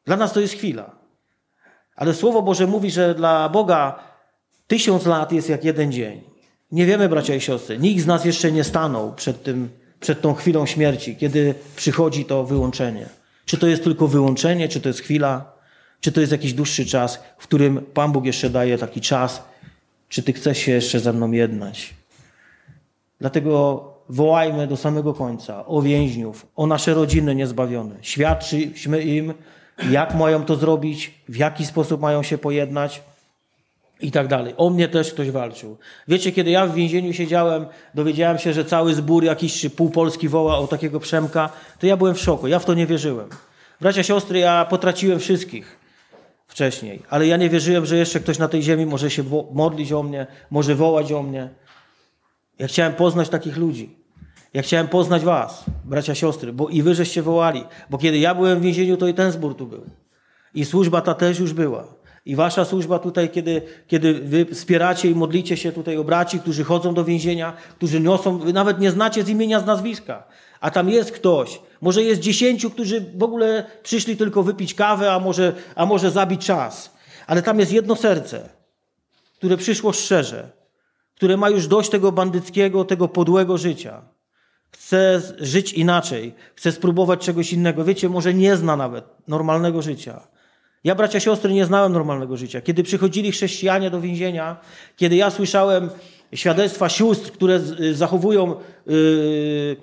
Dla 0.05 0.17
nas 0.17 0.33
to 0.33 0.41
jest 0.41 0.55
chwila. 0.55 1.02
Ale 1.97 2.15
Słowo 2.15 2.43
Boże 2.43 2.67
mówi, 2.67 2.91
że 2.91 3.15
dla 3.15 3.49
Boga 3.49 3.99
tysiąc 4.67 5.07
lat 5.07 5.33
jest 5.33 5.49
jak 5.49 5.65
jeden 5.65 5.93
dzień. 5.93 6.21
Nie 6.73 6.87
wiemy, 6.87 7.09
bracia 7.09 7.35
i 7.35 7.41
siostry, 7.41 7.79
nikt 7.79 8.03
z 8.03 8.07
nas 8.07 8.25
jeszcze 8.25 8.53
nie 8.53 8.65
stanął 8.65 9.15
przed, 9.15 9.43
tym, 9.43 9.69
przed 10.01 10.21
tą 10.21 10.35
chwilą 10.35 10.67
śmierci, 10.67 11.17
kiedy 11.17 11.55
przychodzi 11.77 12.25
to 12.25 12.45
wyłączenie. 12.45 13.07
Czy 13.45 13.59
to 13.59 13.67
jest 13.67 13.85
tylko 13.85 14.09
wyłączenie, 14.09 14.69
czy 14.69 14.81
to 14.81 14.89
jest 14.89 15.01
chwila, 15.01 15.53
czy 16.01 16.13
to 16.13 16.21
jest 16.21 16.33
jakiś 16.33 16.53
dłuższy 16.53 16.87
czas, 16.87 17.23
w 17.39 17.43
którym 17.43 17.81
Pan 17.95 18.13
Bóg 18.13 18.25
jeszcze 18.25 18.51
daje 18.51 18.79
taki 18.79 19.01
czas, 19.01 19.43
czy 20.09 20.23
Ty 20.23 20.33
chcesz 20.33 20.59
się 20.59 20.73
jeszcze 20.73 21.01
ze 21.01 21.13
mną 21.13 21.31
jednać. 21.33 21.95
Dlatego 23.21 23.85
wołajmy 24.09 24.67
do 24.67 24.77
samego 24.77 25.15
końca 25.15 25.67
o 25.67 25.83
więźniów, 25.83 26.47
o 26.57 26.67
nasze 26.67 26.95
rodziny 26.95 27.35
niezbawione. 27.35 27.95
Świadczymy 28.01 29.03
im, 29.03 29.35
jak 29.91 30.15
mają 30.15 30.45
to 30.45 30.57
zrobić, 30.57 31.15
w 31.29 31.37
jaki 31.37 31.67
sposób 31.67 32.01
mają 32.01 32.23
się 32.23 32.39
pojednać 32.39 33.03
i 34.01 34.11
tak 34.11 34.29
dalej. 34.29 34.55
O 34.57 34.71
mnie 34.71 34.89
też 34.89 35.13
ktoś 35.13 35.31
walczył. 35.31 35.77
Wiecie, 36.09 36.33
kiedy 36.33 36.51
ja 36.51 36.67
w 36.67 36.75
więzieniu 36.75 37.13
siedziałem, 37.13 37.67
dowiedziałem 37.95 38.39
się, 38.39 38.53
że 38.53 38.65
cały 38.65 38.95
zbór 38.95 39.25
jakiś 39.25 39.61
czy 39.61 39.71
pół 39.71 39.91
Polski 39.91 40.29
woła 40.29 40.59
o 40.59 40.67
takiego 40.67 41.01
Przemka, 41.01 41.51
to 41.79 41.87
ja 41.87 41.97
byłem 41.97 42.15
w 42.15 42.21
szoku. 42.21 42.49
Ja 42.49 42.59
w 42.59 42.65
to 42.65 42.75
nie 42.75 42.87
wierzyłem. 42.87 43.29
Bracia, 43.81 44.03
siostry, 44.03 44.39
ja 44.39 44.65
potraciłem 44.65 45.19
wszystkich 45.19 45.79
wcześniej, 46.49 47.03
ale 47.11 47.27
ja 47.27 47.37
nie 47.37 47.51
wierzyłem, 47.51 47.87
że 47.87 47.97
jeszcze 47.97 48.21
ktoś 48.21 48.39
na 48.39 48.49
tej 48.49 48.63
ziemi 48.63 48.87
może 48.87 49.11
się 49.11 49.25
modlić 49.53 49.93
o 49.93 50.03
mnie, 50.03 50.27
może 50.51 50.75
wołać 50.75 51.13
o 51.13 51.23
mnie. 51.23 51.49
Ja 52.59 52.67
chciałem 52.67 52.93
poznać 52.93 53.29
takich 53.29 53.57
ludzi. 53.57 54.02
Ja 54.55 54.63
chciałem 54.63 54.89
poznać 54.89 55.23
was, 55.23 55.65
bracia, 55.85 56.15
siostry, 56.15 56.53
bo 56.53 56.69
i 56.69 56.83
wy 56.83 56.95
żeście 56.95 57.23
wołali. 57.23 57.65
Bo 57.91 57.99
kiedy 57.99 58.19
ja 58.19 58.35
byłem 58.35 58.59
w 58.59 58.63
więzieniu, 58.63 58.97
to 58.97 59.09
i 59.09 59.15
ten 59.15 59.33
zbór 59.33 59.57
tu 59.57 59.67
był. 59.67 59.85
I 60.55 60.65
służba 60.65 61.01
ta 61.01 61.15
też 61.15 61.39
już 61.39 61.53
była. 61.53 61.85
I 62.27 62.37
wasza 62.37 62.65
służba 62.65 62.99
tutaj, 62.99 63.31
kiedy, 63.31 63.63
kiedy 63.87 64.15
wy 64.15 64.45
wspieracie 64.45 65.11
i 65.11 65.15
modlicie 65.15 65.57
się 65.57 65.73
tutaj 65.73 65.97
o 65.97 66.05
braci, 66.05 66.41
którzy 66.41 66.65
chodzą 66.65 66.95
do 66.95 67.05
więzienia, 67.05 67.53
którzy 67.77 68.01
niosą, 68.01 68.39
wy 68.39 68.53
nawet 68.53 68.81
nie 68.81 68.91
znacie 68.91 69.23
z 69.23 69.29
imienia, 69.29 69.61
z 69.61 69.67
nazwiska. 69.67 70.25
A 70.61 70.71
tam 70.71 70.89
jest 70.89 71.13
ktoś, 71.13 71.61
może 71.81 72.03
jest 72.03 72.21
dziesięciu, 72.21 72.71
którzy 72.71 73.13
w 73.15 73.23
ogóle 73.23 73.65
przyszli 73.83 74.17
tylko 74.17 74.43
wypić 74.43 74.75
kawę, 74.75 75.13
a 75.13 75.19
może, 75.19 75.53
a 75.75 75.87
może 75.87 76.11
zabić 76.11 76.47
czas. 76.47 76.95
Ale 77.27 77.43
tam 77.43 77.61
jest 77.61 77.73
jedno 77.73 77.97
serce, 77.97 78.49
które 79.39 79.57
przyszło 79.57 79.93
szczerze, 79.93 80.51
które 81.15 81.37
ma 81.37 81.51
już 81.51 81.67
dość 81.67 81.91
tego 81.91 82.13
bandyckiego, 82.13 82.85
tego 82.85 83.09
podłego 83.09 83.59
życia. 83.59 84.03
Chce 84.73 85.23
żyć 85.39 85.73
inaczej, 85.73 86.35
chce 86.55 86.73
spróbować 86.73 87.21
czegoś 87.21 87.53
innego. 87.53 87.85
Wiecie, 87.85 88.09
może 88.09 88.35
nie 88.35 88.57
zna 88.57 88.77
nawet 88.77 89.05
normalnego 89.29 89.83
życia. 89.83 90.21
Ja, 90.85 90.95
bracia, 90.95 91.21
siostry, 91.21 91.53
nie 91.53 91.65
znałem 91.65 91.93
normalnego 91.93 92.37
życia. 92.37 92.61
Kiedy 92.61 92.83
przychodzili 92.83 93.33
chrześcijanie 93.33 93.91
do 93.91 94.01
więzienia, 94.01 94.57
kiedy 94.97 95.17
ja 95.17 95.31
słyszałem 95.31 95.91
świadectwa 96.35 96.89
sióstr, 96.89 97.33
które 97.33 97.61
zachowują, 97.93 98.55
yy, 98.87 99.77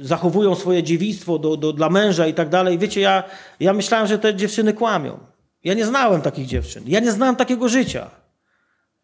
zachowują 0.00 0.54
swoje 0.54 0.82
dziewictwo 0.82 1.38
do, 1.38 1.56
do, 1.56 1.72
dla 1.72 1.90
męża 1.90 2.26
i 2.26 2.34
tak 2.34 2.48
dalej, 2.48 2.78
wiecie, 2.78 3.00
ja, 3.00 3.22
ja 3.60 3.72
myślałem, 3.72 4.06
że 4.06 4.18
te 4.18 4.34
dziewczyny 4.34 4.72
kłamią. 4.72 5.18
Ja 5.64 5.74
nie 5.74 5.86
znałem 5.86 6.22
takich 6.22 6.46
dziewczyn. 6.46 6.84
Ja 6.86 7.00
nie 7.00 7.12
znałem 7.12 7.36
takiego 7.36 7.68
życia. 7.68 8.10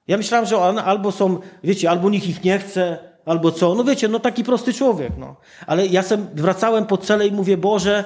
Ja 0.09 0.17
myślałem, 0.17 0.47
że 0.47 0.59
one 0.59 0.85
albo 0.85 1.13
są, 1.13 1.39
wiecie, 1.65 1.91
albo 1.91 2.11
nikt 2.11 2.27
ich 2.27 2.45
nie 2.45 2.59
chce, 2.59 2.99
albo 3.27 3.53
co. 3.53 3.75
No 3.75 3.85
wiecie, 3.85 4.09
no 4.09 4.21
taki 4.21 4.45
prosty 4.45 4.73
człowiek, 4.73 5.13
no. 5.19 5.37
Ale 5.67 5.87
ja 5.87 6.03
sem 6.03 6.27
wracałem 6.35 6.87
po 6.87 6.99
cele 6.99 7.27
i 7.27 7.33
mówię, 7.33 7.57
Boże, 7.57 8.05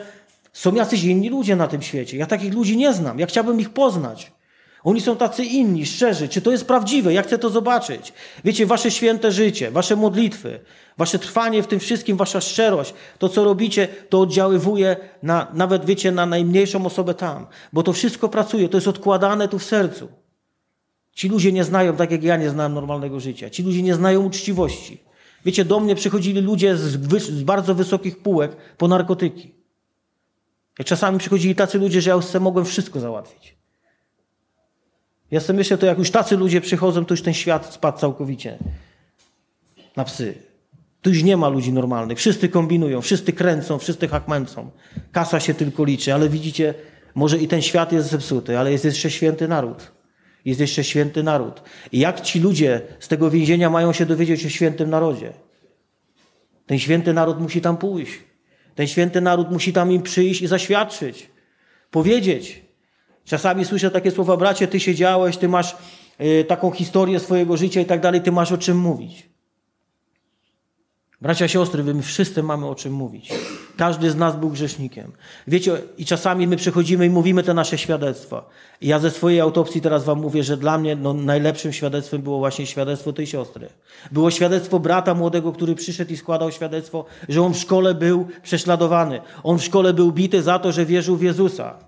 są 0.53 0.75
jacyś 0.75 1.05
inni 1.05 1.29
ludzie 1.29 1.57
na 1.57 1.67
tym 1.67 1.83
świecie. 1.83 2.17
Ja 2.17 2.27
takich 2.27 2.55
ludzi 2.55 2.77
nie 2.77 2.93
znam. 2.93 3.19
Ja 3.19 3.27
chciałbym 3.27 3.61
ich 3.61 3.71
poznać. 3.71 4.33
Oni 4.85 5.01
są 5.01 5.17
tacy 5.17 5.45
inni, 5.45 5.87
szczerzy. 5.87 6.29
Czy 6.29 6.43
to 6.43 6.51
jest 6.51 6.67
prawdziwe? 6.67 7.13
Ja 7.13 7.23
chcę 7.23 7.39
to 7.39 7.51
zobaczyć. 7.51 8.13
Wiecie, 8.45 8.67
wasze 8.67 8.91
święte 8.91 9.33
życie, 9.33 9.71
wasze 9.71 9.97
modlitwy, 9.97 10.61
wasze 10.99 11.19
trwanie 11.19 11.63
w 11.63 11.67
tym 11.67 11.81
wszystkim, 11.81 12.17
wasza 12.17 12.41
szczerość, 12.41 12.95
to 13.19 13.29
co 13.29 13.45
robicie, 13.45 13.89
to 14.09 14.21
oddziaływuje 14.21 14.97
na, 15.23 15.47
nawet 15.55 15.85
wiecie, 15.85 16.13
na 16.13 16.27
najmniejszą 16.27 16.87
osobę 16.87 17.15
tam. 17.15 17.47
Bo 17.73 17.83
to 17.83 17.93
wszystko 17.93 18.29
pracuje, 18.29 18.69
to 18.69 18.77
jest 18.77 18.89
odkładane 18.89 19.49
tu 19.49 19.59
w 19.59 19.65
sercu. 19.65 20.09
Ci 21.13 21.29
ludzie 21.29 21.53
nie 21.53 21.65
znają, 21.65 21.97
tak 21.97 22.11
jak 22.11 22.23
ja 22.23 22.37
nie 22.37 22.51
znałem 22.51 22.75
normalnego 22.75 23.21
życia. 23.21 23.51
Ci 23.51 23.63
ludzie 23.63 23.83
nie 23.83 23.95
znają 23.95 24.25
uczciwości. 24.25 25.08
Wiecie, 25.45 25.65
do 25.65 25.81
mnie 25.81 25.95
przychodzili 25.95 26.41
ludzie 26.41 26.77
z, 26.77 27.21
z 27.23 27.43
bardzo 27.43 27.75
wysokich 27.75 28.19
półek 28.19 28.57
po 28.77 28.89
narkotyki. 28.89 29.55
Jak 30.79 30.89
czasami 30.89 31.19
przychodzili 31.19 31.55
tacy 31.55 31.79
ludzie, 31.79 32.01
że 32.01 32.11
ja 32.11 32.17
już 32.17 32.35
mogłem 32.41 32.65
wszystko 32.65 33.01
załatwić. 33.01 33.59
Ja 35.31 35.41
sobie 35.41 35.57
myślę, 35.57 35.79
to 35.79 35.87
jak 35.87 35.99
już 35.99 36.11
tacy 36.11 36.37
ludzie 36.37 36.61
przychodzą, 36.61 37.05
to 37.05 37.15
już 37.15 37.23
ten 37.23 37.35
świat 37.35 37.75
spadł 37.75 37.99
całkowicie 37.99 38.59
na 39.97 40.05
psy. 40.05 40.35
Tu 41.03 41.11
już 41.11 41.23
nie 41.23 41.37
ma 41.37 41.49
ludzi 41.49 41.73
normalnych. 41.73 42.19
Wszyscy 42.19 42.49
kombinują, 42.49 43.01
wszyscy 43.01 43.33
kręcą, 43.33 43.79
wszyscy 43.79 44.09
hakmęcą. 44.09 44.71
Kasa 45.13 45.41
się 45.41 45.55
tylko 45.55 45.85
liczy, 45.85 46.15
ale 46.15 46.29
widzicie, 46.29 46.75
może 47.15 47.39
i 47.39 47.49
ten 47.49 47.63
świat 47.63 47.93
jest 47.93 48.11
zepsuty, 48.11 48.59
ale 48.59 48.73
jest 48.73 48.85
jeszcze 48.85 49.11
święty 49.11 49.49
naród. 49.49 49.93
Jest 50.49 50.61
jeszcze 50.61 50.85
święty 50.85 51.23
naród. 51.23 51.63
I 51.93 51.99
jak 51.99 52.21
ci 52.21 52.41
ludzie 52.41 52.81
z 53.01 53.09
tego 53.09 53.31
więzienia 53.31 53.71
mają 53.71 53.93
się 53.93 54.07
dowiedzieć 54.07 54.47
o 54.47 54.49
świętym 54.49 54.91
narodzie? 54.91 55.33
Ten 56.67 56.79
święty 56.79 57.13
naród 57.13 57.41
musi 57.41 57.61
tam 57.61 57.77
pójść. 57.77 58.13
Ten 58.75 58.87
święty 58.87 59.21
naród 59.21 59.51
musi 59.51 59.73
tam 59.73 59.93
im 59.93 60.03
przyjść 60.03 60.43
i 60.43 60.47
zaświadczyć. 60.47 61.31
Powiedzieć. 61.91 62.63
Czasami 63.25 63.65
słyszę 63.65 63.91
takie 63.91 64.11
słowa, 64.11 64.37
bracie, 64.37 64.69
ty 64.69 64.81
siedziałeś, 64.81 65.37
ty 65.37 65.49
masz 65.49 65.77
y, 66.21 66.45
taką 66.45 66.71
historię 66.71 67.21
swojego 67.21 67.57
życia 67.57 67.81
i 67.81 67.85
tak 67.85 68.01
dalej, 68.01 68.21
ty 68.21 68.33
masz 68.33 68.53
o 68.53 68.59
czym 68.59 68.77
mówić. 68.77 69.28
Bracia, 71.21 71.49
siostry, 71.49 71.85
my 71.85 72.03
wszyscy 72.03 72.43
mamy 72.43 72.67
o 72.67 72.75
czym 72.75 72.93
mówić. 72.93 73.33
Każdy 73.77 74.11
z 74.11 74.17
nas 74.17 74.37
był 74.37 74.51
grzesznikiem. 74.51 75.13
Wiecie, 75.47 75.81
i 75.99 76.05
czasami 76.05 76.47
my 76.47 76.57
przychodzimy 76.57 77.07
i 77.07 77.11
mówimy 77.11 77.43
te 77.43 77.55
nasze 77.55 77.79
świadectwa. 77.79 78.49
I 78.81 78.89
ja 78.89 78.99
ze 78.99 79.11
swojej 79.11 79.41
autopsji 79.41 79.81
teraz 79.81 80.05
wam 80.05 80.21
mówię, 80.21 80.45
że 80.45 80.57
dla 80.57 80.79
mnie 80.79 80.97
no, 80.97 81.15
najlepszym 81.15 81.73
świadectwem 81.73 82.23
było 82.23 82.39
właśnie 82.39 82.67
świadectwo 82.67 83.13
tej 83.13 83.27
siostry. 83.27 83.69
Było 84.13 84.31
świadectwo 84.31 84.81
brata 84.81 85.15
młodego, 85.15 85.53
który 85.53 85.75
przyszedł 85.75 86.13
i 86.13 86.17
składał 86.17 86.53
świadectwo, 86.53 87.05
że 87.29 87.43
on 87.43 87.55
w 87.55 87.59
szkole 87.59 87.95
był 87.95 88.27
prześladowany. 88.43 89.21
On 89.43 89.59
w 89.59 89.65
szkole 89.65 89.95
był 89.95 90.13
bity 90.13 90.43
za 90.43 90.59
to, 90.59 90.73
że 90.73 90.87
wierzył 90.87 91.17
w 91.17 91.23
Jezusa. 91.23 91.88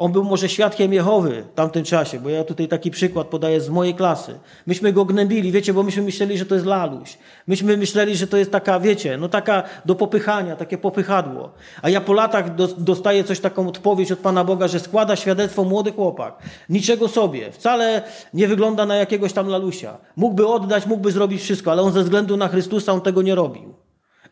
On 0.00 0.12
był 0.12 0.24
może 0.24 0.48
świadkiem 0.48 0.92
Jehowy 0.92 1.44
w 1.52 1.54
tamtym 1.54 1.84
czasie, 1.84 2.20
bo 2.20 2.28
ja 2.28 2.44
tutaj 2.44 2.68
taki 2.68 2.90
przykład 2.90 3.26
podaję 3.26 3.60
z 3.60 3.68
mojej 3.68 3.94
klasy. 3.94 4.38
Myśmy 4.66 4.92
go 4.92 5.04
gnębili, 5.04 5.52
wiecie, 5.52 5.74
bo 5.74 5.82
myśmy 5.82 6.02
myśleli, 6.02 6.38
że 6.38 6.46
to 6.46 6.54
jest 6.54 6.66
laluś. 6.66 7.18
Myśmy 7.46 7.76
myśleli, 7.76 8.16
że 8.16 8.26
to 8.26 8.36
jest 8.36 8.50
taka, 8.50 8.80
wiecie, 8.80 9.16
no 9.16 9.28
taka 9.28 9.62
do 9.84 9.94
popychania, 9.94 10.56
takie 10.56 10.78
popychadło. 10.78 11.50
A 11.82 11.88
ja 11.88 12.00
po 12.00 12.12
latach 12.12 12.54
dostaję 12.78 13.24
coś 13.24 13.40
taką 13.40 13.68
odpowiedź 13.68 14.12
od 14.12 14.18
Pana 14.18 14.44
Boga, 14.44 14.68
że 14.68 14.80
składa 14.80 15.16
świadectwo 15.16 15.64
młody 15.64 15.92
chłopak. 15.92 16.38
Niczego 16.68 17.08
sobie. 17.08 17.52
Wcale 17.52 18.02
nie 18.34 18.48
wygląda 18.48 18.86
na 18.86 18.96
jakiegoś 18.96 19.32
tam 19.32 19.48
lalusia. 19.48 19.98
Mógłby 20.16 20.46
oddać, 20.46 20.86
mógłby 20.86 21.12
zrobić 21.12 21.42
wszystko, 21.42 21.72
ale 21.72 21.82
on 21.82 21.92
ze 21.92 22.02
względu 22.02 22.36
na 22.36 22.48
Chrystusa 22.48 22.92
on 22.92 23.00
tego 23.00 23.22
nie 23.22 23.34
robił. 23.34 23.79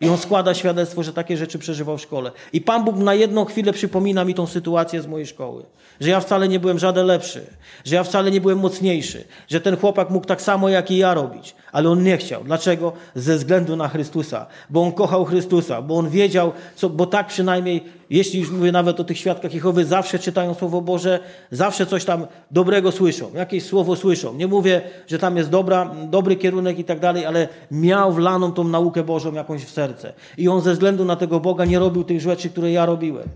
I 0.00 0.08
on 0.08 0.18
składa 0.18 0.54
świadectwo, 0.54 1.02
że 1.02 1.12
takie 1.12 1.36
rzeczy 1.36 1.58
przeżywał 1.58 1.98
w 1.98 2.00
szkole. 2.00 2.30
I 2.52 2.60
Pan 2.60 2.84
Bóg 2.84 2.96
na 2.96 3.14
jedną 3.14 3.44
chwilę 3.44 3.72
przypomina 3.72 4.24
mi 4.24 4.34
tą 4.34 4.46
sytuację 4.46 5.02
z 5.02 5.06
mojej 5.06 5.26
szkoły. 5.26 5.64
Że 6.00 6.10
ja 6.10 6.20
wcale 6.20 6.48
nie 6.48 6.60
byłem 6.60 6.78
żaden 6.78 7.06
lepszy, 7.06 7.46
że 7.84 7.94
ja 7.94 8.04
wcale 8.04 8.30
nie 8.30 8.40
byłem 8.40 8.58
mocniejszy, 8.58 9.24
że 9.48 9.60
ten 9.60 9.76
chłopak 9.76 10.10
mógł 10.10 10.26
tak 10.26 10.42
samo 10.42 10.68
jak 10.68 10.90
i 10.90 10.96
ja 10.96 11.14
robić, 11.14 11.54
ale 11.72 11.90
on 11.90 12.02
nie 12.02 12.16
chciał. 12.16 12.44
Dlaczego? 12.44 12.92
Ze 13.14 13.36
względu 13.36 13.76
na 13.76 13.88
Chrystusa, 13.88 14.46
bo 14.70 14.82
on 14.82 14.92
kochał 14.92 15.24
Chrystusa, 15.24 15.82
bo 15.82 15.96
on 15.96 16.10
wiedział, 16.10 16.52
co, 16.76 16.90
bo 16.90 17.06
tak 17.06 17.26
przynajmniej, 17.26 17.84
jeśli 18.10 18.40
już 18.40 18.50
mówię 18.50 18.72
nawet 18.72 19.00
o 19.00 19.04
tych 19.04 19.18
świadkach 19.18 19.54
Jehowy, 19.54 19.84
zawsze 19.84 20.18
czytają 20.18 20.54
Słowo 20.54 20.80
Boże, 20.80 21.20
zawsze 21.50 21.86
coś 21.86 22.04
tam 22.04 22.26
dobrego 22.50 22.92
słyszą, 22.92 23.30
jakieś 23.34 23.64
słowo 23.64 23.96
słyszą. 23.96 24.34
Nie 24.34 24.46
mówię, 24.46 24.82
że 25.06 25.18
tam 25.18 25.36
jest 25.36 25.50
dobra, 25.50 25.94
dobry 26.10 26.36
kierunek 26.36 26.78
i 26.78 26.84
tak 26.84 27.00
dalej, 27.00 27.26
ale 27.26 27.48
miał 27.70 28.12
wlaną 28.12 28.52
tą 28.52 28.64
naukę 28.64 29.02
Bożą 29.02 29.32
jakąś 29.32 29.64
w 29.64 29.70
serce. 29.70 30.12
I 30.38 30.48
on 30.48 30.60
ze 30.60 30.72
względu 30.72 31.04
na 31.04 31.16
tego 31.16 31.40
Boga 31.40 31.64
nie 31.64 31.78
robił 31.78 32.04
tych 32.04 32.20
rzeczy, 32.20 32.50
które 32.50 32.72
ja 32.72 32.86
robiłem. 32.86 33.28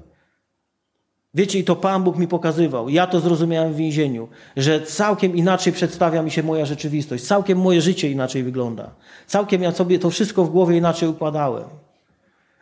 Wiecie, 1.34 1.58
i 1.58 1.64
to 1.64 1.76
Pan 1.76 2.02
Bóg 2.02 2.18
mi 2.18 2.28
pokazywał. 2.28 2.88
Ja 2.88 3.06
to 3.06 3.20
zrozumiałem 3.20 3.72
w 3.72 3.76
więzieniu, 3.76 4.28
że 4.56 4.80
całkiem 4.80 5.36
inaczej 5.36 5.72
przedstawia 5.72 6.22
mi 6.22 6.30
się 6.30 6.42
moja 6.42 6.64
rzeczywistość, 6.64 7.24
całkiem 7.24 7.58
moje 7.58 7.80
życie 7.80 8.10
inaczej 8.10 8.42
wygląda. 8.42 8.90
Całkiem 9.26 9.62
ja 9.62 9.72
sobie 9.72 9.98
to 9.98 10.10
wszystko 10.10 10.44
w 10.44 10.50
głowie 10.50 10.76
inaczej 10.76 11.08
układałem. 11.08 11.82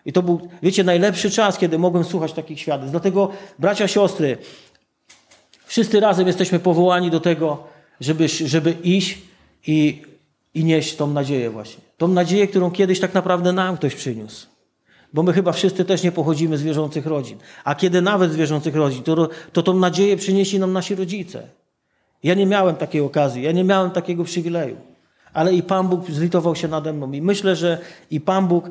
I 0.07 0.13
to 0.13 0.23
był, 0.23 0.49
wiecie, 0.63 0.85
najlepszy 0.85 1.31
czas, 1.31 1.59
kiedy 1.59 1.79
mogłem 1.79 2.05
słuchać 2.05 2.33
takich 2.33 2.61
świadectw. 2.61 2.91
Dlatego, 2.91 3.31
bracia, 3.59 3.89
siostry, 3.89 4.39
wszyscy 5.65 6.01
razem 6.01 6.27
jesteśmy 6.27 6.59
powołani 6.59 7.11
do 7.11 7.21
tego, 7.21 7.65
żeby, 8.01 8.29
żeby 8.29 8.71
iść 8.71 9.19
i, 9.67 10.03
i 10.55 10.65
nieść 10.65 10.97
tą 10.97 11.07
nadzieję 11.07 11.51
właśnie. 11.51 11.83
Tą 11.99 12.09
nadzieję, 12.09 12.49
którą 12.49 12.71
kiedyś 12.71 13.01
tak 13.01 13.15
naprawdę 13.15 13.53
nam 13.53 13.77
ktoś 13.77 13.95
przyniósł. 13.95 14.47
Bo 15.13 15.23
my 15.23 15.33
chyba 15.33 15.53
wszyscy 15.53 15.85
też 15.85 16.03
nie 16.03 16.13
pochodzimy 16.13 16.59
z 16.59 16.63
wierzących 16.63 17.07
rodzin. 17.07 17.39
A 17.65 17.75
kiedy 17.75 18.03
nawet 18.03 18.33
z 18.33 18.37
wierzących 18.37 18.77
rodzin, 18.77 19.03
to, 19.03 19.29
to 19.53 19.63
tą 19.63 19.75
nadzieję 19.75 20.17
przynieśli 20.17 20.59
nam 20.59 20.73
nasi 20.73 20.95
rodzice. 20.95 21.43
Ja 22.23 22.35
nie 22.35 22.47
miałem 22.47 22.77
takiej 22.77 23.01
okazji, 23.01 23.43
ja 23.43 23.53
nie 23.53 23.65
miałem 23.65 23.91
takiego 23.91 24.25
przywileju. 24.25 24.77
Ale 25.33 25.55
i 25.55 25.63
Pan 25.63 25.89
Bóg 25.89 26.11
zlitował 26.11 26.57
się 26.57 26.69
nade 26.69 26.93
mną. 26.93 27.13
I 27.13 27.23
myślę, 27.23 27.57
że 27.57 27.79
i 28.11 28.21
Pan 28.21 28.49
Bóg 28.49 28.71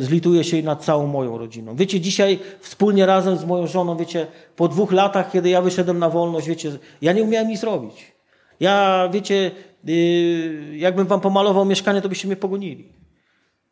zlituje 0.00 0.44
się 0.44 0.62
nad 0.62 0.84
całą 0.84 1.06
moją 1.06 1.38
rodziną. 1.38 1.76
Wiecie, 1.76 2.00
dzisiaj 2.00 2.38
wspólnie 2.60 3.06
razem 3.06 3.36
z 3.36 3.44
moją 3.44 3.66
żoną, 3.66 3.96
wiecie, 3.96 4.26
po 4.56 4.68
dwóch 4.68 4.92
latach, 4.92 5.32
kiedy 5.32 5.48
ja 5.48 5.62
wyszedłem 5.62 5.98
na 5.98 6.10
wolność, 6.10 6.48
wiecie, 6.48 6.72
ja 7.02 7.12
nie 7.12 7.22
umiałem 7.22 7.48
nic 7.48 7.62
robić. 7.62 8.12
Ja, 8.60 9.08
wiecie, 9.12 9.50
y, 9.88 10.72
jakbym 10.76 11.06
wam 11.06 11.20
pomalował 11.20 11.64
mieszkanie, 11.64 12.02
to 12.02 12.08
byście 12.08 12.28
mnie 12.28 12.36
pogonili. 12.36 12.88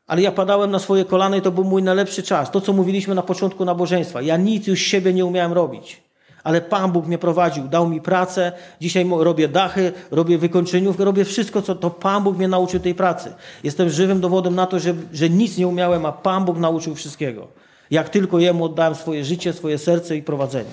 Ale 0.07 0.23
ja 0.23 0.33
padałem 0.33 0.71
na 0.71 0.79
swoje 0.79 1.05
kolana 1.05 1.37
i 1.37 1.43
to 1.43 1.51
był 1.51 1.65
mój 1.65 1.83
najlepszy 1.83 2.23
czas. 2.23 2.51
To, 2.51 2.61
co 2.61 2.73
mówiliśmy 2.73 3.15
na 3.15 3.23
początku 3.23 3.65
nabożeństwa. 3.65 4.23
Ja 4.23 4.37
nic 4.37 4.67
już 4.67 4.81
siebie 4.81 5.13
nie 5.13 5.25
umiałem 5.25 5.53
robić. 5.53 6.03
Ale 6.45 6.61
Pan 6.61 6.93
Bóg 6.93 7.07
mnie 7.07 7.19
prowadził, 7.19 7.69
dał 7.69 7.89
mi 7.89 8.01
pracę. 8.01 8.53
Dzisiaj 8.81 9.07
robię 9.19 9.49
dachy, 9.49 9.93
robię 10.11 10.39
wykończeniówkę, 10.39 11.05
robię 11.05 11.25
wszystko, 11.25 11.63
co 11.63 11.75
to 11.75 11.91
Pan 11.91 12.23
Bóg 12.25 12.37
mnie 12.37 12.49
nauczył 12.49 12.81
tej 12.81 12.95
pracy. 12.95 13.33
Jestem 13.65 13.91
żywym 13.91 14.21
dowodem 14.21 14.55
na 14.55 14.67
to, 14.67 14.81
że, 14.81 14.95
że 15.13 15.31
nic 15.31 15.59
nie 15.59 15.69
umiałem, 15.69 16.07
a 16.07 16.13
Pan 16.13 16.45
Bóg 16.45 16.59
nauczył 16.59 16.95
wszystkiego. 16.95 17.49
Jak 17.91 18.09
tylko 18.09 18.39
Jemu 18.39 18.65
oddałem 18.65 18.95
swoje 18.95 19.25
życie, 19.25 19.53
swoje 19.53 19.79
serce 19.79 20.17
i 20.17 20.23
prowadzenie. 20.23 20.71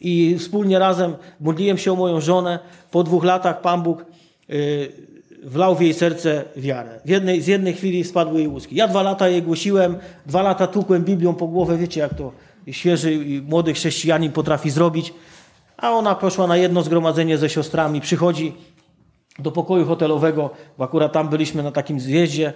I 0.00 0.36
wspólnie 0.38 0.78
razem 0.78 1.14
modliłem 1.40 1.78
się 1.78 1.92
o 1.92 1.96
moją 1.96 2.20
żonę. 2.20 2.58
Po 2.90 3.02
dwóch 3.02 3.24
latach 3.24 3.60
Pan 3.60 3.82
Bóg 3.82 4.04
yy, 4.48 4.92
wlał 5.42 5.74
w 5.74 5.80
jej 5.80 5.94
serce 5.94 6.44
wiarę. 6.56 7.00
Jednej, 7.04 7.42
z 7.42 7.46
jednej 7.46 7.74
chwili 7.74 8.04
spadły 8.04 8.38
jej 8.38 8.48
łuski. 8.48 8.76
Ja 8.76 8.88
dwa 8.88 9.02
lata 9.02 9.28
jej 9.28 9.42
głosiłem, 9.42 9.96
dwa 10.26 10.42
lata 10.42 10.66
tukłem 10.66 11.04
Biblią 11.04 11.34
po 11.34 11.46
głowę, 11.46 11.76
wiecie 11.78 12.00
jak 12.00 12.14
to 12.14 12.32
świeży 12.70 13.20
młody 13.48 13.74
chrześcijanin 13.74 14.32
potrafi 14.32 14.70
zrobić. 14.70 15.14
A 15.76 15.90
ona 15.90 16.14
poszła 16.14 16.46
na 16.46 16.56
jedno 16.56 16.82
zgromadzenie 16.82 17.38
ze 17.38 17.48
siostrami, 17.48 18.00
przychodzi 18.00 18.52
do 19.38 19.52
pokoju 19.52 19.86
hotelowego, 19.86 20.50
bo 20.78 20.84
akurat 20.84 21.12
tam 21.12 21.28
byliśmy 21.28 21.62
na 21.62 21.72
takim 21.72 22.00
zjeździe 22.00 22.52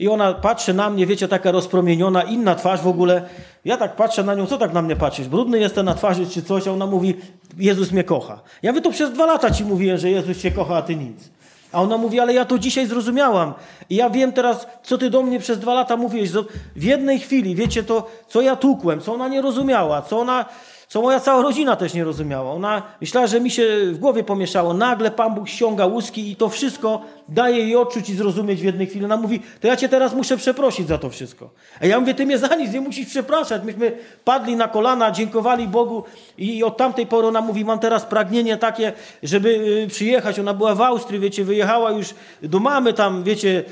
i 0.00 0.08
ona 0.08 0.34
patrzy 0.34 0.74
na 0.74 0.90
mnie, 0.90 1.06
wiecie, 1.06 1.28
taka 1.28 1.50
rozpromieniona, 1.50 2.22
inna 2.22 2.54
twarz 2.54 2.80
w 2.80 2.86
ogóle. 2.86 3.22
Ja 3.64 3.76
tak 3.76 3.96
patrzę 3.96 4.24
na 4.24 4.34
nią, 4.34 4.46
co 4.46 4.58
tak 4.58 4.72
na 4.72 4.82
mnie 4.82 4.96
patrzysz? 4.96 5.28
Brudny 5.28 5.58
jestem 5.58 5.86
na 5.86 5.94
twarzy 5.94 6.26
czy 6.26 6.42
coś, 6.42 6.68
a 6.68 6.72
ona 6.72 6.86
mówi, 6.86 7.14
Jezus 7.58 7.92
mnie 7.92 8.04
kocha. 8.04 8.40
Ja 8.62 8.72
wy 8.72 8.80
to 8.80 8.90
przez 8.90 9.12
dwa 9.12 9.26
lata 9.26 9.50
ci 9.50 9.64
mówiłem, 9.64 9.98
że 9.98 10.10
Jezus 10.10 10.38
cię 10.38 10.50
kocha, 10.50 10.76
a 10.76 10.82
ty 10.82 10.96
nic. 10.96 11.30
A 11.72 11.82
ona 11.82 11.96
mówi, 11.96 12.20
ale 12.20 12.34
ja 12.34 12.44
to 12.44 12.58
dzisiaj 12.58 12.86
zrozumiałam. 12.86 13.54
I 13.90 13.96
ja 13.96 14.10
wiem 14.10 14.32
teraz, 14.32 14.66
co 14.82 14.98
ty 14.98 15.10
do 15.10 15.22
mnie 15.22 15.40
przez 15.40 15.58
dwa 15.58 15.74
lata 15.74 15.96
mówiłeś. 15.96 16.30
W 16.76 16.82
jednej 16.82 17.18
chwili, 17.18 17.54
wiecie, 17.54 17.82
to, 17.82 18.10
co 18.28 18.40
ja 18.40 18.56
tukłem, 18.56 19.00
co 19.00 19.14
ona 19.14 19.28
nie 19.28 19.42
rozumiała, 19.42 20.02
co 20.02 20.20
ona 20.20 20.44
co 20.90 21.02
moja 21.02 21.20
cała 21.20 21.42
rodzina 21.42 21.76
też 21.76 21.94
nie 21.94 22.04
rozumiała. 22.04 22.52
Ona 22.52 22.82
myślała, 23.00 23.26
że 23.26 23.40
mi 23.40 23.50
się 23.50 23.66
w 23.92 23.98
głowie 23.98 24.24
pomieszało. 24.24 24.74
Nagle 24.74 25.10
Pan 25.10 25.34
Bóg 25.34 25.48
ściąga 25.48 25.86
łuski 25.86 26.30
i 26.30 26.36
to 26.36 26.48
wszystko 26.48 27.02
daje 27.28 27.58
jej 27.58 27.76
odczuć 27.76 28.10
i 28.10 28.14
zrozumieć 28.14 28.60
w 28.60 28.64
jednej 28.64 28.86
chwili. 28.86 29.04
Ona 29.04 29.16
mówi, 29.16 29.40
to 29.60 29.66
ja 29.66 29.76
cię 29.76 29.88
teraz 29.88 30.14
muszę 30.14 30.36
przeprosić 30.36 30.88
za 30.88 30.98
to 30.98 31.10
wszystko. 31.10 31.50
A 31.80 31.86
ja 31.86 32.00
mówię, 32.00 32.14
ty 32.14 32.26
mnie 32.26 32.38
za 32.38 32.54
nic 32.54 32.72
nie 32.72 32.80
musisz 32.80 33.06
przepraszać. 33.06 33.62
Myśmy 33.64 33.92
padli 34.24 34.56
na 34.56 34.68
kolana, 34.68 35.10
dziękowali 35.10 35.68
Bogu 35.68 36.04
i 36.38 36.64
od 36.64 36.76
tamtej 36.76 37.06
pory 37.06 37.26
ona 37.26 37.40
mówi, 37.40 37.64
mam 37.64 37.78
teraz 37.78 38.04
pragnienie 38.04 38.56
takie, 38.56 38.92
żeby 39.22 39.48
y, 39.48 39.88
przyjechać. 39.88 40.38
Ona 40.38 40.54
była 40.54 40.74
w 40.74 40.80
Austrii, 40.80 41.20
wiecie, 41.20 41.44
wyjechała 41.44 41.90
już 41.90 42.14
do 42.42 42.60
mamy 42.60 42.92
tam, 42.92 43.22
wiecie, 43.22 43.64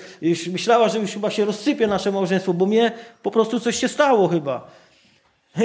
myślała, 0.52 0.88
że 0.88 0.98
już 0.98 1.10
chyba 1.10 1.30
się 1.30 1.44
rozsypie 1.44 1.86
nasze 1.86 2.12
małżeństwo, 2.12 2.54
bo 2.54 2.66
mnie 2.66 2.92
po 3.22 3.30
prostu 3.30 3.60
coś 3.60 3.76
się 3.76 3.88
stało 3.88 4.28
chyba. 4.28 4.78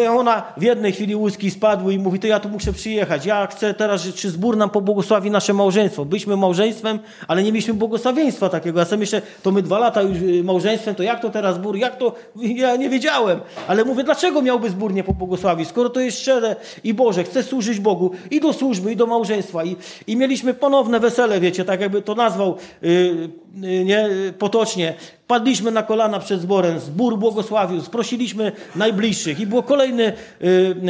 Ona 0.10 0.44
w 0.58 0.64
jednej 0.64 0.92
chwili 0.92 1.16
łuski 1.16 1.52
spadły 1.52 1.94
i 1.94 2.00
mówi, 2.00 2.20
to 2.20 2.28
ja 2.28 2.40
tu 2.40 2.50
muszę 2.50 2.74
przyjechać. 2.74 3.26
Ja 3.26 3.48
chcę 3.48 3.74
teraz, 3.74 4.14
czy 4.14 4.30
zbór 4.30 4.58
nam 4.58 4.70
pobłogosławi 4.70 5.32
nasze 5.32 5.54
małżeństwo. 5.54 6.06
Byliśmy 6.06 6.38
małżeństwem, 6.38 7.00
ale 7.28 7.44
nie 7.44 7.52
mieliśmy 7.52 7.74
błogosławieństwa 7.74 8.50
takiego. 8.50 8.80
Ja 8.80 8.86
sobie 8.86 9.00
myślę, 9.00 9.22
to 9.44 9.52
my 9.52 9.62
dwa 9.62 9.80
lata 9.80 10.02
już 10.02 10.18
y, 10.18 10.44
małżeństwem, 10.44 10.96
to 10.96 11.04
jak 11.04 11.22
to 11.22 11.30
teraz 11.30 11.56
zbór? 11.56 11.78
Jak 11.78 11.98
to? 11.98 12.16
Ja 12.64 12.76
nie 12.76 12.90
wiedziałem. 12.90 13.40
Ale 13.68 13.86
mówię, 13.86 14.04
dlaczego 14.04 14.42
miałby 14.42 14.70
zbór 14.70 14.94
nie 14.94 15.04
pobłogosławić? 15.04 15.70
Skoro 15.70 15.90
to 15.90 16.00
jest 16.00 16.20
szczere 16.20 16.56
i 16.84 16.94
Boże, 16.94 17.24
chcę 17.24 17.44
służyć 17.44 17.80
Bogu 17.80 18.12
i 18.32 18.40
do 18.40 18.54
służby, 18.54 18.92
i 18.92 18.96
do 18.96 19.06
małżeństwa. 19.06 19.64
I, 19.64 19.76
i 20.08 20.18
mieliśmy 20.18 20.54
ponowne 20.54 21.00
wesele, 21.00 21.40
wiecie, 21.40 21.66
tak 21.66 21.82
jakby 21.82 22.02
to 22.02 22.16
nazwał 22.16 22.58
yy, 22.82 23.30
yy, 23.62 23.86
nie, 23.86 24.10
potocznie. 24.40 24.94
Padliśmy 25.28 25.72
na 25.72 25.84
kolana 25.84 26.20
przed 26.20 26.42
zborem, 26.42 26.80
zbór 26.80 27.18
błogosławił, 27.18 27.82
sprosiliśmy 27.82 28.52
najbliższych 28.76 29.40
i 29.40 29.48
było 29.48 29.64
kolejne 29.64 30.14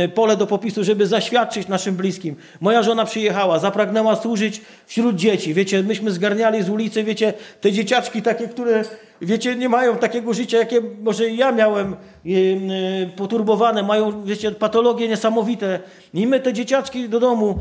y, 0.04 0.10
pole 0.16 0.38
do 0.38 0.48
popisu, 0.48 0.84
żeby 0.84 1.08
zaświadczyć 1.08 1.68
naszym 1.68 1.96
bliskim. 1.96 2.36
Moja 2.62 2.84
żona 2.84 3.06
przyjechała, 3.06 3.60
zapragnęła 3.60 4.16
służyć 4.16 4.62
wśród 4.86 5.16
dzieci. 5.16 5.54
Wiecie, 5.54 5.84
myśmy 5.84 6.12
zgarniali 6.12 6.64
z 6.64 6.70
ulicy, 6.70 7.04
wiecie, 7.04 7.34
te 7.62 7.72
dzieciaczki 7.72 8.22
takie, 8.22 8.48
które, 8.48 8.84
wiecie, 9.22 9.56
nie 9.56 9.70
mają 9.70 9.98
takiego 9.98 10.34
życia, 10.34 10.58
jakie 10.58 10.82
może 11.02 11.30
ja 11.30 11.52
miałem 11.52 11.94
y, 11.94 12.30
y, 12.30 13.10
poturbowane, 13.16 13.84
mają, 13.84 14.24
wiecie, 14.24 14.52
patologie 14.52 15.08
niesamowite. 15.08 15.80
I 16.14 16.28
my 16.28 16.40
te 16.40 16.54
dzieciaczki 16.54 17.10
do 17.10 17.20
domu 17.20 17.60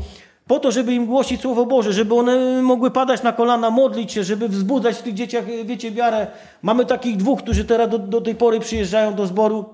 po 0.53 0.59
to, 0.59 0.71
żeby 0.71 0.93
im 0.93 1.05
głosić 1.05 1.41
Słowo 1.41 1.65
Boże, 1.65 1.93
żeby 1.93 2.15
one 2.15 2.61
mogły 2.61 2.91
padać 2.91 3.23
na 3.23 3.33
kolana, 3.33 3.69
modlić 3.69 4.11
się, 4.11 4.23
żeby 4.23 4.49
wzbudzać 4.49 4.95
w 4.95 5.01
tych 5.01 5.13
dzieciach, 5.13 5.45
wiecie, 5.65 5.91
wiarę. 5.91 6.27
Mamy 6.61 6.85
takich 6.85 7.17
dwóch, 7.17 7.39
którzy 7.39 7.65
teraz 7.65 7.89
do, 7.89 7.99
do 7.99 8.21
tej 8.21 8.35
pory 8.35 8.59
przyjeżdżają 8.59 9.13
do 9.13 9.27
zboru. 9.27 9.65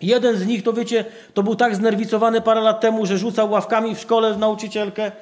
Jeden 0.00 0.36
z 0.36 0.46
nich, 0.46 0.62
to 0.62 0.72
wiecie, 0.72 1.04
to 1.34 1.42
był 1.42 1.54
tak 1.54 1.76
znerwicowany 1.76 2.40
parę 2.40 2.60
lat 2.60 2.80
temu, 2.80 3.06
że 3.06 3.18
rzucał 3.18 3.50
ławkami 3.50 3.94
w 3.94 4.00
szkole 4.00 4.36
nauczycielkę, 4.36 5.12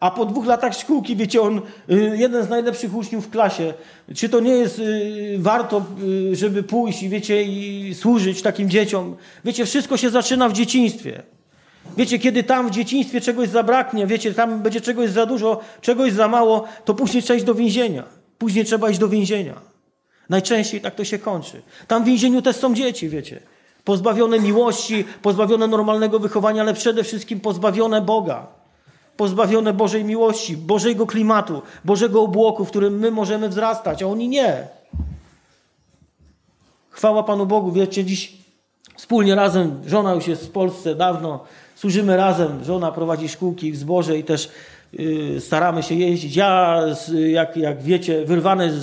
a 0.00 0.10
po 0.10 0.24
dwóch 0.24 0.46
latach 0.46 0.74
szkółki, 0.74 1.16
wiecie, 1.16 1.40
on, 1.42 1.60
y, 1.90 2.16
jeden 2.16 2.44
z 2.44 2.48
najlepszych 2.48 2.94
uczniów 2.94 3.26
w 3.26 3.30
klasie. 3.30 3.74
Czy 4.14 4.28
to 4.28 4.40
nie 4.40 4.52
jest 4.52 4.78
y, 4.78 5.36
warto, 5.38 5.82
y, 6.32 6.36
żeby 6.36 6.62
pójść 6.62 7.02
i 7.02 7.08
wiecie, 7.08 7.42
i 7.42 7.94
służyć 7.94 8.42
takim 8.42 8.70
dzieciom? 8.70 9.16
Wiecie, 9.44 9.66
wszystko 9.66 9.96
się 9.96 10.10
zaczyna 10.10 10.48
w 10.48 10.52
dzieciństwie. 10.52 11.22
Wiecie, 11.96 12.18
kiedy 12.18 12.42
tam 12.42 12.68
w 12.68 12.70
dzieciństwie 12.70 13.20
czegoś 13.20 13.48
zabraknie, 13.48 14.06
wiecie, 14.06 14.34
tam 14.34 14.62
będzie 14.62 14.80
czegoś 14.80 15.10
za 15.10 15.26
dużo, 15.26 15.60
czegoś 15.80 16.12
za 16.12 16.28
mało, 16.28 16.64
to 16.84 16.94
później 16.94 17.22
trzeba 17.22 17.36
iść 17.36 17.46
do 17.46 17.54
więzienia. 17.54 18.04
Później 18.38 18.64
trzeba 18.64 18.90
iść 18.90 18.98
do 18.98 19.08
więzienia. 19.08 19.54
Najczęściej 20.28 20.80
tak 20.80 20.94
to 20.94 21.04
się 21.04 21.18
kończy. 21.18 21.62
Tam 21.88 22.02
w 22.02 22.06
więzieniu 22.06 22.42
też 22.42 22.56
są 22.56 22.74
dzieci, 22.74 23.08
wiecie. 23.08 23.40
Pozbawione 23.84 24.38
miłości, 24.38 25.04
pozbawione 25.22 25.66
normalnego 25.66 26.18
wychowania, 26.18 26.62
ale 26.62 26.74
przede 26.74 27.04
wszystkim 27.04 27.40
pozbawione 27.40 28.00
Boga. 28.00 28.46
Pozbawione 29.16 29.72
Bożej 29.72 30.04
miłości, 30.04 30.56
Bożego 30.56 31.06
klimatu, 31.06 31.62
Bożego 31.84 32.22
obłoku, 32.22 32.64
w 32.64 32.68
którym 32.68 32.98
my 32.98 33.10
możemy 33.10 33.48
wzrastać, 33.48 34.02
a 34.02 34.06
oni 34.06 34.28
nie. 34.28 34.68
Chwała 36.90 37.22
Panu 37.22 37.46
Bogu, 37.46 37.72
wiecie, 37.72 38.04
dziś 38.04 38.32
wspólnie 38.96 39.34
razem, 39.34 39.82
żona 39.86 40.14
już 40.14 40.26
jest 40.26 40.46
w 40.46 40.50
Polsce 40.50 40.94
dawno, 40.94 41.44
służymy 41.80 42.16
razem, 42.16 42.64
żona 42.64 42.92
prowadzi 42.92 43.28
szkółki 43.28 43.72
w 43.72 43.76
zborze 43.76 44.18
i 44.18 44.24
też 44.24 44.50
y, 45.00 45.36
staramy 45.40 45.82
się 45.82 45.94
jeździć. 45.94 46.36
Ja, 46.36 46.82
jak, 47.28 47.56
jak 47.56 47.82
wiecie, 47.82 48.24
wyrwany 48.24 48.72
z, 48.72 48.82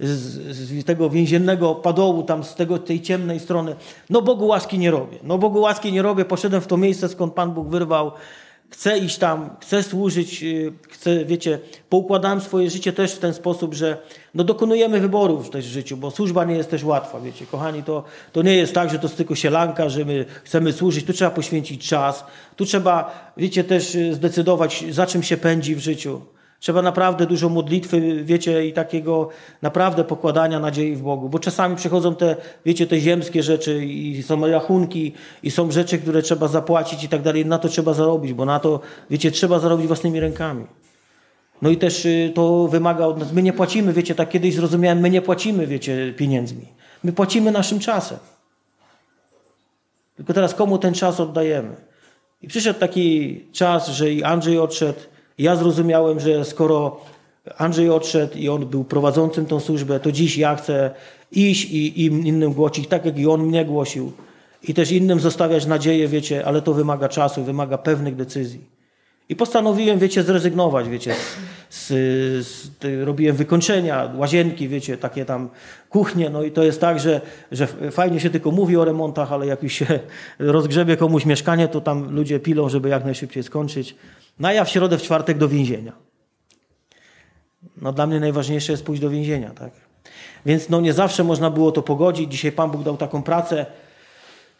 z, 0.00 0.16
z, 0.56 0.84
tego 0.84 1.10
więziennego 1.10 1.74
padołu, 1.74 2.22
tam 2.22 2.44
z 2.44 2.54
tego, 2.54 2.78
tej 2.78 3.00
ciemnej 3.00 3.40
strony, 3.40 3.76
no 4.10 4.22
Bogu 4.22 4.46
łaski 4.46 4.78
nie 4.78 4.90
robię. 4.90 5.18
No 5.22 5.38
Bogu 5.38 5.60
łaski 5.60 5.92
nie 5.92 6.02
robię, 6.02 6.24
poszedłem 6.24 6.62
w 6.62 6.66
to 6.66 6.76
miejsce, 6.76 7.08
skąd 7.08 7.34
Pan 7.34 7.52
Bóg 7.52 7.68
wyrwał 7.68 8.12
chcę 8.72 8.98
iść 8.98 9.18
tam, 9.18 9.50
chcę 9.60 9.82
służyć, 9.82 10.42
y, 10.42 10.72
chcę, 10.90 11.24
wiecie, 11.24 11.58
poukładałem 11.88 12.40
swoje 12.40 12.70
życie 12.70 12.92
też 12.92 13.12
w 13.12 13.18
ten 13.18 13.34
sposób, 13.34 13.74
że 13.74 13.96
no 14.34 14.44
dokonujemy 14.44 15.00
wyborów 15.00 15.50
też 15.50 15.68
w 15.68 15.70
życiu, 15.70 15.96
bo 15.96 16.10
służba 16.10 16.44
nie 16.44 16.54
jest 16.54 16.70
też 16.70 16.84
łatwa, 16.84 17.20
wiecie, 17.20 17.46
kochani, 17.46 17.82
to, 17.82 18.04
to 18.32 18.42
nie 18.42 18.54
jest 18.54 18.74
tak, 18.74 18.90
że 18.90 18.98
to 18.98 19.06
jest 19.06 19.16
tylko 19.16 19.34
sielanka, 19.34 19.88
że 19.88 20.04
my 20.04 20.24
chcemy 20.44 20.72
służyć, 20.72 21.06
tu 21.06 21.12
trzeba 21.12 21.30
poświęcić 21.30 21.88
czas, 21.88 22.24
tu 22.56 22.64
trzeba, 22.64 23.30
wiecie, 23.36 23.64
też 23.64 23.94
y, 23.94 24.14
zdecydować, 24.14 24.84
za 24.90 25.06
czym 25.06 25.22
się 25.22 25.36
pędzi 25.36 25.76
w 25.76 25.78
życiu. 25.78 26.20
Trzeba 26.62 26.82
naprawdę 26.82 27.26
dużo 27.26 27.48
modlitwy, 27.48 28.24
wiecie, 28.24 28.66
i 28.66 28.72
takiego 28.72 29.28
naprawdę 29.62 30.04
pokładania 30.04 30.60
nadziei 30.60 30.96
w 30.96 31.02
Bogu. 31.02 31.28
Bo 31.28 31.38
czasami 31.38 31.76
przychodzą 31.76 32.14
te, 32.14 32.36
wiecie, 32.66 32.86
te 32.86 33.00
ziemskie 33.00 33.42
rzeczy 33.42 33.84
i 33.86 34.22
są 34.22 34.46
rachunki 34.46 35.12
i 35.42 35.50
są 35.50 35.70
rzeczy, 35.70 35.98
które 35.98 36.22
trzeba 36.22 36.48
zapłacić 36.48 37.04
i 37.04 37.08
tak 37.08 37.22
dalej. 37.22 37.46
Na 37.46 37.58
to 37.58 37.68
trzeba 37.68 37.94
zarobić, 37.94 38.32
bo 38.32 38.44
na 38.44 38.60
to, 38.60 38.80
wiecie, 39.10 39.30
trzeba 39.30 39.58
zarobić 39.58 39.86
własnymi 39.86 40.20
rękami. 40.20 40.66
No 41.62 41.70
i 41.70 41.76
też 41.76 42.04
y, 42.04 42.32
to 42.34 42.68
wymaga 42.68 43.06
od 43.06 43.18
nas. 43.18 43.32
My 43.32 43.42
nie 43.42 43.52
płacimy, 43.52 43.92
wiecie, 43.92 44.14
tak 44.14 44.30
kiedyś 44.30 44.54
zrozumiałem, 44.54 45.00
my 45.00 45.10
nie 45.10 45.22
płacimy, 45.22 45.66
wiecie, 45.66 46.14
pieniędzmi. 46.16 46.66
My 47.04 47.12
płacimy 47.12 47.50
naszym 47.50 47.78
czasem. 47.78 48.18
Tylko 50.16 50.32
teraz 50.32 50.54
komu 50.54 50.78
ten 50.78 50.94
czas 50.94 51.20
oddajemy? 51.20 51.76
I 52.42 52.48
przyszedł 52.48 52.80
taki 52.80 53.40
czas, 53.52 53.88
że 53.88 54.12
i 54.12 54.22
Andrzej 54.22 54.58
odszedł, 54.58 55.00
ja 55.38 55.56
zrozumiałem, 55.56 56.20
że 56.20 56.44
skoro 56.44 57.00
Andrzej 57.58 57.90
odszedł 57.90 58.38
i 58.38 58.48
on 58.48 58.66
był 58.66 58.84
prowadzącym 58.84 59.46
tą 59.46 59.60
służbę, 59.60 60.00
to 60.00 60.12
dziś 60.12 60.36
ja 60.36 60.56
chcę 60.56 60.90
iść 61.32 61.64
i 61.70 62.04
im 62.04 62.26
innym 62.26 62.52
głosić, 62.52 62.88
tak 62.88 63.04
jak 63.04 63.18
i 63.18 63.26
on 63.26 63.42
mnie 63.42 63.64
głosił. 63.64 64.12
I 64.68 64.74
też 64.74 64.92
innym 64.92 65.20
zostawiać 65.20 65.66
nadzieję, 65.66 66.08
wiecie, 66.08 66.46
ale 66.46 66.62
to 66.62 66.74
wymaga 66.74 67.08
czasu, 67.08 67.44
wymaga 67.44 67.78
pewnych 67.78 68.16
decyzji. 68.16 68.71
I 69.28 69.36
postanowiłem, 69.36 69.98
wiecie, 69.98 70.22
zrezygnować, 70.22 70.88
wiecie, 70.88 71.14
z, 71.70 71.86
z, 72.46 72.70
robiłem 73.04 73.36
wykończenia, 73.36 74.12
łazienki, 74.16 74.68
wiecie, 74.68 74.96
takie 74.96 75.24
tam 75.24 75.48
kuchnie, 75.88 76.30
no 76.30 76.42
i 76.42 76.50
to 76.50 76.62
jest 76.62 76.80
tak, 76.80 77.00
że, 77.00 77.20
że 77.52 77.66
fajnie 77.90 78.20
się 78.20 78.30
tylko 78.30 78.50
mówi 78.50 78.76
o 78.76 78.84
remontach, 78.84 79.32
ale 79.32 79.46
jak 79.46 79.62
już 79.62 79.72
się 79.72 79.86
rozgrzebie 80.38 80.96
komuś 80.96 81.26
mieszkanie, 81.26 81.68
to 81.68 81.80
tam 81.80 82.14
ludzie 82.14 82.40
pilą, 82.40 82.68
żeby 82.68 82.88
jak 82.88 83.04
najszybciej 83.04 83.42
skończyć. 83.42 83.96
No 84.38 84.48
a 84.48 84.52
ja 84.52 84.64
w 84.64 84.68
środę, 84.68 84.98
w 84.98 85.02
czwartek 85.02 85.38
do 85.38 85.48
więzienia. 85.48 85.92
No 87.82 87.92
dla 87.92 88.06
mnie 88.06 88.20
najważniejsze 88.20 88.72
jest 88.72 88.84
pójść 88.84 89.02
do 89.02 89.10
więzienia, 89.10 89.50
tak? 89.50 89.70
Więc 90.46 90.68
no 90.68 90.80
nie 90.80 90.92
zawsze 90.92 91.24
można 91.24 91.50
było 91.50 91.72
to 91.72 91.82
pogodzić. 91.82 92.32
Dzisiaj 92.32 92.52
Pan 92.52 92.70
Bóg 92.70 92.82
dał 92.82 92.96
taką 92.96 93.22
pracę, 93.22 93.66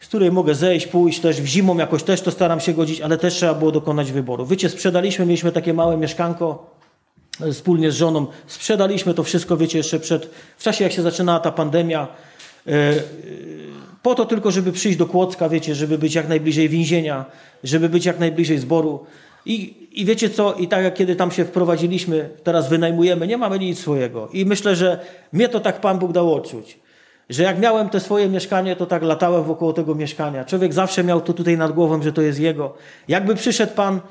z 0.03 0.07
której 0.07 0.31
mogę 0.31 0.55
zejść, 0.55 0.87
pójść 0.87 1.19
też 1.19 1.41
w 1.41 1.45
zimą 1.45 1.77
jakoś 1.77 2.03
też 2.03 2.21
to 2.21 2.31
staram 2.31 2.59
się 2.59 2.73
godzić, 2.73 3.01
ale 3.01 3.17
też 3.17 3.33
trzeba 3.33 3.53
było 3.53 3.71
dokonać 3.71 4.11
wyboru. 4.11 4.45
Wiecie, 4.45 4.69
sprzedaliśmy, 4.69 5.25
mieliśmy 5.25 5.51
takie 5.51 5.73
małe 5.73 5.97
mieszkanko 5.97 6.71
e, 7.41 7.51
wspólnie 7.51 7.91
z 7.91 7.95
żoną. 7.95 8.27
Sprzedaliśmy 8.47 9.13
to 9.13 9.23
wszystko, 9.23 9.57
wiecie, 9.57 9.77
jeszcze 9.77 9.99
przed, 9.99 10.29
w 10.57 10.63
czasie 10.63 10.83
jak 10.83 10.93
się 10.93 11.01
zaczynała 11.01 11.39
ta 11.39 11.51
pandemia, 11.51 12.07
e, 12.67 12.71
e, 12.71 12.93
po 14.01 14.15
to 14.15 14.25
tylko, 14.25 14.51
żeby 14.51 14.71
przyjść 14.71 14.97
do 14.97 15.05
Kłodzka, 15.05 15.49
wiecie, 15.49 15.75
żeby 15.75 15.97
być 15.97 16.15
jak 16.15 16.29
najbliżej 16.29 16.69
więzienia, 16.69 17.25
żeby 17.63 17.89
być 17.89 18.05
jak 18.05 18.19
najbliżej 18.19 18.57
zboru. 18.57 19.05
I, 19.45 19.73
I 19.91 20.05
wiecie 20.05 20.29
co, 20.29 20.53
i 20.53 20.67
tak 20.67 20.83
jak 20.83 20.93
kiedy 20.93 21.15
tam 21.15 21.31
się 21.31 21.45
wprowadziliśmy, 21.45 22.29
teraz 22.43 22.69
wynajmujemy, 22.69 23.27
nie 23.27 23.37
mamy 23.37 23.59
nic 23.59 23.79
swojego. 23.79 24.29
I 24.33 24.45
myślę, 24.45 24.75
że 24.75 24.99
mnie 25.33 25.49
to 25.49 25.59
tak 25.59 25.81
Pan 25.81 25.99
Bóg 25.99 26.11
dał 26.11 26.33
odczuć. 26.33 26.82
Że 27.33 27.43
jak 27.43 27.59
miałem 27.59 27.89
te 27.89 27.99
swoje 27.99 28.29
mieszkanie, 28.29 28.75
to 28.75 28.85
tak 28.85 29.03
latałem 29.03 29.43
wokoło 29.43 29.73
tego 29.73 29.95
mieszkania. 29.95 30.45
Człowiek 30.45 30.73
zawsze 30.73 31.03
miał 31.03 31.21
to 31.21 31.33
tutaj 31.33 31.57
nad 31.57 31.71
głową, 31.71 32.01
że 32.01 32.13
to 32.13 32.21
jest 32.21 32.39
jego. 32.39 32.73
Jakby 33.07 33.35
przyszedł 33.35 33.73
Pan, 33.73 34.01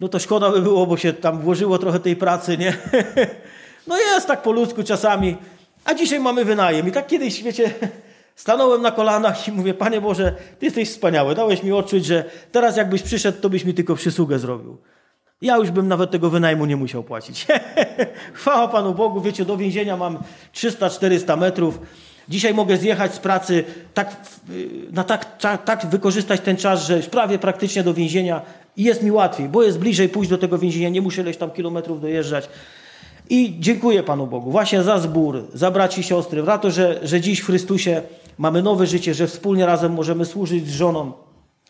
no 0.00 0.08
to 0.08 0.18
szkoda 0.18 0.50
by 0.50 0.62
było, 0.62 0.86
bo 0.86 0.96
się 0.96 1.12
tam 1.12 1.40
włożyło 1.40 1.78
trochę 1.78 2.00
tej 2.00 2.16
pracy, 2.16 2.58
nie? 2.58 2.76
No 3.86 3.98
jest 3.98 4.26
tak 4.26 4.42
po 4.42 4.52
ludzku 4.52 4.82
czasami. 4.82 5.36
A 5.84 5.94
dzisiaj 5.94 6.20
mamy 6.20 6.44
wynajem. 6.44 6.88
I 6.88 6.92
tak 6.92 7.06
kiedyś, 7.06 7.42
wiecie, 7.42 7.70
stanąłem 8.36 8.82
na 8.82 8.90
kolanach 8.90 9.48
i 9.48 9.52
mówię, 9.52 9.74
Panie 9.74 10.00
Boże, 10.00 10.34
Ty 10.58 10.66
jesteś 10.66 10.90
wspaniały. 10.90 11.34
Dałeś 11.34 11.62
mi 11.62 11.72
odczuć, 11.72 12.04
że 12.04 12.24
teraz 12.52 12.76
jakbyś 12.76 13.02
przyszedł, 13.02 13.40
to 13.40 13.50
byś 13.50 13.64
mi 13.64 13.74
tylko 13.74 13.94
przysługę 13.94 14.38
zrobił. 14.38 14.78
Ja 15.42 15.56
już 15.56 15.70
bym 15.70 15.88
nawet 15.88 16.10
tego 16.10 16.30
wynajmu 16.30 16.66
nie 16.66 16.76
musiał 16.76 17.02
płacić. 17.02 17.46
Chwała 18.32 18.68
Panu 18.68 18.94
Bogu, 18.94 19.20
wiecie, 19.20 19.44
do 19.44 19.56
więzienia 19.56 19.96
mam 19.96 20.18
300-400 20.54 21.38
metrów. 21.38 21.80
Dzisiaj 22.28 22.54
mogę 22.54 22.76
zjechać 22.76 23.14
z 23.14 23.18
pracy, 23.18 23.64
tak, 23.94 24.16
na 24.92 25.04
tak, 25.04 25.38
tak, 25.38 25.64
tak 25.64 25.86
wykorzystać 25.86 26.40
ten 26.40 26.56
czas, 26.56 26.86
że 26.86 26.98
prawie 26.98 27.38
praktycznie 27.38 27.82
do 27.82 27.94
więzienia 27.94 28.42
i 28.76 28.84
jest 28.84 29.02
mi 29.02 29.10
łatwiej, 29.10 29.48
bo 29.48 29.62
jest 29.62 29.78
bliżej 29.78 30.08
pójść 30.08 30.30
do 30.30 30.38
tego 30.38 30.58
więzienia, 30.58 30.88
nie 30.88 31.02
muszę 31.02 31.22
ileś 31.22 31.36
tam 31.36 31.50
kilometrów 31.50 32.00
dojeżdżać. 32.00 32.48
I 33.30 33.56
dziękuję 33.60 34.02
Panu 34.02 34.26
Bogu 34.26 34.50
właśnie 34.50 34.82
za 34.82 34.98
zbór, 34.98 35.44
za 35.54 35.70
braci 35.70 36.00
i 36.00 36.04
siostry, 36.04 36.44
za 36.44 36.58
to, 36.58 36.70
że, 36.70 37.00
że 37.02 37.20
dziś 37.20 37.40
w 37.40 37.46
Chrystusie 37.46 38.02
mamy 38.38 38.62
nowe 38.62 38.86
życie, 38.86 39.14
że 39.14 39.26
wspólnie 39.26 39.66
razem 39.66 39.92
możemy 39.92 40.24
służyć 40.24 40.68
z 40.68 40.72
żoną, 40.72 41.12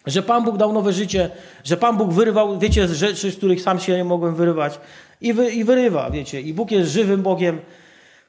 że 0.07 0.23
Pan 0.23 0.45
Bóg 0.45 0.57
dał 0.57 0.73
nowe 0.73 0.93
życie, 0.93 1.31
że 1.65 1.77
Pan 1.77 1.97
Bóg 1.97 2.13
wyrwał, 2.13 2.59
wiecie, 2.59 2.89
z 2.89 2.93
rzeczy, 2.93 3.31
z 3.31 3.37
których 3.37 3.63
sam 3.63 3.81
się 3.81 3.97
nie 3.97 4.05
mogłem 4.05 4.35
wyrywać 4.35 4.81
i, 5.21 5.33
wy, 5.33 5.51
i 5.51 5.65
wyrywa, 5.65 6.11
wiecie. 6.11 6.41
I 6.41 6.55
Bóg 6.55 6.71
jest 6.71 6.91
żywym 6.91 7.23
Bogiem, 7.23 7.61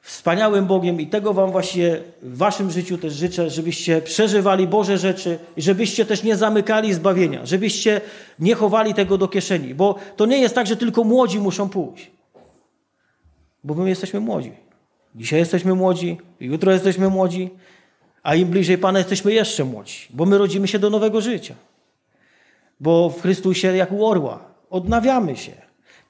wspaniałym 0.02 0.66
Bogiem 0.66 1.00
i 1.00 1.06
tego 1.06 1.34
Wam 1.34 1.50
właśnie 1.52 2.00
w 2.22 2.36
Waszym 2.36 2.70
życiu 2.70 2.98
też 2.98 3.12
życzę, 3.12 3.50
żebyście 3.50 4.02
przeżywali 4.02 4.66
Boże 4.66 4.98
rzeczy 4.98 5.38
i 5.56 5.62
żebyście 5.62 6.04
też 6.04 6.22
nie 6.22 6.36
zamykali 6.36 6.94
zbawienia, 6.94 7.46
żebyście 7.46 8.00
nie 8.38 8.54
chowali 8.54 8.94
tego 8.94 9.18
do 9.18 9.28
kieszeni, 9.28 9.74
bo 9.74 9.94
to 10.16 10.26
nie 10.26 10.38
jest 10.38 10.54
tak, 10.54 10.66
że 10.66 10.76
tylko 10.76 11.04
młodzi 11.04 11.38
muszą 11.38 11.68
pójść. 11.68 12.10
Bo 13.64 13.74
my 13.74 13.88
jesteśmy 13.88 14.20
młodzi. 14.20 14.52
Dzisiaj 15.14 15.38
jesteśmy 15.38 15.74
młodzi, 15.74 16.18
jutro 16.40 16.72
jesteśmy 16.72 17.08
młodzi, 17.08 17.50
a 18.22 18.34
im 18.34 18.48
bliżej 18.48 18.78
Pana 18.78 18.98
jesteśmy 18.98 19.32
jeszcze 19.32 19.64
młodzi, 19.64 20.06
bo 20.10 20.26
my 20.26 20.38
rodzimy 20.38 20.68
się 20.68 20.78
do 20.78 20.90
nowego 20.90 21.20
życia. 21.20 21.54
Bo 22.80 23.10
w 23.10 23.22
Chrystusie 23.22 23.76
jak 23.76 23.92
u 23.92 24.06
orła 24.06 24.38
odnawiamy 24.70 25.36
się. 25.36 25.52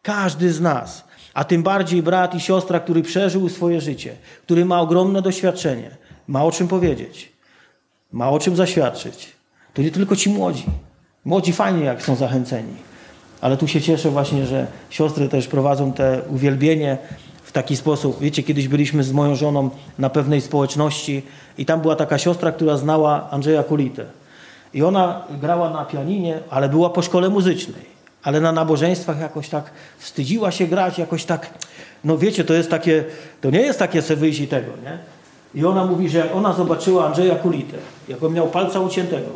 Każdy 0.03 0.53
z 0.53 0.61
nas, 0.61 1.05
a 1.35 1.45
tym 1.45 1.63
bardziej 1.63 2.03
brat 2.03 2.35
i 2.35 2.41
siostra, 2.41 2.81
który 2.81 3.03
przeżył 3.03 3.49
swoje 3.49 3.81
życie, 3.81 4.17
który 4.43 4.65
ma 4.65 4.81
ogromne 4.81 5.23
doświadczenie, 5.23 5.91
ma 6.27 6.45
o 6.45 6.53
czym 6.53 6.69
powiedzieć, 6.69 7.33
ma 8.13 8.31
o 8.31 8.39
czym 8.39 8.57
zaświadczyć. 8.57 9.33
To 9.75 9.83
nie 9.83 9.91
tylko 9.91 10.17
ci 10.17 10.31
młodzi. 10.31 10.65
Młodzi 11.25 11.53
fajnie, 11.53 11.85
jak 11.85 12.03
są 12.03 12.17
zachęceni. 12.17 12.75
Ale 13.41 13.57
tu 13.57 13.69
się 13.69 13.81
cieszę 13.81 14.11
właśnie, 14.11 14.47
że 14.47 14.67
siostry 14.91 15.29
też 15.29 15.49
prowadzą 15.49 15.93
te 15.93 16.23
uwielbienie 16.31 16.99
w 17.43 17.53
taki 17.53 17.77
sposób. 17.77 18.21
Wiecie, 18.21 18.43
kiedyś 18.43 18.69
byliśmy 18.69 19.05
z 19.05 19.13
moją 19.13 19.35
żoną 19.35 19.71
na 19.99 20.11
pewnej 20.11 20.41
społeczności 20.41 21.23
i 21.59 21.67
tam 21.67 21.81
była 21.81 21.97
taka 21.97 22.19
siostra, 22.19 22.53
która 22.53 22.77
znała 22.77 23.31
Andrzeja 23.31 23.63
Kulitę. 23.63 24.05
I 24.75 24.83
ona 24.83 25.23
grała 25.41 25.71
na 25.71 25.85
pianinie, 25.85 26.41
ale 26.51 26.69
była 26.69 26.91
po 26.91 27.03
szkole 27.03 27.29
muzycznej. 27.29 27.99
Ale 28.23 28.41
na 28.41 28.53
nabożeństwach 28.53 29.21
jakoś 29.21 29.49
tak 29.49 29.71
wstydziła 29.99 30.51
się 30.51 30.67
grać, 30.67 30.99
jakoś 30.99 31.25
tak, 31.25 31.51
no 32.05 32.19
wiecie, 32.19 32.45
to 32.45 32.55
jest 32.55 32.71
takie, 32.71 33.05
to 33.41 33.51
nie 33.51 33.61
jest 33.61 33.79
takie 33.79 34.03
se 34.03 34.17
wyjść 34.17 34.41
i 34.41 34.49
tego, 34.49 34.73
nie? 34.85 34.99
I 35.55 35.65
ona 35.65 35.85
mówi, 35.85 36.09
że 36.09 36.33
ona 36.33 36.53
zobaczyła 36.53 37.07
Andrzeja 37.07 37.35
Kulitę, 37.35 37.77
jak 38.09 38.23
on 38.23 38.33
miał 38.33 38.47
palca 38.47 38.81
uciętego 38.81 39.31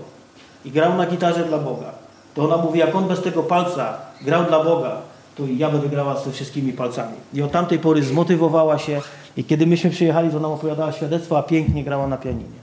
i 0.65 0.71
grał 0.71 0.97
na 0.97 1.07
gitarze 1.07 1.45
dla 1.45 1.59
Boga, 1.59 1.93
to 2.35 2.45
ona 2.45 2.57
mówi, 2.57 2.79
jak 2.79 2.95
on 2.95 3.09
bez 3.09 3.23
tego 3.23 3.43
palca 3.43 3.95
grał 4.23 4.45
dla 4.45 4.65
Boga, 4.65 4.97
to 5.37 5.43
ja 5.57 5.71
będę 5.71 5.89
grała 5.89 6.17
z 6.17 6.23
tymi 6.23 6.35
wszystkimi 6.35 6.73
palcami. 6.73 7.17
I 7.35 7.43
od 7.43 7.51
tamtej 7.51 7.79
pory 7.79 8.03
zmotywowała 8.03 8.79
się 8.79 9.01
i 9.37 9.45
kiedy 9.45 9.67
myśmy 9.67 9.91
przyjechali, 9.91 10.31
to 10.31 10.41
nam 10.41 10.51
opowiadała 10.51 10.93
świadectwo, 10.93 11.39
a 11.39 11.43
pięknie 11.43 11.85
grała 11.85 12.07
na 12.07 12.17
pianinie. 12.17 12.63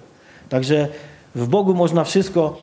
Także 0.49 0.87
w 1.35 1.47
Bogu 1.47 1.73
można 1.73 2.03
wszystko. 2.03 2.55